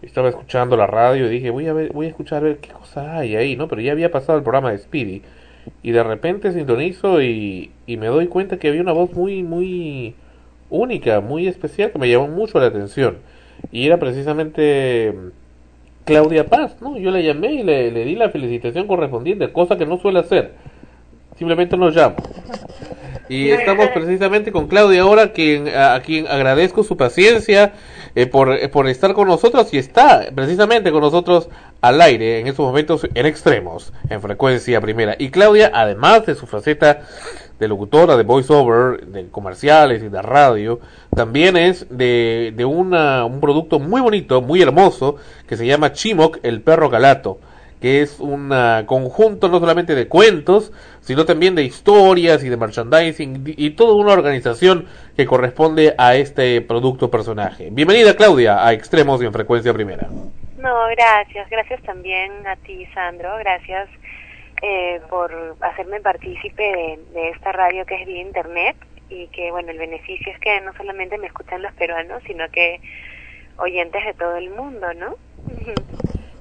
[0.00, 2.70] Estaba escuchando la radio y dije, voy a ver, voy a escuchar a ver qué
[2.70, 3.66] cosa hay ahí, ¿no?
[3.68, 5.22] Pero ya había pasado el programa de Speedy
[5.82, 10.14] y de repente sintonizo y, y me doy cuenta que había una voz muy, muy
[10.70, 13.18] única, muy especial que me llamó mucho la atención.
[13.72, 15.14] Y era precisamente
[16.04, 16.98] Claudia Paz, ¿no?
[16.98, 20.52] Yo la llamé y le, le di la felicitación correspondiente, cosa que no suele hacer.
[21.36, 22.16] Simplemente nos llamo.
[23.28, 27.72] Y estamos precisamente con Claudia ahora, quien, a, a quien agradezco su paciencia
[28.14, 31.48] eh, por, eh, por estar con nosotros y está precisamente con nosotros
[31.84, 35.16] al aire en estos momentos en extremos, en frecuencia primera.
[35.18, 37.02] Y Claudia, además de su faceta
[37.58, 40.80] de locutora, de voiceover, de comerciales y de radio,
[41.14, 45.16] también es de, de una, un producto muy bonito, muy hermoso,
[45.46, 47.38] que se llama Chimoc, el perro calato
[47.82, 52.56] que es un ah, conjunto no solamente de cuentos, sino también de historias y de
[52.56, 54.86] merchandising y toda una organización
[55.18, 57.68] que corresponde a este producto personaje.
[57.70, 60.08] Bienvenida Claudia a Extremos y en Frecuencia Primera.
[60.64, 61.50] No, gracias.
[61.50, 63.36] Gracias también a ti, Sandro.
[63.36, 63.86] Gracias
[64.62, 68.74] eh, por hacerme partícipe de, esta radio que es vía internet
[69.10, 72.80] y que, bueno, el beneficio es que no solamente me escuchan los peruanos, sino que
[73.58, 75.16] oyentes de todo el mundo, ¿no?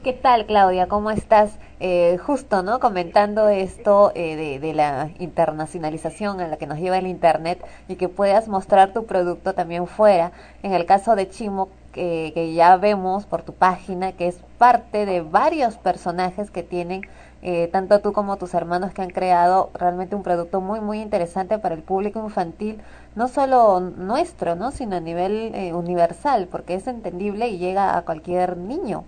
[0.05, 0.87] ¿Qué tal, Claudia?
[0.87, 1.59] ¿Cómo estás?
[1.81, 2.79] Eh, justo, ¿no?
[2.79, 7.97] Comentando esto eh, de, de la internacionalización a la que nos lleva el Internet y
[7.97, 10.31] que puedas mostrar tu producto también fuera.
[10.61, 15.05] En el caso de Chimo, que, que ya vemos por tu página, que es parte
[15.05, 17.01] de varios personajes que tienen,
[17.41, 21.59] eh, tanto tú como tus hermanos que han creado realmente un producto muy, muy interesante
[21.59, 22.81] para el público infantil,
[23.15, 24.71] no solo nuestro, ¿no?
[24.71, 29.03] Sino a nivel eh, universal, porque es entendible y llega a cualquier niño.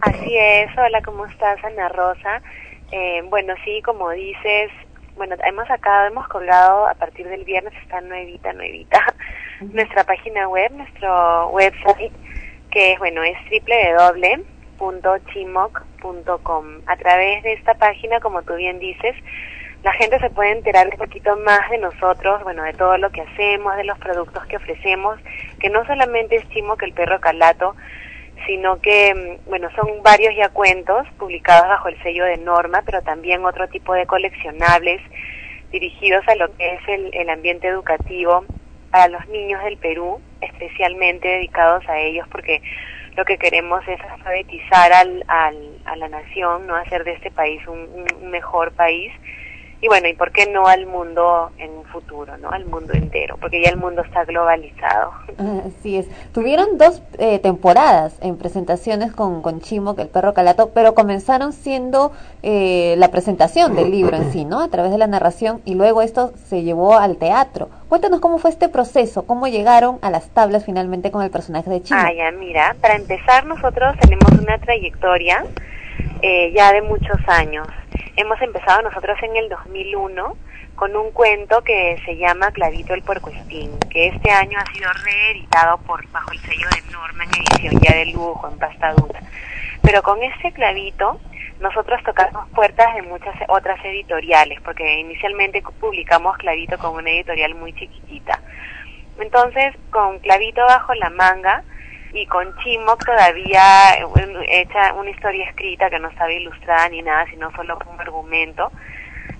[0.00, 2.42] Así es, hola, ¿cómo estás, Ana Rosa?
[2.90, 4.70] Eh, bueno, sí, como dices,
[5.16, 9.04] bueno, hemos sacado, hemos colgado a partir del viernes, está nuevita, nuevita,
[9.60, 12.12] nuestra página web, nuestro website,
[12.70, 13.36] que es, bueno, es
[14.78, 16.66] www.chimoc.com.
[16.86, 19.14] A través de esta página, como tú bien dices,
[19.82, 23.22] la gente se puede enterar un poquito más de nosotros, bueno, de todo lo que
[23.22, 25.18] hacemos, de los productos que ofrecemos,
[25.58, 27.74] que no solamente es Chimoc el perro calato,
[28.46, 33.02] sino que, mm, bueno, son varios ya cuentos publicados bajo el sello de Norma, pero
[33.02, 35.00] también otro tipo de coleccionables
[35.70, 38.44] dirigidos a lo que es el, el ambiente educativo
[38.90, 42.62] para los niños del Perú, especialmente dedicados a ellos, porque
[43.16, 47.66] lo que queremos es alfabetizar al, al, a la nación, no hacer de este país
[47.66, 49.12] un, un mejor país
[49.82, 52.50] y bueno, y por qué no al mundo en un futuro, ¿no?
[52.50, 55.10] Al mundo entero, porque ya el mundo está globalizado.
[55.66, 56.06] Así es.
[56.32, 61.52] Tuvieron dos eh, temporadas en presentaciones con, con Chimo, que el perro calato, pero comenzaron
[61.52, 62.12] siendo
[62.44, 64.60] eh, la presentación del libro en sí, ¿no?
[64.60, 67.68] A través de la narración y luego esto se llevó al teatro.
[67.88, 71.82] Cuéntanos cómo fue este proceso, cómo llegaron a las tablas finalmente con el personaje de
[71.82, 71.98] Chimo.
[72.00, 75.44] Ah, ya, mira, para empezar nosotros tenemos una trayectoria
[76.22, 77.66] eh, ya de muchos años.
[78.16, 80.36] Hemos empezado nosotros en el 2001
[80.74, 85.78] con un cuento que se llama Clavito el Puercoespín, que este año ha sido reeditado
[85.78, 89.20] por bajo el sello de Norma en edición ya de lujo, en pasta dura.
[89.82, 91.20] Pero con este clavito
[91.60, 97.72] nosotros tocamos puertas de muchas otras editoriales, porque inicialmente publicamos Clavito con una editorial muy
[97.72, 98.40] chiquitita.
[99.20, 101.62] Entonces, con Clavito bajo la manga,
[102.12, 103.96] y con Chimoc todavía
[104.48, 108.70] hecha una historia escrita que no estaba ilustrada ni nada, sino solo un argumento.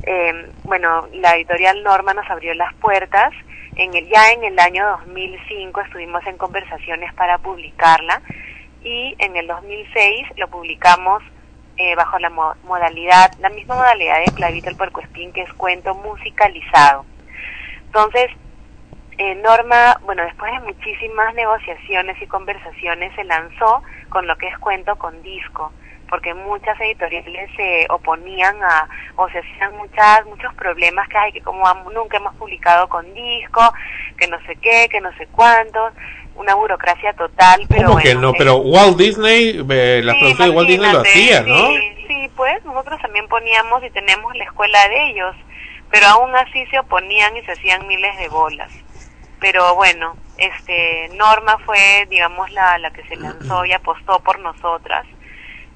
[0.04, 3.32] Eh, bueno, la editorial Norma nos abrió las puertas.
[3.76, 8.20] En el, ya en el año 2005 estuvimos en conversaciones para publicarla
[8.82, 11.22] y en el 2006 lo publicamos
[11.76, 15.94] eh, bajo la mo modalidad, la misma modalidad de Clavito el Puercoespín, que es cuento
[15.94, 17.04] musicalizado.
[17.86, 18.30] Entonces,
[19.22, 24.58] eh, Norma, bueno, después de muchísimas negociaciones y conversaciones, se lanzó con lo que es
[24.58, 25.72] cuento con disco,
[26.08, 31.40] porque muchas editoriales se oponían a, o se hacían muchas, muchos problemas que hay, que
[31.40, 31.62] como
[31.94, 33.72] nunca hemos publicado con disco,
[34.18, 35.78] que no sé qué, que no sé cuánto,
[36.34, 38.30] una burocracia total, pero ¿Cómo bueno, que no?
[38.30, 41.66] eh, Pero Walt Disney, eh, las Sí, producciones de Walt Disney lo hacían, ¿no?
[41.68, 45.36] Sí, sí, pues nosotros también poníamos y tenemos la escuela de ellos,
[45.90, 48.70] pero aún así se oponían y se hacían miles de bolas.
[49.42, 55.04] Pero bueno, este Norma fue, digamos, la, la que se lanzó y apostó por nosotras.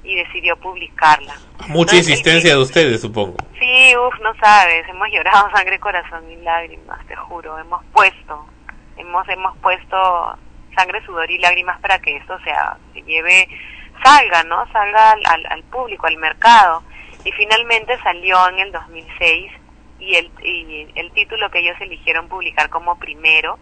[0.03, 1.35] y decidió publicarla.
[1.67, 3.35] Mucha Entonces, insistencia de ustedes, supongo.
[3.59, 8.47] Sí, uff, no sabes, hemos llorado sangre, corazón y lágrimas, te juro, hemos puesto,
[8.95, 10.37] hemos hemos puesto
[10.77, 13.49] sangre, sudor y lágrimas para que esto sea, se lleve,
[14.01, 14.65] salga, ¿no?
[14.71, 16.83] Salga al, al, al público, al mercado.
[17.25, 19.51] Y finalmente salió en el 2006
[19.99, 23.59] y el, y el título que ellos eligieron publicar como primero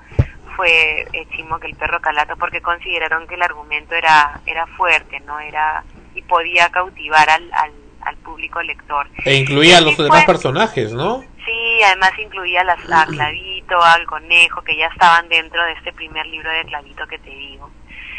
[0.56, 5.20] fue eh, Chimo que el perro calato porque consideraron que el argumento era era fuerte,
[5.22, 5.40] ¿no?
[5.40, 5.84] Era
[6.14, 7.72] y podía cautivar al, al,
[8.02, 9.08] al público lector.
[9.26, 11.24] E incluía a los demás personajes, ¿no?
[11.46, 16.26] Sí, además incluía las, a Clavito, al Conejo, que ya estaban dentro de este primer
[16.28, 17.70] libro de Clavito que te digo.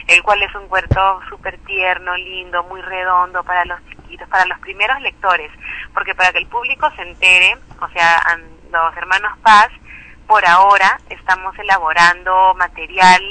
[0.07, 4.59] El cual es un cuento súper tierno, lindo, muy redondo para los chiquitos, para los
[4.61, 5.51] primeros lectores.
[5.93, 8.23] Porque para que el público se entere, o sea,
[8.71, 9.69] los hermanos Paz,
[10.27, 13.23] por ahora estamos elaborando material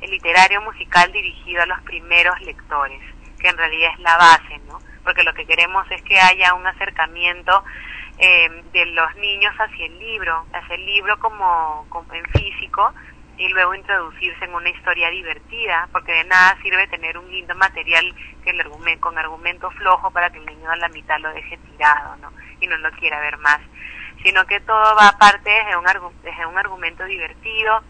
[0.00, 3.00] eh, literario musical dirigido a los primeros lectores,
[3.38, 4.80] que en realidad es la base, ¿no?
[5.02, 7.64] Porque lo que queremos es que haya un acercamiento
[8.18, 12.92] eh, de los niños hacia el libro, hacia el libro como, como en físico
[13.42, 18.14] y luego introducirse en una historia divertida, porque de nada sirve tener un lindo material
[18.44, 21.56] que el argumento, con argumento flojo para que el niño a la mitad lo deje
[21.58, 22.32] tirado, ¿no?
[22.60, 23.58] Y no lo quiera ver más,
[24.22, 27.82] sino que todo va aparte desde un, argu- desde un argumento divertido,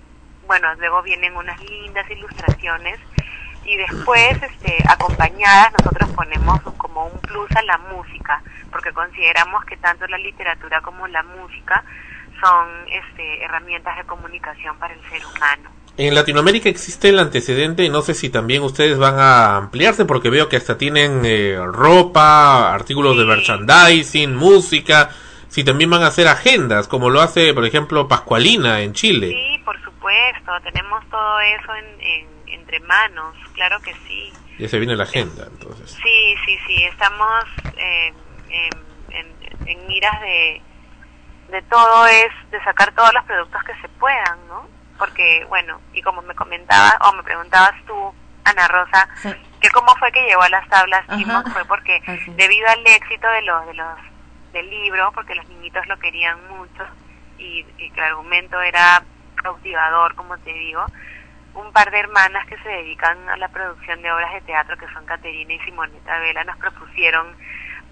[0.47, 2.99] bueno, luego vienen unas lindas ilustraciones
[3.65, 8.43] y después este acompañadas nosotros ponemos como un plus a la música
[8.73, 11.85] porque consideramos que tanto la literatura como la música
[12.43, 17.89] son este herramientas de comunicación para el ser humano En Latinoamérica existe el antecedente, y
[17.91, 22.73] no sé si también ustedes van a ampliarse, porque veo que hasta tienen eh, ropa,
[22.75, 25.11] artículos de merchandising, música,
[25.49, 29.29] si también van a hacer agendas, como lo hace, por ejemplo, Pascualina en Chile.
[29.29, 34.79] sí por supuesto tenemos todo eso en, en- entre manos claro que sí Ya se
[34.79, 35.91] viene la agenda, entonces.
[36.03, 37.45] Sí, sí, sí, estamos
[37.77, 38.13] eh,
[38.49, 38.75] en,
[39.11, 39.37] en-
[39.67, 40.63] en miras de,
[41.53, 44.67] de todo es, de sacar todos los productos que se puedan, ¿no?
[44.99, 48.15] Porque, bueno, y como me comentabas, o me preguntabas tú,
[48.45, 49.07] Ana Rosa,
[49.61, 52.03] que cómo fue que llegó a las tablas Chimo, fue porque
[52.37, 53.99] debido al éxito de los, de los,
[54.55, 56.85] del libro, porque los niñitos lo querían mucho,
[57.37, 59.03] y, y que el argumento era
[59.37, 60.87] cautivador, como te digo,
[61.55, 64.89] un par de hermanas que se dedican a la producción de obras de teatro, que
[64.95, 67.37] son Caterina y Simoneta Vela, nos propusieron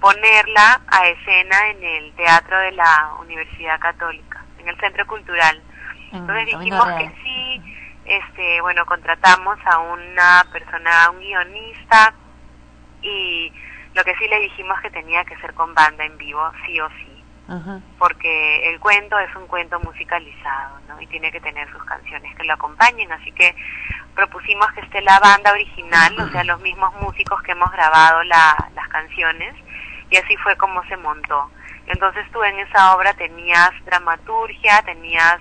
[0.00, 5.62] ponerla a escena en el teatro de la Universidad Católica, en el Centro Cultural.
[6.12, 7.62] Entonces Camino dijimos que sí,
[8.06, 12.14] este, bueno, contratamos a una persona, a un guionista,
[13.02, 13.52] y
[13.94, 16.88] lo que sí le dijimos que tenía que ser con banda en vivo, sí o
[16.90, 17.06] sí
[17.98, 21.00] porque el cuento es un cuento musicalizado, ¿no?
[21.00, 23.54] Y tiene que tener sus canciones que lo acompañen, así que
[24.14, 28.68] propusimos que esté la banda original, o sea, los mismos músicos que hemos grabado la-
[28.74, 29.54] las canciones,
[30.10, 31.50] y así fue como se montó.
[31.86, 35.38] Entonces tú en esa obra tenías dramaturgia, tenías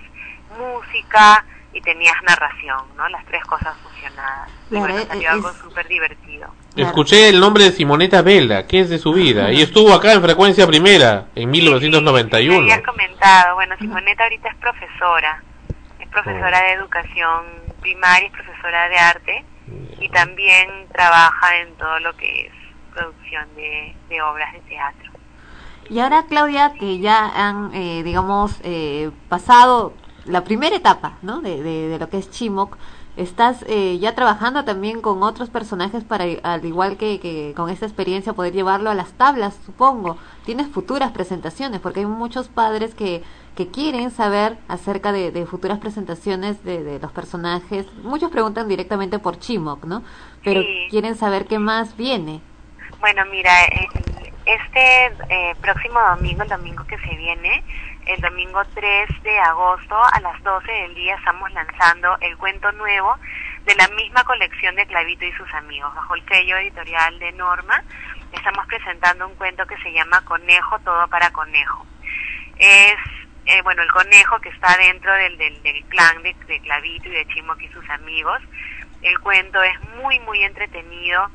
[0.58, 3.08] música y tenías narración, ¿no?
[3.08, 4.48] Las tres cosas fusionadas.
[4.66, 6.52] Y Claro, bueno, es- salió algo súper divertido.
[6.76, 10.22] Escuché el nombre de Simoneta Vela, que es de su vida, y estuvo acá en
[10.22, 12.60] Frecuencia Primera, en Me 1991.
[12.62, 15.42] habías comentado, bueno, Simoneta ahorita es profesora,
[16.00, 17.44] es profesora de educación
[17.80, 19.44] primaria, es profesora de arte
[20.00, 22.52] y también trabaja en todo lo que es
[22.90, 25.10] producción de, de obras de teatro.
[25.88, 29.92] Y ahora, Claudia, que ya han, eh, digamos, eh, pasado
[30.24, 31.40] la primera etapa, ¿no?
[31.40, 32.76] De, de, de lo que es Chimoc,
[33.16, 37.86] estás eh, ya trabajando también con otros personajes para, al igual que, que con esta
[37.86, 40.16] experiencia, poder llevarlo a las tablas, supongo.
[40.44, 43.24] Tienes futuras presentaciones, porque hay muchos padres que,
[43.56, 47.86] que quieren saber acerca de, de futuras presentaciones de, de los personajes.
[48.04, 50.02] Muchos preguntan directamente por Chimoc, ¿no?
[50.44, 50.86] Pero Sí.
[50.88, 52.42] quieren saber qué más viene.
[53.00, 53.50] Bueno, mira,
[54.44, 57.64] este eh, próximo domingo, el domingo que se viene,
[58.04, 63.16] el domingo 3 de agosto a las 12 del día estamos lanzando el cuento nuevo
[63.64, 67.82] de la misma colección de Clavito y sus amigos, bajo el sello editorial de Norma.
[68.32, 71.86] Estamos presentando un cuento que se llama Conejo, todo para conejo.
[72.58, 72.96] Es,
[73.46, 77.12] eh, bueno, el conejo que está dentro del, del, del clan de, de Clavito y
[77.12, 78.42] de Chimoc y sus amigos.
[79.00, 81.30] El cuento es muy, muy entretenido.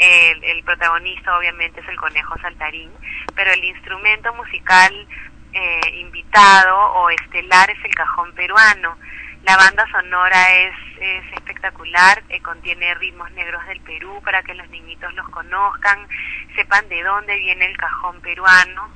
[0.00, 2.90] El, el protagonista obviamente es el conejo saltarín,
[3.36, 5.06] pero el instrumento musical
[5.52, 8.96] eh, invitado o estelar es el cajón peruano.
[9.42, 14.68] La banda sonora es, es espectacular, eh, contiene ritmos negros del Perú para que los
[14.70, 16.08] niñitos los conozcan,
[16.56, 18.90] sepan de dónde viene el cajón peruano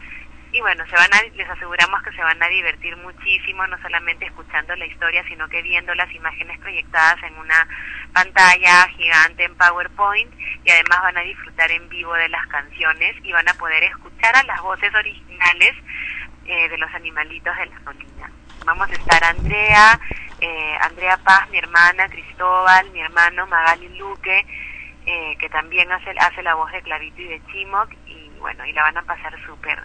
[0.54, 4.26] y bueno, se van a, les aseguramos que se van a divertir muchísimo, no solamente
[4.26, 7.66] escuchando la historia, sino que viendo las imágenes proyectadas en una
[8.12, 10.32] pantalla gigante en PowerPoint
[10.64, 14.36] y además van a disfrutar en vivo de las canciones y van a poder escuchar
[14.36, 15.74] a las voces originales
[16.46, 18.30] eh, de los animalitos de la colina.
[18.64, 19.98] Vamos a estar Andrea,
[20.40, 24.46] eh, Andrea Paz, mi hermana, Cristóbal, mi hermano Magali Luque,
[25.04, 28.72] eh, que también hace, hace la voz de Clarito y de Chimoc, y bueno, y
[28.72, 29.82] la van a pasar súper.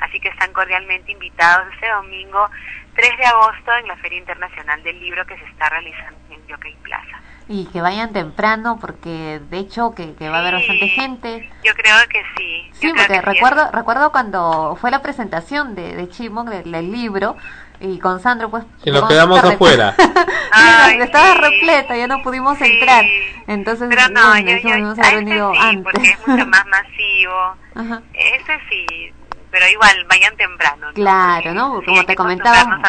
[0.00, 2.48] Así que están cordialmente invitados este domingo
[2.94, 6.74] 3 de agosto en la Feria Internacional del Libro que se está realizando en Jockey
[6.82, 7.20] Plaza.
[7.48, 10.60] Y que vayan temprano porque de hecho que, que va a haber Sí.
[10.60, 11.50] bastante gente.
[11.64, 12.70] Yo creo que sí.
[12.74, 13.20] Yo Sí, porque sí.
[13.20, 17.36] recuerdo recuerdo cuando fue la presentación de, de Chimok del, del libro
[17.80, 19.94] y con Sandro pues Y nos quedamos afuera.
[20.52, 23.04] Sí, estaba repleta, ya no pudimos entrar.
[23.46, 25.82] Entonces, Pero no, bueno, yo, yo, debimos a este sí, antes.
[25.84, 27.56] porque es mucho más masivo.
[27.76, 28.02] Ajá.
[28.12, 29.12] Ese sí,
[29.50, 30.86] pero igual, vayan temprano.
[30.88, 30.92] ¿no?
[30.94, 31.74] Claro, ¿no?
[31.74, 32.80] Porque Sí, como te comentaba,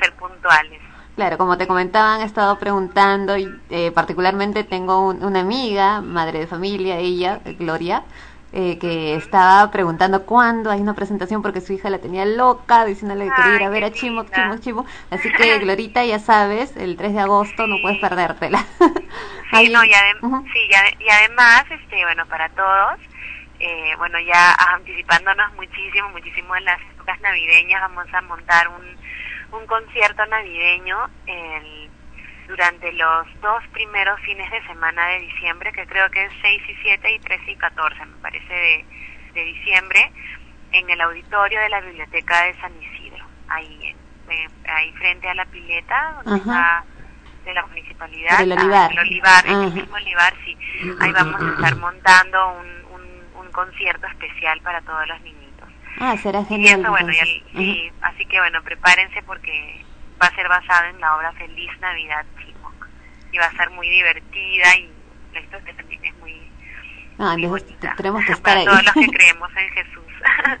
[0.00, 0.80] ser puntuales.
[1.16, 6.38] Claro, como te comentaba, han estado preguntando y eh, particularmente tengo un- una amiga, madre
[6.38, 8.04] de familia, ella, Gloria,
[8.52, 13.26] eh, que estaba preguntando cuándo hay una presentación porque su hija la tenía loca, diciéndole
[13.28, 14.86] que quería ir a ver a Chimo, Chimo, Chimo.
[15.10, 18.64] Así que, Glorita, ya sabes, el 3 de agosto no puedes perdértela.
[19.52, 23.00] Sí, no, y, adem- sí, y, ade- y además, este, bueno, para todos,
[23.60, 28.96] eh, bueno, ya anticipándonos muchísimo, muchísimo en las épocas navideñas, vamos a montar un,
[29.58, 31.90] un concierto navideño el-
[32.48, 36.74] durante los dos primeros fines de semana de diciembre, que creo que es 6 y
[36.82, 38.84] 7 y 13 y 14, me parece, de,
[39.34, 40.10] de diciembre,
[40.72, 43.94] en el auditorio de la Biblioteca de San Isidro, ahí,
[44.30, 46.50] eh, ahí frente a la pileta, donde Ajá.
[46.50, 46.84] está
[47.44, 48.90] de la municipalidad, Del ah, olivar.
[48.92, 49.74] el olivar, en el Ajá.
[49.76, 50.58] mismo olivar, sí.
[51.00, 52.79] Ahí vamos a estar montando un,
[53.50, 55.68] un, concierto especial para todos los niñitos.
[56.00, 56.80] Ah, será Y genial.
[56.80, 57.16] eso, bueno, y
[57.56, 59.84] sí, así que bueno, prepárense porque
[60.22, 62.88] va a ser basado en la obra Feliz Navidad Chimoc.
[63.32, 64.90] Y va a ser muy divertida y
[65.34, 66.50] la historia también es muy
[67.22, 68.66] Ah, entonces te- tenemos que estar para ahí.
[68.66, 70.04] todos los que creemos en Jesús.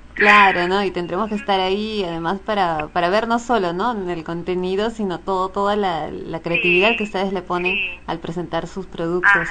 [0.14, 0.84] Claro, ¿no?
[0.84, 3.92] Y tendremos que estar ahí, además, para, para ver no solo, ¿no?
[3.92, 8.66] En el contenido, sino todo, toda la, la creatividad que ustedes le ponen al presentar
[8.66, 9.48] sus productos.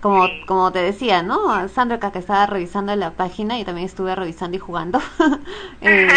[0.00, 1.68] Como, como te decía, ¿no?
[1.68, 4.98] Sandra que estaba revisando la página y también estuve revisando y jugando.
[5.82, 6.08] eh,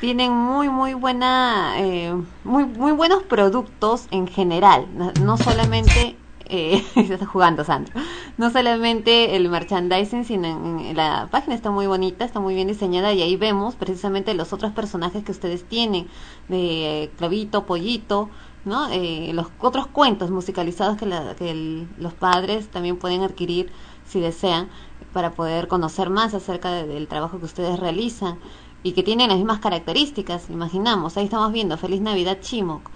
[0.00, 4.86] tienen muy, muy buena, eh, muy, muy buenos productos en general.
[4.92, 6.16] No, no solamente
[6.48, 7.94] eh, está jugando Sandro.
[8.38, 12.68] No solamente el merchandising, sino en, en la página está muy bonita, está muy bien
[12.68, 16.08] diseñada y ahí vemos precisamente los otros personajes que ustedes tienen,
[16.48, 18.30] de Clavito, Pollito,
[18.64, 18.88] ¿no?
[18.90, 23.72] Eh, los otros cuentos musicalizados que, la- que los padres también pueden adquirir
[24.04, 24.68] si desean
[25.12, 28.38] para poder conocer más acerca de- del trabajo que ustedes realizan
[28.82, 31.16] y que tienen las mismas características, imaginamos.
[31.16, 32.90] Ahí estamos viendo Feliz Navidad Chimoc,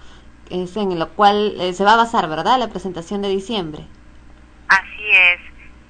[0.47, 2.57] que es en lo cual eh, se va a basar, ¿verdad?
[2.59, 3.85] La presentación de diciembre.
[4.69, 5.39] Así es.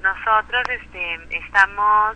[0.02, 2.16] Nosotros este, estamos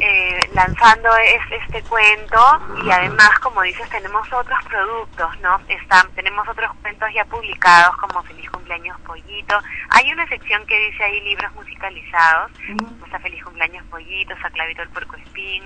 [0.00, 2.40] eh, lanzando es- este cuento
[2.84, 5.60] y además, como dices, tenemos otros productos, ¿no?
[5.68, 9.58] Están, tenemos otros cuentos ya publicados como Feliz Cumpleaños Pollito.
[9.90, 12.50] Hay una sección que dice ahí libros musicalizados.
[13.04, 15.64] Está Feliz Cumpleaños Pollito, está Clavito el Puerco Espín,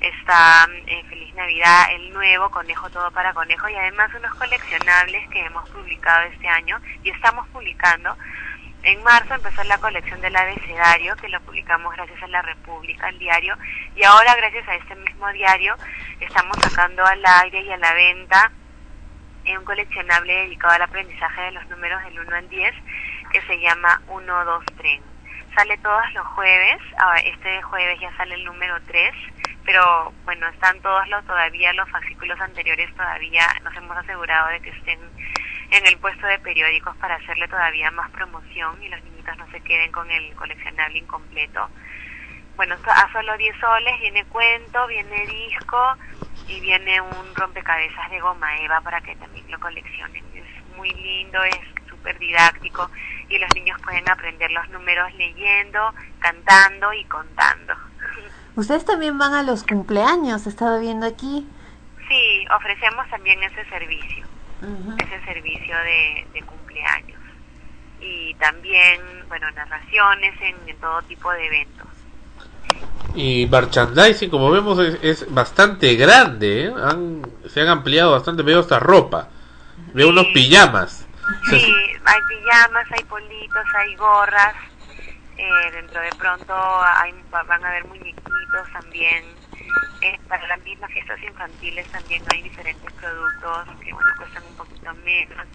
[0.00, 5.44] está eh, Feliz Navidad, el nuevo Conejo Todo para Conejo y además unos coleccionables que
[5.44, 8.16] hemos publicado este año y estamos publicando.
[8.86, 13.18] En marzo empezó la colección del abecedario, que lo publicamos gracias a la República, el
[13.18, 13.56] diario,
[13.96, 15.74] y ahora gracias a este mismo diario
[16.20, 18.52] estamos sacando al aire y a la venta
[19.58, 22.74] un coleccionable dedicado al aprendizaje de los números del 1 al 10,
[23.32, 25.02] que se llama 1, 2, Tren.
[25.56, 29.12] Sale todos los jueves, ah, este jueves ya sale el número 3,
[29.64, 34.70] pero bueno, están todos los todavía, los fascículos anteriores todavía, nos hemos asegurado de que
[34.70, 35.00] estén
[35.76, 39.60] en el puesto de periódicos para hacerle todavía más promoción y los niñitos no se
[39.60, 41.68] queden con el coleccionable incompleto.
[42.56, 45.78] Bueno, a solo 10 soles viene cuento, viene disco
[46.48, 50.24] y viene un rompecabezas de goma eva para que también lo coleccionen.
[50.34, 51.58] Es muy lindo, es
[51.88, 52.90] súper didáctico
[53.28, 57.74] y los niños pueden aprender los números leyendo, cantando y contando.
[58.56, 61.46] Ustedes también van a los cumpleaños, he estado viendo aquí.
[62.08, 64.24] Sí, ofrecemos también ese servicio,
[64.98, 67.20] ese servicio de, de cumpleaños.
[68.00, 71.86] Y también, bueno, narraciones en, en todo tipo de eventos.
[73.14, 76.66] Y merchandising, como vemos, es, es bastante grande.
[76.66, 76.74] ¿eh?
[76.76, 78.42] Han- se han ampliado bastante.
[78.42, 79.30] Veo hasta ropa.
[79.94, 81.06] Veo unos pijamas.
[81.48, 81.74] Sí,
[82.04, 84.54] hay pijamas, hay politos, hay gorras.
[85.38, 89.24] Eh, dentro de pronto hay, va- van a haber muñequitos también.
[90.02, 94.94] Eh, para las mismas fiestas infantiles también hay diferentes productos que bueno cuestan un poquito
[95.04, 95.46] menos.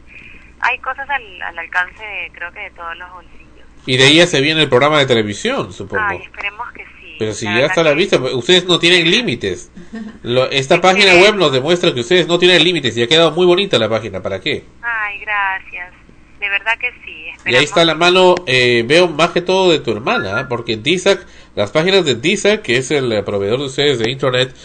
[0.61, 3.67] Hay cosas al, al alcance de, creo que de todos los bolsillos.
[3.85, 6.03] Y de ahí ya se viene el programa de televisión, supongo.
[6.07, 7.15] Ay, esperemos que sí.
[7.17, 9.71] Pero si La ya está a la que- vista, ustedes no tienen límites.
[10.23, 13.45] Lo- esta página web nos demuestra que ustedes no tienen límites y ha quedado muy
[13.47, 14.21] bonita la página.
[14.21, 14.65] ¿Para qué?
[14.81, 15.93] Ay, gracias.
[16.41, 17.27] De verdad que sí.
[17.45, 20.45] Y ahí está la mano, eh, veo más que todo de tu hermana, ¿eh?
[20.49, 21.23] porque DISAC,
[21.55, 24.55] las páginas de DISAC, que es el eh, proveedor de ustedes de Internet,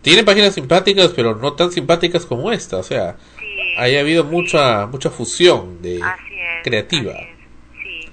[0.00, 2.76] tienen páginas simpáticas, pero no tan simpáticas como esta.
[2.76, 3.16] O sea,
[3.78, 6.00] haya habido mucha mucha fusión de
[6.62, 7.14] creativa.
[7.82, 8.08] Sí,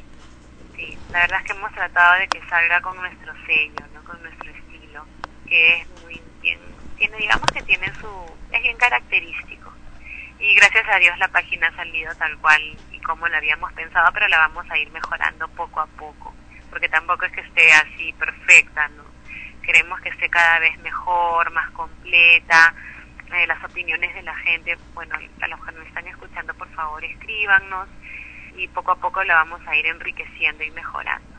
[0.75, 0.97] sí.
[1.11, 4.03] La verdad es que hemos tratado de que salga con nuestro sello, ¿no?
[4.03, 5.05] Con nuestro estilo,
[5.47, 6.57] que es muy bien,
[6.97, 8.07] tiene, digamos que tiene su,
[8.51, 9.71] es bien característico.
[10.39, 12.61] Y gracias a Dios la página ha salido tal cual
[13.01, 16.33] como la habíamos pensado, pero la vamos a ir mejorando poco a poco,
[16.69, 19.03] porque tampoco es que esté así perfecta, ¿no?
[19.61, 22.73] Queremos que esté cada vez mejor, más completa,
[23.33, 27.03] eh, las opiniones de la gente, bueno, a los que nos están escuchando, por favor,
[27.03, 27.87] escríbanos
[28.57, 31.29] y poco a poco la vamos a ir enriqueciendo y mejorando.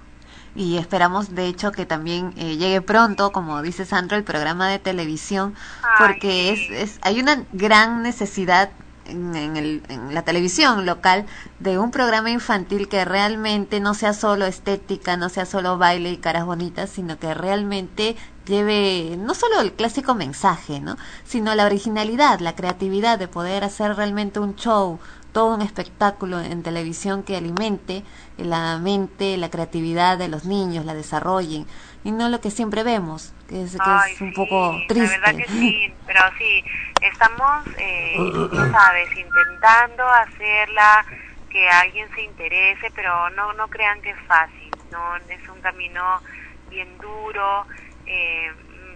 [0.55, 4.79] Y esperamos, de hecho, que también eh, llegue pronto, como dice Sandro, el programa de
[4.79, 5.55] televisión,
[5.99, 8.71] porque es, es, hay una gran necesidad
[9.13, 11.27] en, en el, en la televisión local
[11.61, 16.17] de un programa infantil que realmente no sea solo estética, no sea solo baile y
[16.17, 18.17] caras bonitas, sino que realmente
[18.47, 20.97] lleve no solo el clásico mensaje, ¿no?
[21.25, 24.99] sino la originalidad, la creatividad de poder hacer realmente un show,
[25.33, 28.05] todo un espectáculo en televisión que alimente
[28.37, 31.67] la mente, la creatividad de los niños, la desarrollen,
[32.05, 35.19] y no lo que siempre vemos, que es, que Ay, es un poco La triste.
[35.19, 36.65] verdad que sí, pero sí,
[37.01, 41.05] estamos, eh, tú sabes, intentando hacerla
[41.51, 46.23] que alguien se interese, pero no, no crean que es fácil, no es un camino
[46.71, 47.67] bien duro.
[48.07, 48.51] Eh,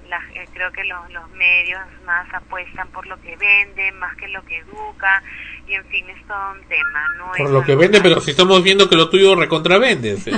[0.09, 4.29] la- eh, creo que los, los medios más apuestan por lo que venden, más que
[4.29, 5.23] lo que educa,
[5.69, 7.05] y en fin, es todo un tema.
[7.19, 10.27] No Por es lo que vende, pero si estamos viendo que lo tuyo recontravendes.
[10.27, 10.33] ¿eh?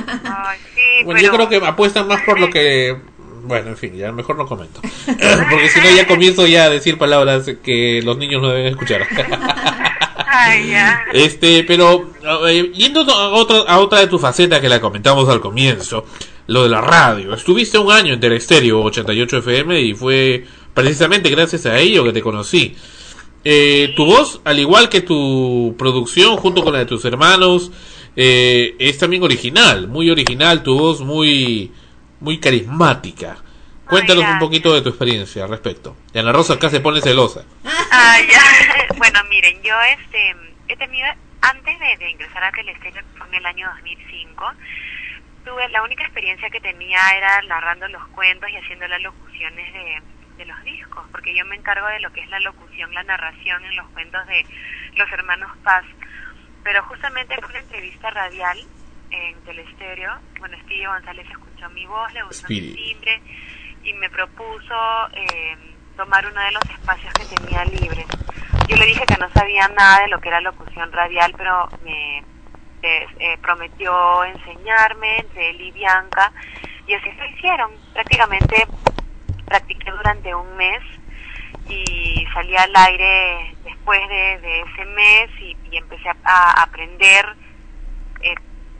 [0.75, 2.97] Sí, Bueno, yo creo que apuestan más por lo que...
[3.43, 4.81] Bueno, en fin, ya mejor no comento.
[5.07, 9.07] Porque si no ya comienzo ya a decir palabras que los niños no deben escuchar.
[10.31, 11.05] Ay, ya.
[11.13, 12.11] Este, pero
[12.49, 16.05] eh, yendo a otra, a otra de tus facetas que la comentamos al comienzo,
[16.49, 17.35] lo de la radio.
[17.35, 20.45] Estuviste un año en Telestéreo 88 FM y fue
[20.75, 22.75] precisamente gracias a ello que te conocí.
[23.45, 27.71] Eh, tu voz, al igual que tu producción junto con la de tus hermanos,
[28.17, 31.71] eh, es también original, muy original, tu voz muy,
[32.19, 33.37] muy carismática.
[33.87, 35.97] Cuéntanos un poquito de tu experiencia al respecto.
[36.13, 37.45] Y Ana Rosa acá se pone celosa.
[37.63, 38.45] Ya.
[38.99, 40.35] Bueno, miren, yo este
[40.67, 41.07] he tenido,
[41.41, 44.45] antes de, de ingresar a Telestéreo, que fue en el año 2005,
[45.49, 50.03] tuve, la única experiencia que tenía era narrando los cuentos y haciendo las locuciones de,
[50.37, 53.65] de los discos, porque yo me encargo de lo que es la locución, la narración
[53.65, 54.45] en los cuentos de
[54.97, 55.85] los hermanos Paz.
[56.63, 58.59] Pero justamente fue una entrevista radial
[59.11, 63.23] en Telestéreo, bueno, Steve González escuchó mi voz, le gustó mi timbre
[63.85, 64.75] y me propuso
[65.15, 65.57] eh,
[65.97, 68.07] tomar uno de los espacios que tenía libres.
[68.69, 72.23] Yo le dije que no sabía nada de lo que era locución radial, pero me
[72.83, 76.33] eh, eh, prometió enseñarme entre él y Bianca
[76.87, 77.71] y así lo hicieron.
[77.93, 78.67] Prácticamente
[79.47, 80.81] practiqué durante un mes
[81.69, 87.27] y salí al aire después de, de ese mes y, y empecé a, a aprender
[88.23, 88.35] eh,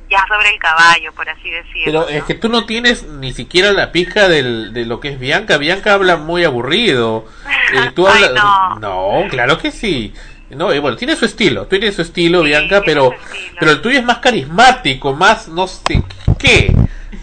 [0.09, 2.07] ya sobre el caballo, por así decirlo.
[2.07, 5.19] Pero es que tú no tienes ni siquiera la pija del, de lo que es
[5.19, 5.59] Bianca.
[5.59, 7.27] Bianca habla muy aburrido.
[7.75, 8.45] Eh, tú Ay, hablas...
[8.81, 9.25] no.
[9.31, 10.15] claro que sí.
[10.51, 13.11] No, y bueno, tiene su estilo, tiene su estilo, Bianca, pero
[13.59, 16.03] pero el tuyo es más carismático, más no sé
[16.39, 16.75] qué.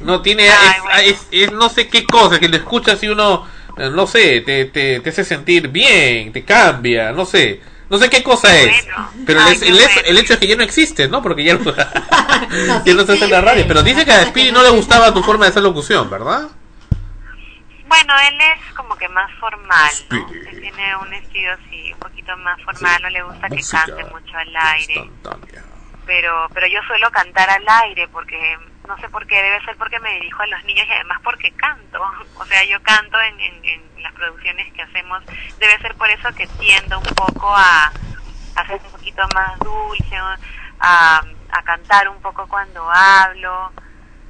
[0.01, 0.47] No tiene,
[1.03, 3.47] es, es- es no sé qué cosa, que le escuchas y uno,
[3.77, 7.61] eh, no sé, te, te, te hace sentir bien, te cambia, no sé.
[7.89, 8.71] No sé qué cosa es,
[9.27, 11.21] pero el, el hecho, el hecho es que ya no existe, ¿no?
[11.21, 11.53] Porque ya
[12.67, 13.65] no, ya no estás en la radio.
[13.67, 16.47] Pero dice que a Speedy no le gustaba tu forma de hacer locución, ¿verdad?
[17.87, 20.27] Bueno, él es como que más formal, ¿no?
[20.31, 24.37] Él tiene un estilo así, un poquito más formal, no le gusta que cante mucho
[24.37, 25.11] al aire.
[26.05, 28.57] Pero pero yo suelo cantar al aire porque
[28.87, 31.51] no sé por qué, debe ser porque me dirijo a los niños y además porque
[31.51, 32.01] canto.
[32.37, 35.23] O sea, yo canto en, en, en las producciones que hacemos.
[35.57, 37.91] Debe ser por eso que tiendo un poco a,
[38.55, 40.15] a ser un poquito más dulce,
[40.79, 43.71] a, a cantar un poco cuando hablo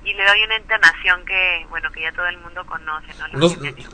[0.06, 3.50] y le doy una entonación que, bueno, que ya todo el mundo conoce, ¿no?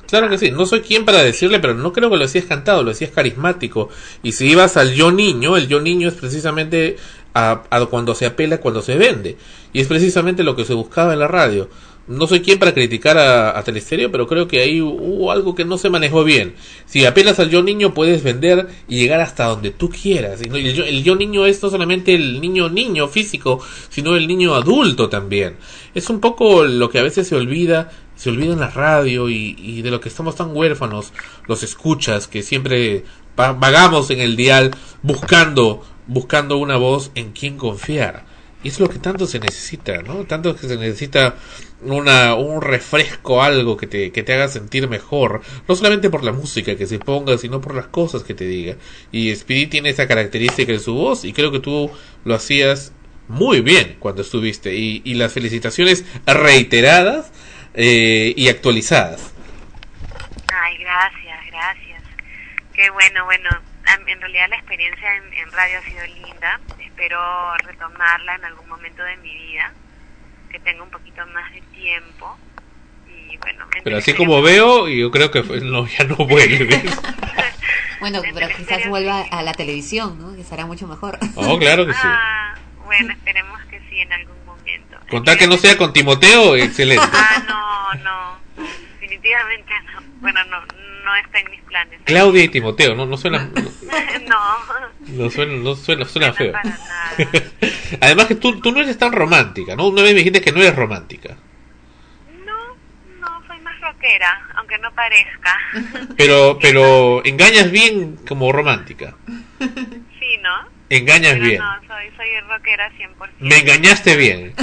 [0.08, 2.84] Claro que sí, no soy quien para decirle, pero no creo que lo hacías cantado,
[2.84, 3.90] lo hacías carismático.
[4.22, 6.98] Y si ibas al yo niño, el yo niño es precisamente
[7.34, 9.38] a, a cuando se apela, cuando se vende.
[9.72, 11.70] Y es precisamente lo que se buscaba en la radio.
[12.08, 15.64] No soy quien para criticar a, a Telestereo, pero creo que ahí hubo algo que
[15.66, 16.56] no se manejó bien.
[16.86, 20.42] Si apelas al yo niño, puedes vender y llegar hasta donde tú quieras.
[20.42, 24.16] Y no- el, yo, el yo niño es no solamente el niño niño físico, sino
[24.16, 25.56] el niño adulto también.
[25.96, 29.56] Es un poco lo que a veces se olvida, se olvida en la radio y,
[29.58, 31.14] y de lo que estamos tan huérfanos,
[31.48, 33.04] los escuchas, que siempre
[33.40, 34.72] va- vagamos en el dial
[35.02, 38.26] buscando, buscando una voz en quien confiar.
[38.64, 40.26] Y es lo que tanto se necesita, ¿no?
[40.26, 41.36] Tanto que se necesita
[41.84, 45.42] una, un refresco, algo que te, que te haga sentir mejor.
[45.68, 48.76] No solamente por la música que se ponga, sino por las cosas que te diga.
[49.12, 51.92] Y Speedy tiene esa característica en su voz y creo que tú
[52.26, 52.94] lo hacías
[53.28, 54.76] muy bien cuando estuviste.
[54.76, 57.32] Y, y las felicitaciones reiteradas
[57.74, 59.34] eh, y actualizadas.
[60.54, 62.04] Ay, gracias, gracias.
[62.74, 63.50] Qué bueno, bueno.
[64.08, 66.60] En realidad la experiencia en, en radio ha sido linda.
[66.80, 69.74] Espero retomarla en algún momento de mi vida,
[70.52, 72.38] que tenga un poquito más de tiempo.
[73.08, 76.82] Y bueno, en Pero así como veo, yo creo que fue- no, ya no vuelve.
[78.00, 80.36] Bueno, pero quizás vuelva a la televisión, ¿no?
[80.36, 81.20] Que será mucho mejor.
[81.36, 82.00] Oh, claro que sí.
[82.04, 84.98] Ah, bueno, esperemos que sí en algún momento.
[85.08, 87.06] Contar que no sea con Timoteo, excelente.
[87.14, 88.40] Ah, no, no,
[89.00, 90.02] definitivamente no.
[90.20, 90.58] Bueno, no,
[91.04, 92.00] no está en mis planes.
[92.06, 93.50] Claudia y Timoteo, no, no suena,
[94.28, 94.40] no,
[95.08, 96.52] no suena, no suena, suena feo.
[96.52, 97.12] para nada.
[98.02, 99.88] Además que tú, tú no eres tan romántica, ¿no?
[99.88, 101.36] Una vez me dijiste que no eres romántica.
[102.46, 102.76] No,
[103.20, 105.58] no, soy más rockera, aunque no parezca.
[106.18, 109.16] Pero, pero engañas bien como romántica.
[109.60, 110.70] Sí, ¿no?
[110.90, 111.60] Engañas Pero bien.
[111.60, 113.30] no, soy, soy rockera 100%.
[113.40, 114.54] Me engañaste bien.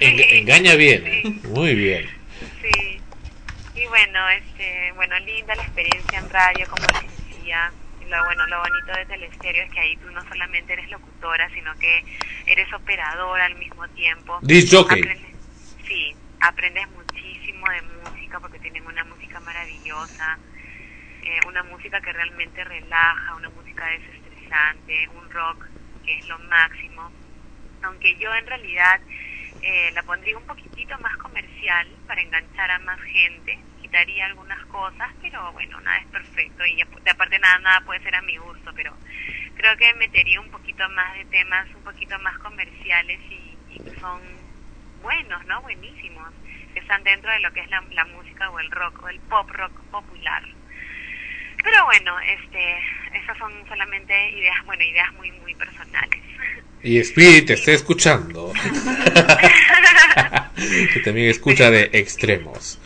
[0.00, 1.40] Engaña bien.
[1.50, 2.06] Muy bien.
[2.62, 3.00] Sí.
[3.94, 7.72] Bueno, este, bueno, linda la experiencia en radio, como les decía.
[8.08, 11.72] Lo bueno, lo bonito de Telestereo es que ahí tú no solamente eres locutora, sino
[11.78, 12.04] que
[12.46, 14.40] eres operadora al mismo tiempo.
[14.42, 15.00] Disc jockey.
[15.00, 15.36] Aprendes-
[15.86, 20.38] sí, aprendes muchísimo de música porque tienen una música maravillosa,
[21.22, 25.66] eh, una música que realmente relaja, una música desestresante, un rock
[26.04, 27.12] que es lo máximo.
[27.84, 29.00] Aunque yo en realidad
[29.62, 33.56] eh, la pondría un poquitito más comercial para enganchar a más gente,
[33.94, 38.22] quitaría algunas cosas, pero bueno, nada es perfecto y aparte nada, nada puede ser a
[38.22, 38.92] mi gusto, pero
[39.54, 43.94] creo que metería un poquito más de temas un poquito más comerciales y, y que
[44.00, 44.20] son
[45.00, 45.62] buenos, ¿no?
[45.62, 46.28] Buenísimos,
[46.72, 49.20] que están dentro de lo que es la, la música o el rock o el
[49.20, 50.42] pop rock popular.
[51.62, 52.76] Pero bueno, este,
[53.16, 56.20] esas son solamente ideas, bueno, ideas muy, muy personales.
[56.82, 58.52] Y Speedy te está escuchando.
[60.92, 62.80] que también escucha de extremos.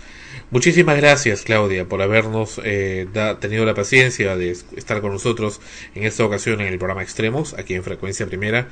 [0.51, 5.61] Muchísimas gracias, Claudia, por habernos eh, da- tenido la paciencia de es- estar con nosotros
[5.95, 8.69] en esta ocasión en el programa Extremos, aquí en Frecuencia Primera.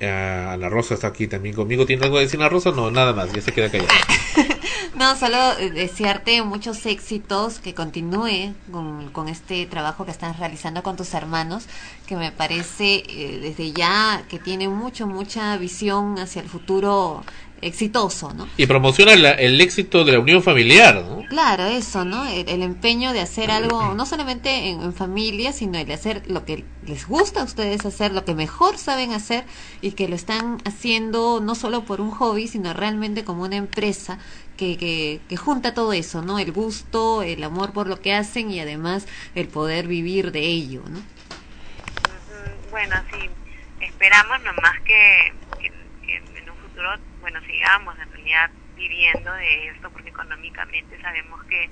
[0.00, 1.86] Eh, Ana Rosa está aquí también conmigo.
[1.86, 2.72] ¿Tiene algo que decir Ana Rosa?
[2.72, 3.92] No, nada más, ya se queda callada.
[4.96, 10.82] No, solo eh, desearte muchos éxitos, que continúe con, con este trabajo que estás realizando
[10.82, 11.66] con tus hermanos,
[12.06, 17.24] que me parece eh, desde ya que tiene mucho, mucha visión hacia el futuro
[17.62, 18.48] exitoso, ¿no?
[18.56, 21.24] Y promociona la- el éxito de la unión familiar, ¿no?
[21.28, 22.26] Claro, eso, ¿no?
[22.26, 26.22] El, el empeño de hacer algo, no solamente en, en familia, sino el de hacer
[26.26, 29.44] lo que les gusta a ustedes hacer, lo que mejor saben hacer
[29.80, 34.18] y que lo están haciendo no solo por un hobby, sino realmente como una empresa
[34.56, 36.38] que, que, que junta todo eso, ¿no?
[36.38, 40.82] El gusto, el amor por lo que hacen y además el poder vivir de ello,
[40.88, 41.00] ¿no?
[42.70, 43.28] Bueno, sí,
[43.80, 45.72] esperamos nomás que, que,
[46.06, 46.88] que en un futuro,
[47.30, 51.68] bueno, sigamos en realidad viviendo de esto, porque económicamente sabemos que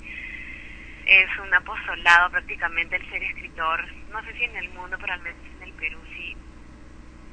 [1.05, 3.85] es un apostolado prácticamente el ser escritor.
[4.09, 6.37] No sé si en el mundo, pero al menos en el Perú sí.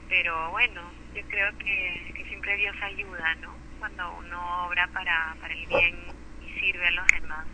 [0.08, 0.80] Pero bueno,
[1.14, 3.54] yo creo que, siempre Dios ayuda, ¿no?
[3.78, 5.96] Cuando uno obra para, para el bien
[6.42, 7.46] y sirve a los demás.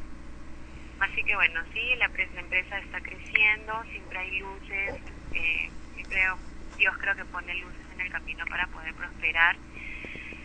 [1.01, 4.95] Así que bueno, sí, la, la empresa está creciendo, siempre hay luces,
[5.35, 5.71] eh,
[6.09, 6.39] creo,
[6.79, 9.57] Dios creo que pone luces en el camino para poder prosperar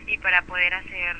[0.08, 1.16] y para poder hacer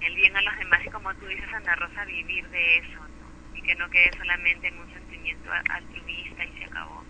[0.00, 3.56] el bien a los demás y como tú dices, Ana Rosa, vivir de eso, ¿no?
[3.56, 7.04] Y que no quede solamente en un sentimiento altruista y se acabó,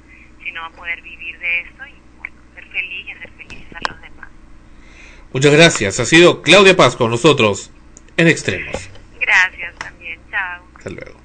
[0.45, 4.01] sino a poder vivir de esto y bueno, ser feliz y hacer felices a los
[4.03, 4.29] demás.
[5.33, 6.01] Muchas gracias.
[6.01, 7.73] Ha sido Claudia Paz con nosotros
[8.17, 8.91] en Extremos.
[9.19, 10.63] Gracias también, chao.
[10.77, 11.22] Hasta luego.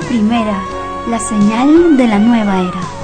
[0.00, 0.60] Primera,
[1.08, 2.97] la señal de la nueva era.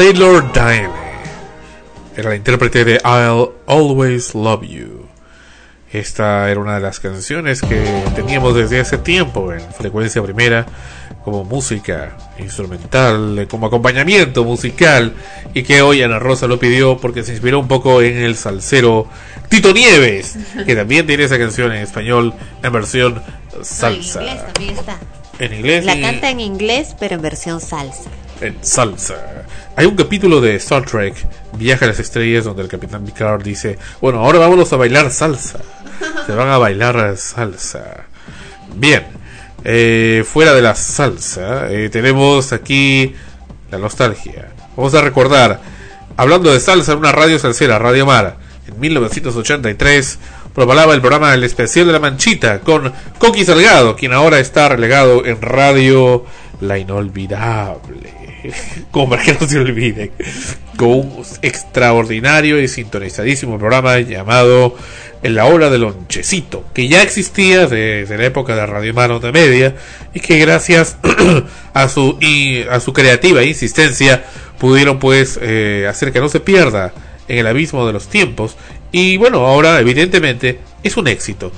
[0.00, 0.88] Taylor Diane
[2.16, 5.06] era la intérprete de I'll Always Love You.
[5.92, 7.84] Esta era una de las canciones que
[8.16, 10.64] teníamos desde hace tiempo en frecuencia primera
[11.22, 15.12] como música instrumental, como acompañamiento musical
[15.52, 19.06] y que hoy Ana Rosa lo pidió porque se inspiró un poco en el salsero
[19.50, 22.32] Tito Nieves, que también tiene esa canción en español
[22.62, 23.22] en versión
[23.60, 24.22] salsa.
[24.22, 24.98] En inglés también está.
[25.38, 28.08] En inglés La y- canta en inglés, pero en versión salsa.
[28.40, 29.44] En salsa.
[29.76, 31.14] Hay un capítulo de Star Trek,
[31.56, 35.60] Viaja a las Estrellas, donde el capitán Picard dice, bueno, ahora vámonos a bailar salsa.
[36.26, 38.06] Se van a bailar salsa.
[38.74, 39.04] Bien,
[39.64, 43.14] eh, fuera de la salsa, eh, tenemos aquí
[43.70, 44.50] la nostalgia.
[44.76, 45.60] Vamos a recordar,
[46.16, 50.18] hablando de salsa en una radio salsera, Radio Mar, en 1983,
[50.54, 55.24] propalaba el programa El Especial de la Manchita con Coqui Salgado, quien ahora está relegado
[55.26, 56.24] en Radio
[56.60, 58.19] La Inolvidable.
[58.90, 60.10] Como para que no se olviden.
[60.76, 64.76] Con un extraordinario y sintonizadísimo programa llamado
[65.22, 69.76] la hora del lonchecito, que ya existía desde la época de Radio Mano de Media
[70.14, 70.96] y que gracias
[71.74, 72.18] a su
[72.70, 74.24] a su creativa insistencia
[74.58, 76.92] pudieron pues eh, hacer que no se pierda
[77.28, 78.56] en el abismo de los tiempos.
[78.92, 81.52] Y bueno, ahora evidentemente es un éxito.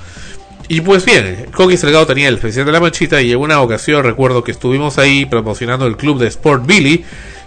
[0.68, 4.04] Y pues bien, Coqui Salgado tenía el especial de la manchita y en una ocasión
[4.04, 7.04] recuerdo que estuvimos ahí promocionando el club de Sport Billy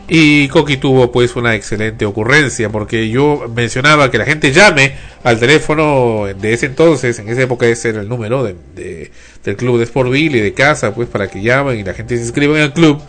[0.07, 4.93] y Coqui tuvo pues una excelente ocurrencia porque yo mencionaba que la gente llame
[5.23, 9.11] al teléfono de ese entonces, en esa época ese era el número de, de-
[9.43, 12.23] del club de Sport Billy de casa pues para que llamen y la gente se
[12.23, 13.01] inscriba en el club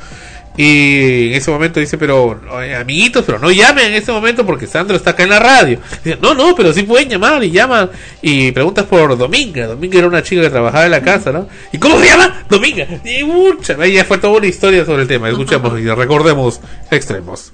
[0.57, 4.67] y en ese momento dice, pero oye, amiguitos, pero no llamen en este momento porque
[4.67, 5.79] Sandro está acá en la radio.
[6.03, 7.91] Dice, no, no, pero sí pueden llamar y llaman
[8.23, 9.67] y preguntas por Dominga.
[9.67, 11.49] Dominga era una chica que trabajaba en la casa, ¿no?
[11.73, 12.45] ¿Y cómo se llama?
[12.49, 12.87] Dominga.
[13.05, 15.29] Y mucha, ahí ya fue toda una historia sobre el tema.
[15.29, 16.61] Escuchamos y recordemos
[16.91, 17.53] extremos.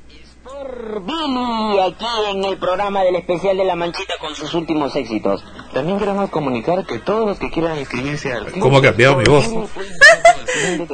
[1.00, 5.42] Billy aquí en el programa del especial de la Manchita con sus últimos éxitos.
[5.72, 9.48] También queremos comunicar que todos los que quieran inscribirse al ¿Cómo ha cambiado mi voz?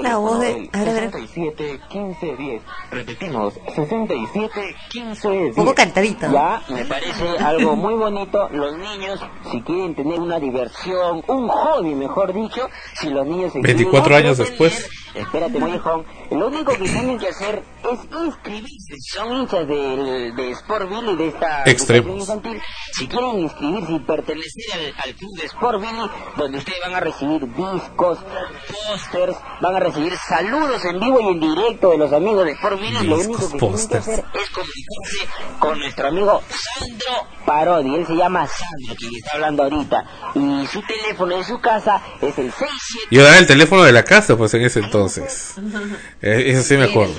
[0.03, 0.69] La voz de...
[0.73, 1.11] A ver, a ver.
[1.11, 2.63] 67 15 10.
[2.91, 5.49] Repetimos, 67 15 10.
[5.49, 6.31] Un poco cantadito.
[6.31, 8.49] Ya, me parece algo muy bonito.
[8.51, 9.21] Los niños,
[9.51, 12.69] si quieren tener una diversión, un hobby, mejor dicho,
[13.01, 14.89] si los niños se 24 inscriben, años después.
[15.21, 16.05] Espérate, viejón.
[16.31, 18.95] Lo único que tienen que hacer es inscribirse.
[19.13, 22.21] Son hinchas de Sport Billy de esta Extremos.
[22.21, 22.61] infantil.
[22.93, 27.01] Si quieren inscribirse y pertenecer al, al club de Sport Billy, donde ustedes van a
[27.01, 28.19] recibir discos,
[28.89, 32.81] pósters, van a recibir saludos en vivo y en directo de los amigos de Sport
[32.81, 35.29] Billy, lo único que tienen que hacer es comunicarse
[35.59, 37.95] con nuestro amigo Sandro Parodi.
[37.95, 40.05] Él se llama Sandro, quien está hablando ahorita.
[40.35, 44.05] Y su teléfono en su casa es el 67 Yo daba el teléfono de la
[44.05, 45.08] casa, pues en ese entonces.
[46.21, 47.15] Eh, eso sí me acuerdo.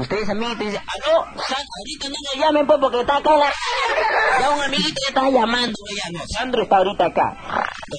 [0.00, 3.52] Ustedes amiguitos dicen, aló, Sandro, ahorita no lo llamen pues porque está acá la...
[4.40, 7.36] Ya un amiguito ya está llamando, ya no, Sandro está ahorita acá.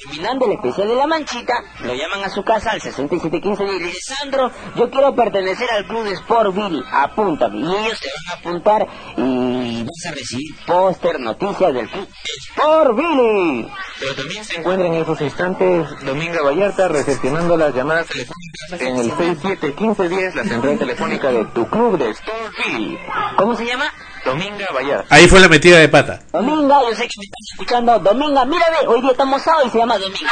[0.03, 3.85] Terminando el especial de la manchita, lo llaman a su casa al 6715 y le
[3.85, 7.59] dice, Sandro, yo quiero pertenecer al club de Sport Billy, apúntame.
[7.59, 8.87] Y ellos te van a apuntar
[9.17, 12.07] y vas a recibir póster, noticias del club
[12.49, 13.71] Sport Billy.
[13.99, 19.11] Pero también se encuentra en esos instantes Dominga Vallarta recepcionando las llamadas telefónicas en el
[19.11, 22.99] 671510, la central telefónica de tu club de Sport Billy.
[23.37, 23.85] ¿Cómo se llama?
[24.25, 25.15] Dominga Vallarta.
[25.15, 26.19] Ahí fue la metida de pata.
[26.31, 27.99] Dominga, yo sé que me están escuchando.
[27.99, 30.31] Dominga, mírame, hoy día estamos sábado y se llama Dominga.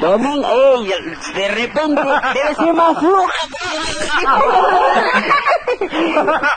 [0.00, 0.92] Dominga, ey,
[1.34, 2.00] de repente
[2.34, 3.32] debe ser más floja.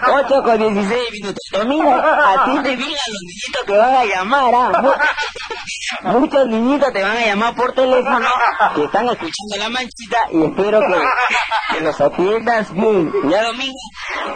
[0.08, 1.44] 8 con 16 minutos.
[1.52, 4.82] Dominga, atiende bien a los niñitos que van a llamar, ¿ah?
[4.82, 8.28] Mu- Muchos niñitos te van a llamar por teléfono
[8.76, 13.12] que están escuchando la manchita y espero que, que los atiendas bien.
[13.30, 13.74] ¿Ya, Dominga?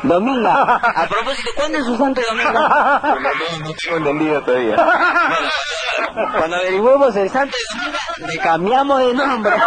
[0.03, 1.24] Dominga, a propósito,
[1.56, 3.02] ¿cuándo es su santo de Dominga?
[3.61, 4.76] No, tengo entendido todavía.
[6.38, 9.53] Cuando averiguemos el santo de Dominga, le cambiamos de nombre.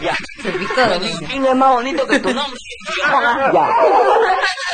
[0.00, 0.16] Ya,
[0.98, 2.58] ya, es más bonito que tu nombre.
[3.52, 3.68] Ya.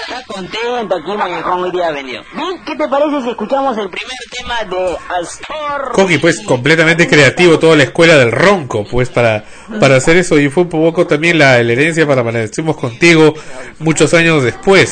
[0.01, 2.23] Está contento aquí, Mañejón, hoy día ha venido.
[2.33, 5.93] Bien, ¿qué te parece si escuchamos el primer tema de Astor?
[5.93, 9.45] Coqui, pues completamente creativo, toda la escuela del ronco, pues para,
[9.81, 10.39] para hacer eso.
[10.39, 13.35] Y fue un poco también la, la herencia para Amanecimos contigo
[13.81, 14.88] muchos años después,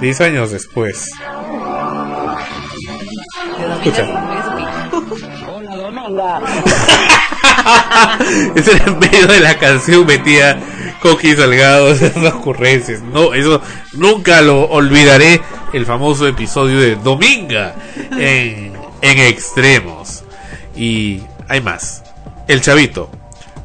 [0.00, 1.06] 10 años después.
[3.78, 4.04] Escucha.
[5.46, 6.40] Hola, Dominga.
[8.54, 10.58] Era en medio de la canción metía
[11.02, 13.02] Coqui Salgado esas ocurrencias.
[13.02, 13.60] No, eso
[13.94, 15.40] nunca lo olvidaré.
[15.72, 17.74] El famoso episodio de Dominga
[18.10, 18.72] en,
[19.02, 20.24] en extremos.
[20.76, 22.02] Y hay más.
[22.48, 23.10] El chavito.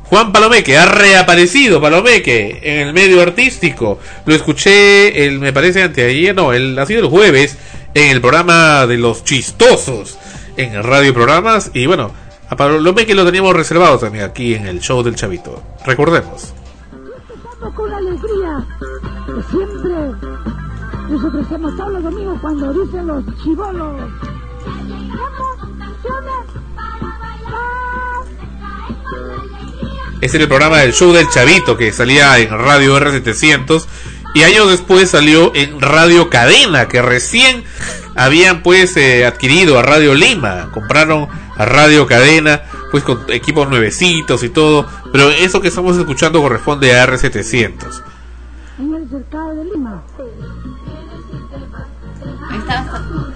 [0.10, 4.00] Juan Palomeque ha reaparecido Palomeque en el medio artístico.
[4.26, 7.58] Lo escuché, el, me parece anteayer, no, el, ha sido el jueves
[7.94, 10.18] en el programa de los chistosos
[10.58, 11.72] en Radio Programas.
[11.74, 12.12] Y bueno,
[12.50, 15.64] a Palomeque lo teníamos reservado también aquí en el show del chavito.
[15.86, 16.54] Recordemos.
[17.76, 18.64] con alegría
[19.26, 19.96] que siempre
[21.10, 24.12] nos ofrecemos todos los domingos cuando dicen los chivolos.
[30.22, 33.86] Este era el programa del show del Chavito que salía en Radio R700
[34.34, 37.64] y años después salió en Radio Cadena que recién
[38.16, 41.28] habían pues eh, adquirido a Radio Lima, compraron
[41.58, 46.98] a Radio Cadena pues con equipos nuevecitos y todo, pero eso que estamos escuchando corresponde
[46.98, 48.02] a R700.
[48.80, 50.04] En el de Lima.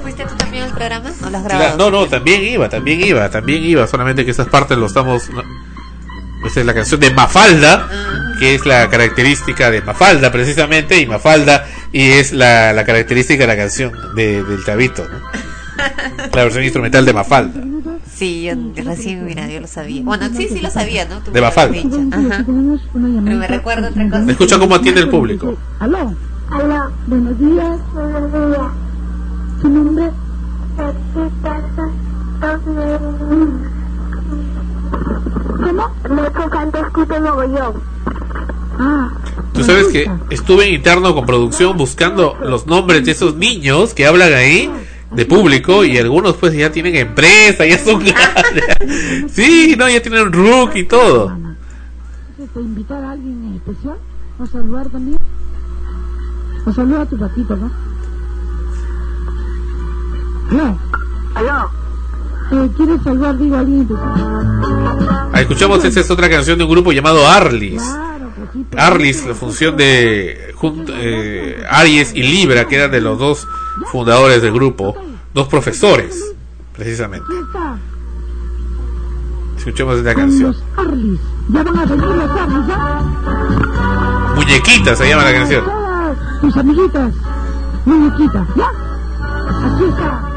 [0.02, 1.12] ¿Fuiste tú también al programa?
[1.78, 5.30] No, no, también iba, también iba, también iba, solamente que esas partes lo estamos...
[6.40, 6.48] no.
[6.48, 7.90] Esta es la canción de Mafalda,
[8.40, 13.48] que es la característica de Mafalda precisamente, y Mafalda, y es la, la característica de
[13.48, 15.50] la canción de, del Chavito, ¿no?
[16.34, 17.62] La versión instrumental de Mafalda.
[18.14, 20.04] Sí, yo recién, mira, yo lo sabía.
[20.04, 21.20] Bueno, sí, sí lo sabía, ¿no?
[21.20, 21.78] Tú De Mafalda.
[21.78, 22.44] Ajá.
[22.46, 24.30] Pero me recuerdo otra cosa.
[24.30, 25.58] Escucha cómo atiende el público.
[25.80, 26.14] Aló,
[26.52, 26.92] Aló.
[27.08, 27.78] Buenos días.
[27.94, 28.72] Buenos días.
[29.62, 30.12] ¿Su nombre?
[35.64, 35.92] ¿Cómo?
[36.10, 37.74] Me canto escudo mogollón.
[38.80, 39.10] Ah.
[39.54, 44.06] Tú sabes que estuve en interno con producción buscando los nombres de esos niños que
[44.06, 44.72] hablan ahí
[45.12, 49.32] de público y algunos pues ya tienen empresa, ya son grandes.
[49.32, 51.36] Sí, no, ya tienen RUC y todo.
[52.54, 53.98] ¿Te invitar a alguien en especial?
[54.40, 55.18] ¿O saludar también?
[56.66, 57.72] ¿O saludar a tu patito, no?
[60.52, 60.80] No.
[61.36, 61.79] Aló.
[62.52, 65.30] Eh, ¿Quieres saludar, digo, a alguien en especial?
[65.34, 67.82] Ah, Escuchamos, esa es otra canción de un grupo llamado Arlis.
[68.76, 70.54] Arlis, la función de
[70.90, 73.48] eh, Aries y Libra, que eran de los dos
[73.92, 74.96] fundadores del grupo,
[75.34, 76.36] dos profesores,
[76.76, 77.28] precisamente.
[79.58, 80.52] Escuchemos esta canción.
[80.52, 81.20] los Arlis.
[81.50, 83.02] Ya van a venir los Arlis, ¿ya?
[84.36, 85.64] Muñequita se llama la canción.
[86.42, 87.14] Tus amiguitas.
[87.86, 88.70] Muñequita, ¿ya?
[89.68, 90.29] Aquí está.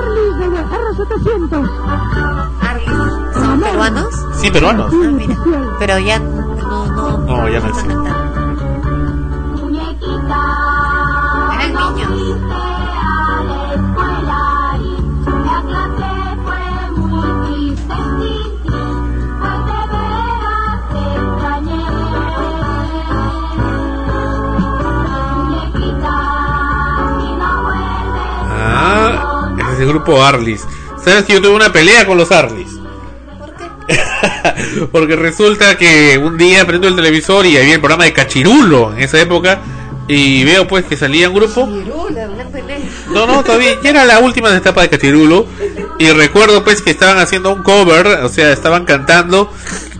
[0.00, 0.46] Arlis de
[1.04, 1.70] R700.
[2.60, 4.14] Arlis, ¿son peruanos?
[4.40, 4.92] Sí, peruanos.
[4.92, 5.36] Ah, mira.
[5.78, 7.18] Pero ya no, no.
[7.18, 7.94] No, ya no existe.
[29.80, 30.62] El grupo Arlis.
[31.02, 32.68] ¿Sabes que yo tuve una pelea con los Arlis?
[34.92, 39.00] Porque resulta que un día prendo el televisor y había el programa de Cachirulo en
[39.00, 39.60] esa época
[40.06, 41.68] y veo pues que salía un grupo.
[43.12, 45.46] No, no, todavía ya era la última etapa de Cachirulo
[45.98, 49.52] y recuerdo pues que estaban haciendo un cover, o sea, estaban cantando,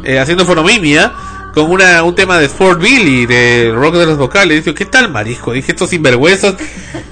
[0.05, 1.12] eh, haciendo fonomimia
[1.55, 4.64] con una, un tema de Fort Billy de rock de los vocales.
[4.64, 5.52] Digo, ¿qué tal marisco?
[5.52, 6.55] Dije, estos sinvergüenzas,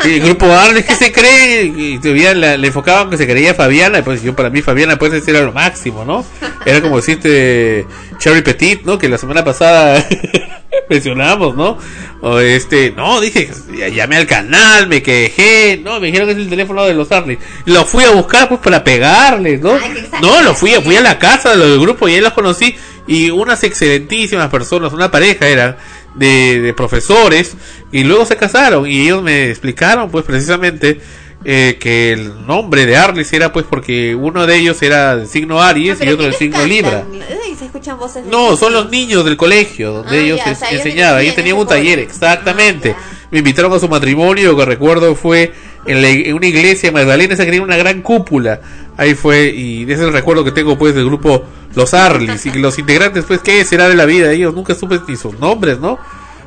[0.04, 1.64] y el grupo Arles, ¿qué se cree?
[1.64, 4.96] Y todavía la- le enfocaban que se creía Fabiana, y pues yo para mí Fabiana
[4.96, 6.24] pues era lo máximo, ¿no?
[6.64, 7.86] Era como decirte
[8.18, 8.98] Cherry Petit, ¿no?
[8.98, 10.06] Que la semana pasada
[10.90, 11.78] mencionamos, ¿no?
[12.20, 13.50] O este, no, dije,
[13.94, 17.38] llamé al canal, me quejé, no, me dijeron que es el teléfono de los Arles.
[17.64, 19.72] Lo fui a buscar pues para pegarles, ¿no?
[20.20, 22.74] No, lo fui, fui a la casa del grupo y ahí los conocí
[23.08, 25.76] y unas excelentísimas personas, una pareja eran
[26.14, 27.56] de, de profesores
[27.90, 31.00] y luego se casaron y ellos me explicaron pues precisamente
[31.44, 35.62] eh, que el nombre de Arles era pues porque uno de ellos era del signo
[35.62, 37.04] Aries y otro del signo Libra.
[37.44, 38.24] Ay, se escuchan voces.
[38.24, 41.22] de No, son los niños del colegio donde Ah, ellos ya, o sea, enseñaban.
[41.22, 42.94] Ellos tenían un taller, exactamente.
[43.30, 45.52] Me invitaron a su matrimonio, que recuerdo fue
[45.86, 48.60] en, la- en una iglesia Magdalena, que tenía una gran cúpula.
[48.96, 51.44] Ahí fue, y ese es el recuerdo que tengo pues del grupo
[51.74, 52.46] Los Arlis.
[52.46, 54.32] Y los integrantes, pues, ¿qué será de la vida?
[54.32, 55.98] Ellos nunca supe ni sus nombres, ¿no?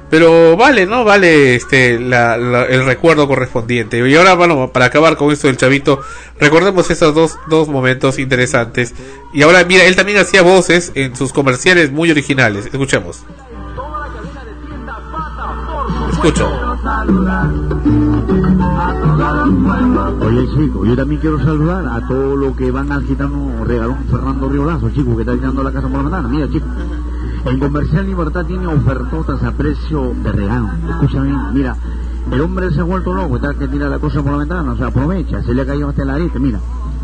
[0.09, 1.05] Pero vale, ¿no?
[1.05, 4.05] Vale este la- la- el recuerdo correspondiente.
[4.05, 6.01] Y ahora, bueno, para acabar con esto del chavito,
[6.37, 8.93] recordemos esos dos, dos momentos interesantes.
[9.33, 12.65] Y ahora, mira, él también hacía voces en sus comerciales muy originales.
[12.65, 13.23] Escuchemos.
[16.11, 16.70] Escucho.
[20.21, 24.49] Oye, chico, yo también quiero saludar a todos los que van al gitano regalón Fernando
[24.49, 26.27] Riolazo, chico, que está llenando la casa por la ventana.
[26.27, 26.65] Mira, chico,
[27.45, 30.69] el Comercial Libertad tiene ofertotas a precio de regalo.
[30.89, 31.75] Escúchame, mira,
[32.31, 34.77] el hombre se ha vuelto loco, está que tira la cosa por la ventana, o
[34.77, 36.59] sea, aprovecha, se le ha caído hasta el arete, mira.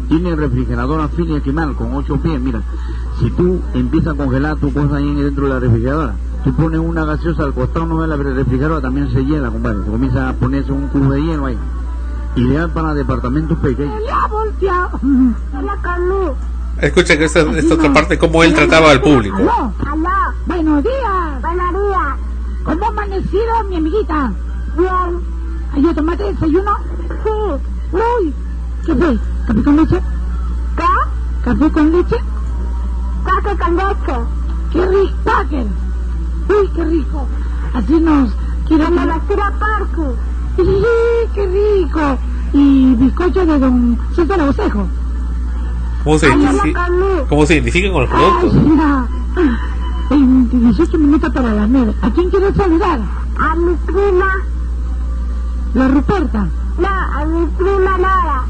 [0.07, 2.61] Tiene refrigerador Afilia Quimal con 8 pies, mira.
[3.19, 7.05] Si tú empiezas a congelar tu cosa ahí dentro de la refrigeradora, tú pones una
[7.05, 9.83] gaseosa al costado no de la refrigeradora, también se hiela, compadre.
[9.83, 11.57] Se comienza a ponerse un cubo de hielo ahí.
[12.35, 13.95] Ideal para departamentos pequeños.
[14.13, 14.99] Ha volteado.
[15.57, 16.33] Hola, Carlos.
[16.79, 19.37] Escucha que esta, esta otra parte, cómo él trataba al público.
[19.37, 20.09] Aló, aló.
[20.45, 21.41] Buenos días.
[21.41, 22.27] Buenos días.
[22.63, 24.31] ¿Cómo ha amanecido mi amiguita?
[24.77, 25.21] Bien.
[25.73, 26.71] ¿Ayer tomaste desayuno?
[27.23, 27.67] Sí.
[27.93, 28.33] Uy,
[28.85, 29.19] ¿qué fue?
[29.47, 30.01] ¿Café con leche?
[30.75, 30.83] ¿Qué?
[31.43, 32.15] ¿Café con leche?
[33.25, 34.37] Café con leche.
[34.71, 35.86] ¡Qué rico,
[36.49, 37.27] ¡Uy, qué rico!
[37.73, 38.31] Así nos...
[38.67, 40.15] quiero ¡Me la tira Parque!
[40.55, 40.63] ¡Sí,
[41.33, 42.17] qué rico!
[42.53, 44.87] Y bizcocho de don César Abocejo.
[46.03, 46.87] ¿Cómo se, identifica,
[47.27, 48.53] ¿Cómo se identifican con los productos?
[48.53, 49.07] Ay, mira.
[50.09, 51.93] En 18 minutos para las 9.
[52.01, 52.99] ¿A quién quieres saludar?
[53.39, 54.33] A mi prima.
[55.73, 56.47] ¿La Ruperta?
[56.79, 58.45] No, a mi prima Nora.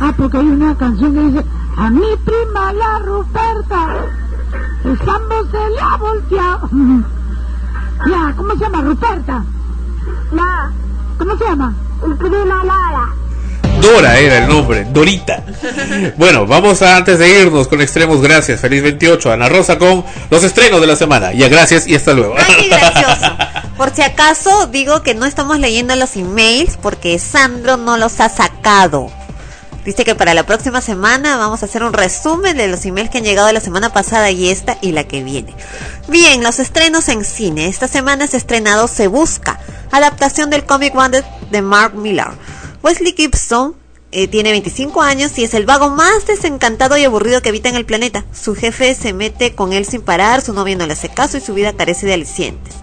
[0.00, 1.44] Ah, porque hay una canción que dice
[1.76, 3.96] A mi prima la Ruperta.
[4.84, 6.70] El sambo se le ha volteado.
[8.08, 8.82] Ya, ¿cómo se llama?
[8.82, 9.44] Ruperta.
[10.32, 10.84] No.
[11.18, 11.74] ¿Cómo se llama?
[12.18, 13.24] Prima Nora.
[13.80, 15.42] Dora era el nombre, Dorita.
[16.16, 18.60] Bueno, vamos a antes de irnos con extremos, gracias.
[18.60, 21.32] Feliz 28, Ana Rosa con los estrenos de la semana.
[21.32, 22.34] Ya, gracias y hasta luego.
[22.38, 23.36] Ay, qué gracioso.
[23.76, 28.28] Por si acaso, digo que no estamos leyendo los emails porque Sandro no los ha
[28.28, 29.10] sacado.
[29.84, 33.18] Dice que para la próxima semana vamos a hacer un resumen de los emails que
[33.18, 35.54] han llegado la semana pasada y esta y la que viene.
[36.08, 37.66] Bien, los estrenos en cine.
[37.66, 39.60] Esta semana se estrenado Se Busca,
[39.92, 42.32] adaptación del cómic Wanted de Mark Millar.
[42.82, 43.74] Wesley Gibson
[44.10, 47.74] eh, tiene 25 años y es el vago más desencantado y aburrido que habita en
[47.74, 48.24] el planeta.
[48.32, 51.40] Su jefe se mete con él sin parar, su novia no le hace caso y
[51.40, 52.74] su vida carece de alicientes.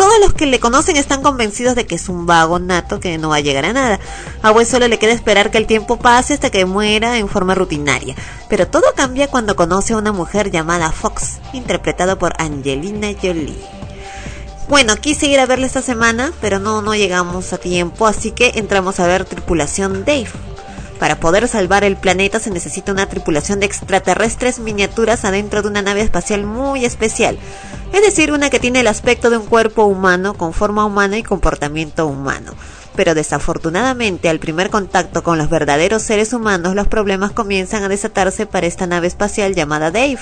[0.00, 3.28] Todos los que le conocen están convencidos de que es un vago nato que no
[3.28, 4.00] va a llegar a nada.
[4.40, 7.54] A Wes solo le queda esperar que el tiempo pase hasta que muera en forma
[7.54, 8.14] rutinaria.
[8.48, 13.62] Pero todo cambia cuando conoce a una mujer llamada Fox, interpretada por Angelina Jolie.
[14.70, 18.52] Bueno, quise ir a verla esta semana, pero no, no llegamos a tiempo, así que
[18.54, 20.30] entramos a ver Tripulación Dave.
[21.00, 25.80] Para poder salvar el planeta se necesita una tripulación de extraterrestres miniaturas adentro de una
[25.80, 27.38] nave espacial muy especial.
[27.94, 31.22] Es decir, una que tiene el aspecto de un cuerpo humano, con forma humana y
[31.22, 32.52] comportamiento humano.
[32.96, 38.44] Pero desafortunadamente al primer contacto con los verdaderos seres humanos los problemas comienzan a desatarse
[38.44, 40.18] para esta nave espacial llamada Dave,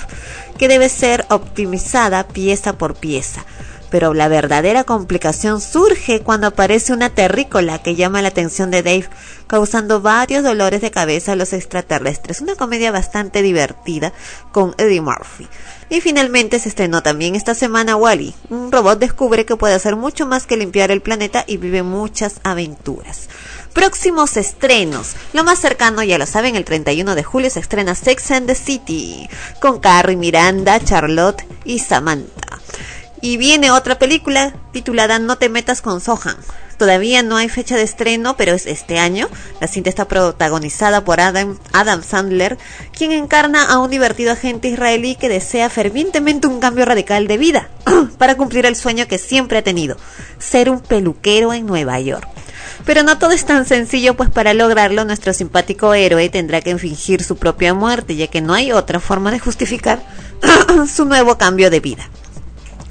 [0.58, 3.44] que debe ser optimizada pieza por pieza.
[3.90, 9.08] Pero la verdadera complicación surge cuando aparece una terrícola que llama la atención de Dave,
[9.46, 12.40] causando varios dolores de cabeza a los extraterrestres.
[12.40, 14.12] Una comedia bastante divertida
[14.52, 15.48] con Eddie Murphy.
[15.90, 18.34] Y finalmente se estrenó también esta semana Wally.
[18.50, 22.40] Un robot descubre que puede hacer mucho más que limpiar el planeta y vive muchas
[22.44, 23.28] aventuras.
[23.72, 25.14] Próximos estrenos.
[25.32, 28.54] Lo más cercano, ya lo saben, el 31 de julio se estrena Sex and the
[28.54, 29.28] City
[29.60, 32.58] con Carrie, Miranda, Charlotte y Samantha.
[33.20, 36.36] Y viene otra película titulada No te metas con Sohan.
[36.78, 39.28] Todavía no hay fecha de estreno, pero es este año.
[39.60, 42.56] La cinta está protagonizada por Adam, Adam Sandler,
[42.96, 47.68] quien encarna a un divertido agente israelí que desea fervientemente un cambio radical de vida
[48.18, 49.96] para cumplir el sueño que siempre ha tenido,
[50.38, 52.28] ser un peluquero en Nueva York.
[52.84, 57.24] Pero no todo es tan sencillo, pues para lograrlo nuestro simpático héroe tendrá que fingir
[57.24, 60.00] su propia muerte, ya que no hay otra forma de justificar
[60.88, 62.08] su nuevo cambio de vida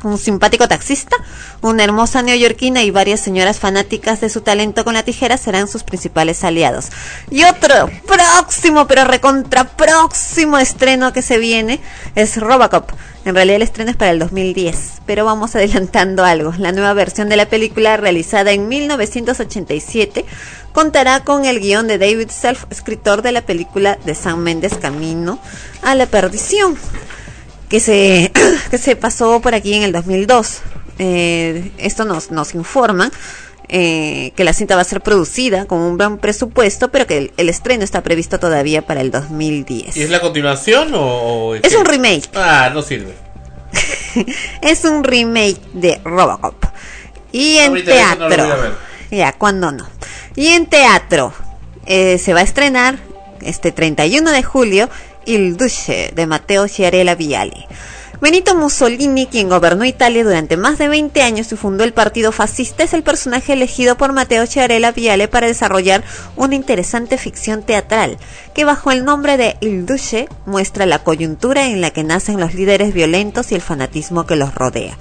[0.03, 1.15] un simpático taxista,
[1.61, 5.83] una hermosa neoyorquina y varias señoras fanáticas de su talento con la tijera serán sus
[5.83, 6.89] principales aliados.
[7.29, 11.79] Y otro próximo, pero recontra próximo estreno que se viene
[12.15, 12.91] es Robocop.
[13.25, 16.53] En realidad el estreno es para el 2010, pero vamos adelantando algo.
[16.57, 20.25] La nueva versión de la película realizada en 1987
[20.71, 25.39] contará con el guion de David Self, escritor de la película de Sam Mendes Camino
[25.81, 26.77] a la perdición
[27.69, 28.31] que se,
[28.71, 30.59] que se pasó por aquí en el 2002.
[30.99, 33.11] Eh, esto nos, nos informa
[33.69, 37.33] eh, que la cinta va a ser producida con un gran presupuesto, pero que el,
[37.37, 39.95] el estreno está previsto todavía para el 2010.
[39.97, 41.49] ¿Y es la continuación o...?
[41.49, 42.29] o Es un remake.
[42.33, 43.13] Ah, no sirve.
[44.61, 46.55] es un remake de Robocop.
[47.31, 48.61] Y en Ahorita no teatro.
[48.61, 48.73] ver.
[49.11, 49.87] ya, cuando no.
[50.35, 51.33] Y en teatro
[51.85, 52.97] eh, se va a estrenar
[53.41, 54.89] este 31 de julio
[55.27, 57.67] Il Duce de Matteo Chiarella Viale.
[58.21, 62.83] Benito Mussolini, quien gobernó Italia durante más de 20 años y fundó el partido fascista,
[62.83, 66.03] es el personaje elegido por Matteo Chiarella Viale para desarrollar
[66.35, 68.17] una interesante ficción teatral,
[68.55, 72.53] que bajo el nombre de Il Duce muestra la coyuntura en la que nacen los
[72.53, 74.97] líderes violentos y el fanatismo que los rodea.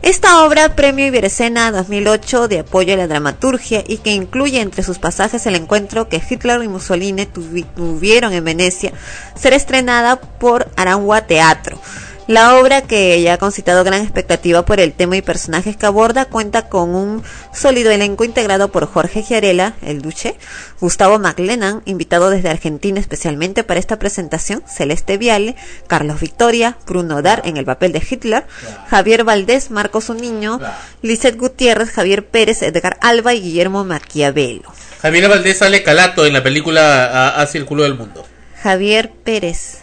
[0.00, 4.98] Esta obra, Premio Iberescena 2008 de apoyo a la dramaturgia y que incluye entre sus
[4.98, 8.92] pasajes el encuentro que Hitler y Mussolini tuvi- tuvieron en Venecia,
[9.34, 11.80] será estrenada por Arangua Teatro.
[12.28, 16.26] La obra, que ya ha concitado gran expectativa por el tema y personajes que aborda,
[16.26, 17.22] cuenta con un
[17.54, 20.36] sólido elenco integrado por Jorge Giarela, el Duce,
[20.78, 25.56] Gustavo McLennan, invitado desde Argentina especialmente para esta presentación, Celeste Viale,
[25.86, 28.44] Carlos Victoria, Bruno Dar en el papel de Hitler,
[28.90, 30.60] Javier Valdés, Marcos Niño,
[31.00, 34.70] Lizeth Gutiérrez, Javier Pérez, Edgar Alba y Guillermo Maquiavelo.
[35.00, 38.26] Javier Valdés sale calato en la película Hacia el culo del mundo.
[38.62, 39.78] Javier Pérez.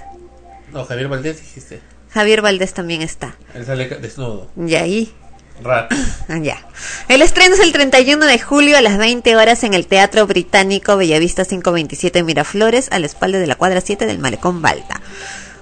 [0.72, 1.95] No, Javier Valdés dijiste.
[2.16, 3.36] Javier Valdés también está.
[3.54, 4.50] Él sale desnudo.
[4.56, 5.14] Y ahí
[5.62, 5.92] Rat.
[6.30, 6.66] Ah, ya.
[7.10, 10.96] El estreno es el 31 de julio a las 20 horas en el Teatro Británico
[10.96, 15.02] Bellavista 527 Miraflores, a la espalda de la cuadra 7 del Malecón Balta.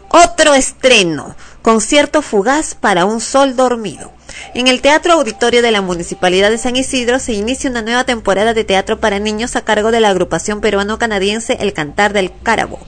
[0.09, 4.13] Otro estreno, concierto fugaz para un sol dormido.
[4.53, 8.53] En el Teatro Auditorio de la Municipalidad de San Isidro se inicia una nueva temporada
[8.53, 12.79] de teatro para niños a cargo de la agrupación peruano-canadiense El Cantar del Cárabo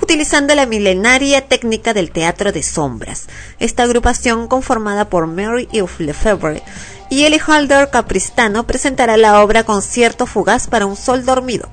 [0.00, 3.26] utilizando la milenaria técnica del teatro de sombras.
[3.58, 6.62] Esta agrupación, conformada por Mary Yves Lefebvre
[7.10, 11.68] y Eli Holder Capristano, presentará la obra Concierto Fugaz para un Sol Dormido,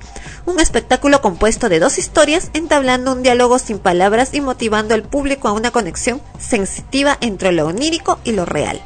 [0.46, 5.48] un espectáculo compuesto de dos historias, entablando un diálogo sin palabras y motivando al público
[5.48, 8.80] a una conexión sensitiva entre lo onírico y lo real.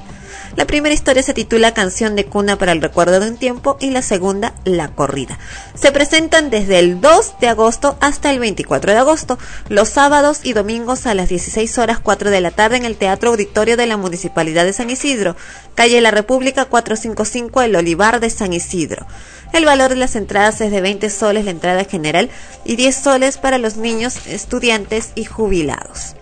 [0.56, 3.90] La primera historia se titula Canción de cuna para el recuerdo de un tiempo y
[3.90, 5.38] la segunda La corrida.
[5.74, 9.38] Se presentan desde el 2 de agosto hasta el 24 de agosto,
[9.68, 13.32] los sábados y domingos a las 16 horas 4 de la tarde en el Teatro
[13.32, 15.36] Auditorio de la Municipalidad de San Isidro,
[15.74, 19.06] calle La República 455 El Olivar de San Isidro.
[19.52, 22.30] El valor de las entradas es de 20 soles la entrada general
[22.64, 26.16] y 10 soles para los niños, estudiantes y jubilados.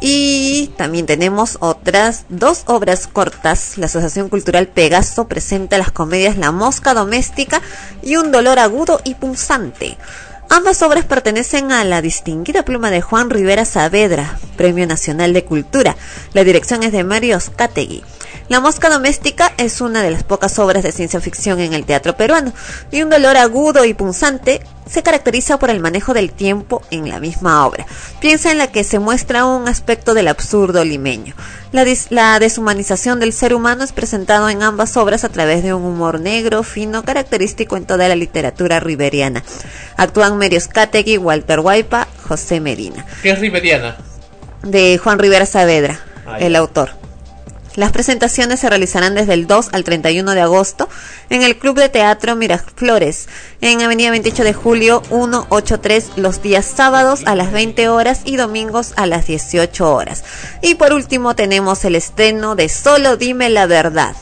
[0.00, 3.76] Y también tenemos otras dos obras cortas.
[3.76, 7.60] La Asociación Cultural Pegaso presenta las comedias La Mosca Doméstica
[8.02, 9.98] y Un Dolor Agudo y Punzante.
[10.48, 15.96] Ambas obras pertenecen a la distinguida pluma de Juan Rivera Saavedra, Premio Nacional de Cultura.
[16.32, 18.02] La dirección es de Mario Oscategui.
[18.50, 22.16] La mosca doméstica es una de las pocas obras de ciencia ficción en el teatro
[22.16, 22.52] peruano
[22.90, 24.60] y un dolor agudo y punzante
[24.90, 27.86] se caracteriza por el manejo del tiempo en la misma obra.
[28.20, 31.36] Piensa en la que se muestra un aspecto del absurdo limeño.
[31.70, 35.84] La, la deshumanización del ser humano es presentado en ambas obras a través de un
[35.84, 39.44] humor negro, fino, característico en toda la literatura riberiana.
[39.96, 43.06] Actúan Merio Skategui, Walter Guaipa, José Medina.
[43.22, 43.96] ¿Qué es Riveriana?
[44.64, 46.00] De Juan Rivera Saavedra,
[46.40, 46.99] el autor.
[47.76, 50.88] Las presentaciones se realizarán desde el 2 al 31 de agosto
[51.28, 53.28] en el Club de Teatro Miraflores,
[53.60, 58.92] en Avenida 28 de Julio 183, los días sábados a las 20 horas y domingos
[58.96, 60.24] a las 18 horas.
[60.62, 64.16] Y por último tenemos el estreno de Solo Dime la Verdad.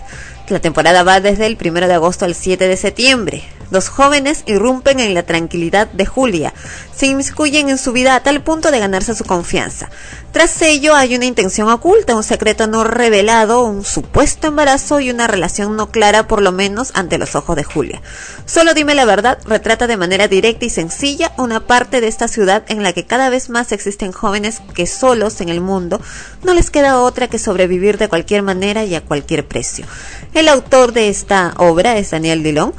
[0.49, 3.45] La temporada va desde el 1 de agosto al 7 de septiembre.
[3.71, 6.55] Dos jóvenes irrumpen en la tranquilidad de Julia,
[6.97, 9.91] se inmiscuyen en su vida a tal punto de ganarse su confianza.
[10.33, 15.27] Tras ello hay una intención oculta, un secreto no revelado, un supuesto embarazo y una
[15.27, 18.03] relación no clara por lo menos ante los ojos de Julia.
[18.47, 22.65] Solo dime la verdad retrata de manera directa y sencilla una parte de esta ciudad
[22.69, 26.01] en la que cada vez más existen jóvenes que solos en el mundo
[26.43, 29.87] no les queda otra que sobrevivir de cualquier manera y a cualquier precio.
[30.39, 32.73] El autor de esta obra es Daniel Dilón.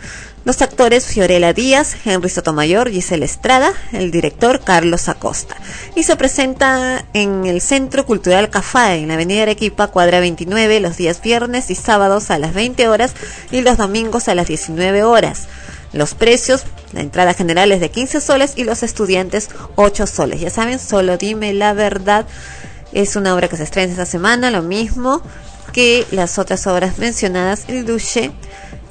[0.45, 5.57] Los actores Fiorella Díaz, Henry Sotomayor, Giselle Estrada, el director Carlos Acosta.
[5.93, 10.95] Y se presenta en el Centro Cultural Cafá, en la Avenida Arequipa, cuadra 29, los
[10.95, 13.13] días viernes y sábados a las 20 horas
[13.51, 15.49] y los domingos a las 19 horas.
[15.91, 16.63] Los precios,
[16.93, 20.39] la entrada general es de 15 soles y los estudiantes 8 soles.
[20.39, 22.25] Ya saben, solo dime la verdad.
[22.93, 25.21] Es una obra que se estrena esta semana, lo mismo
[25.71, 28.31] que las otras obras mencionadas, El Duche,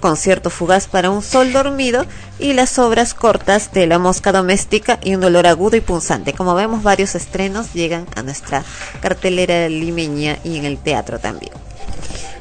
[0.00, 2.06] Concierto Fugaz para un Sol Dormido
[2.38, 6.32] y las obras cortas de La Mosca Doméstica y Un Dolor Agudo y Punzante.
[6.32, 8.62] Como vemos, varios estrenos llegan a nuestra
[9.00, 11.52] cartelera limeña y en el teatro también.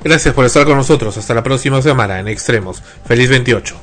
[0.03, 1.17] Gracias por estar con nosotros.
[1.17, 2.83] Hasta la próxima semana en Extremos.
[3.05, 3.75] Feliz 28.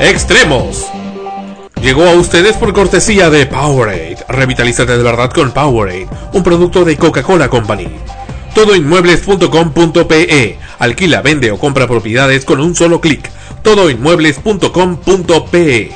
[0.00, 0.86] Extremos.
[1.80, 4.18] Llegó a ustedes por cortesía de Powerade.
[4.28, 7.88] Revitalízate de verdad con Powerade, un producto de Coca-Cola Company.
[8.54, 10.58] Todoinmuebles.com.pe.
[10.78, 13.30] Alquila, vende o compra propiedades con un solo clic.
[13.62, 15.92] Todoinmuebles.com.pe.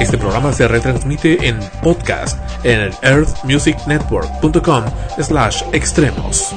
[0.00, 4.84] Este programa se retransmite en podcast en el earthmusicnetwork.com
[5.20, 6.54] slash extremos.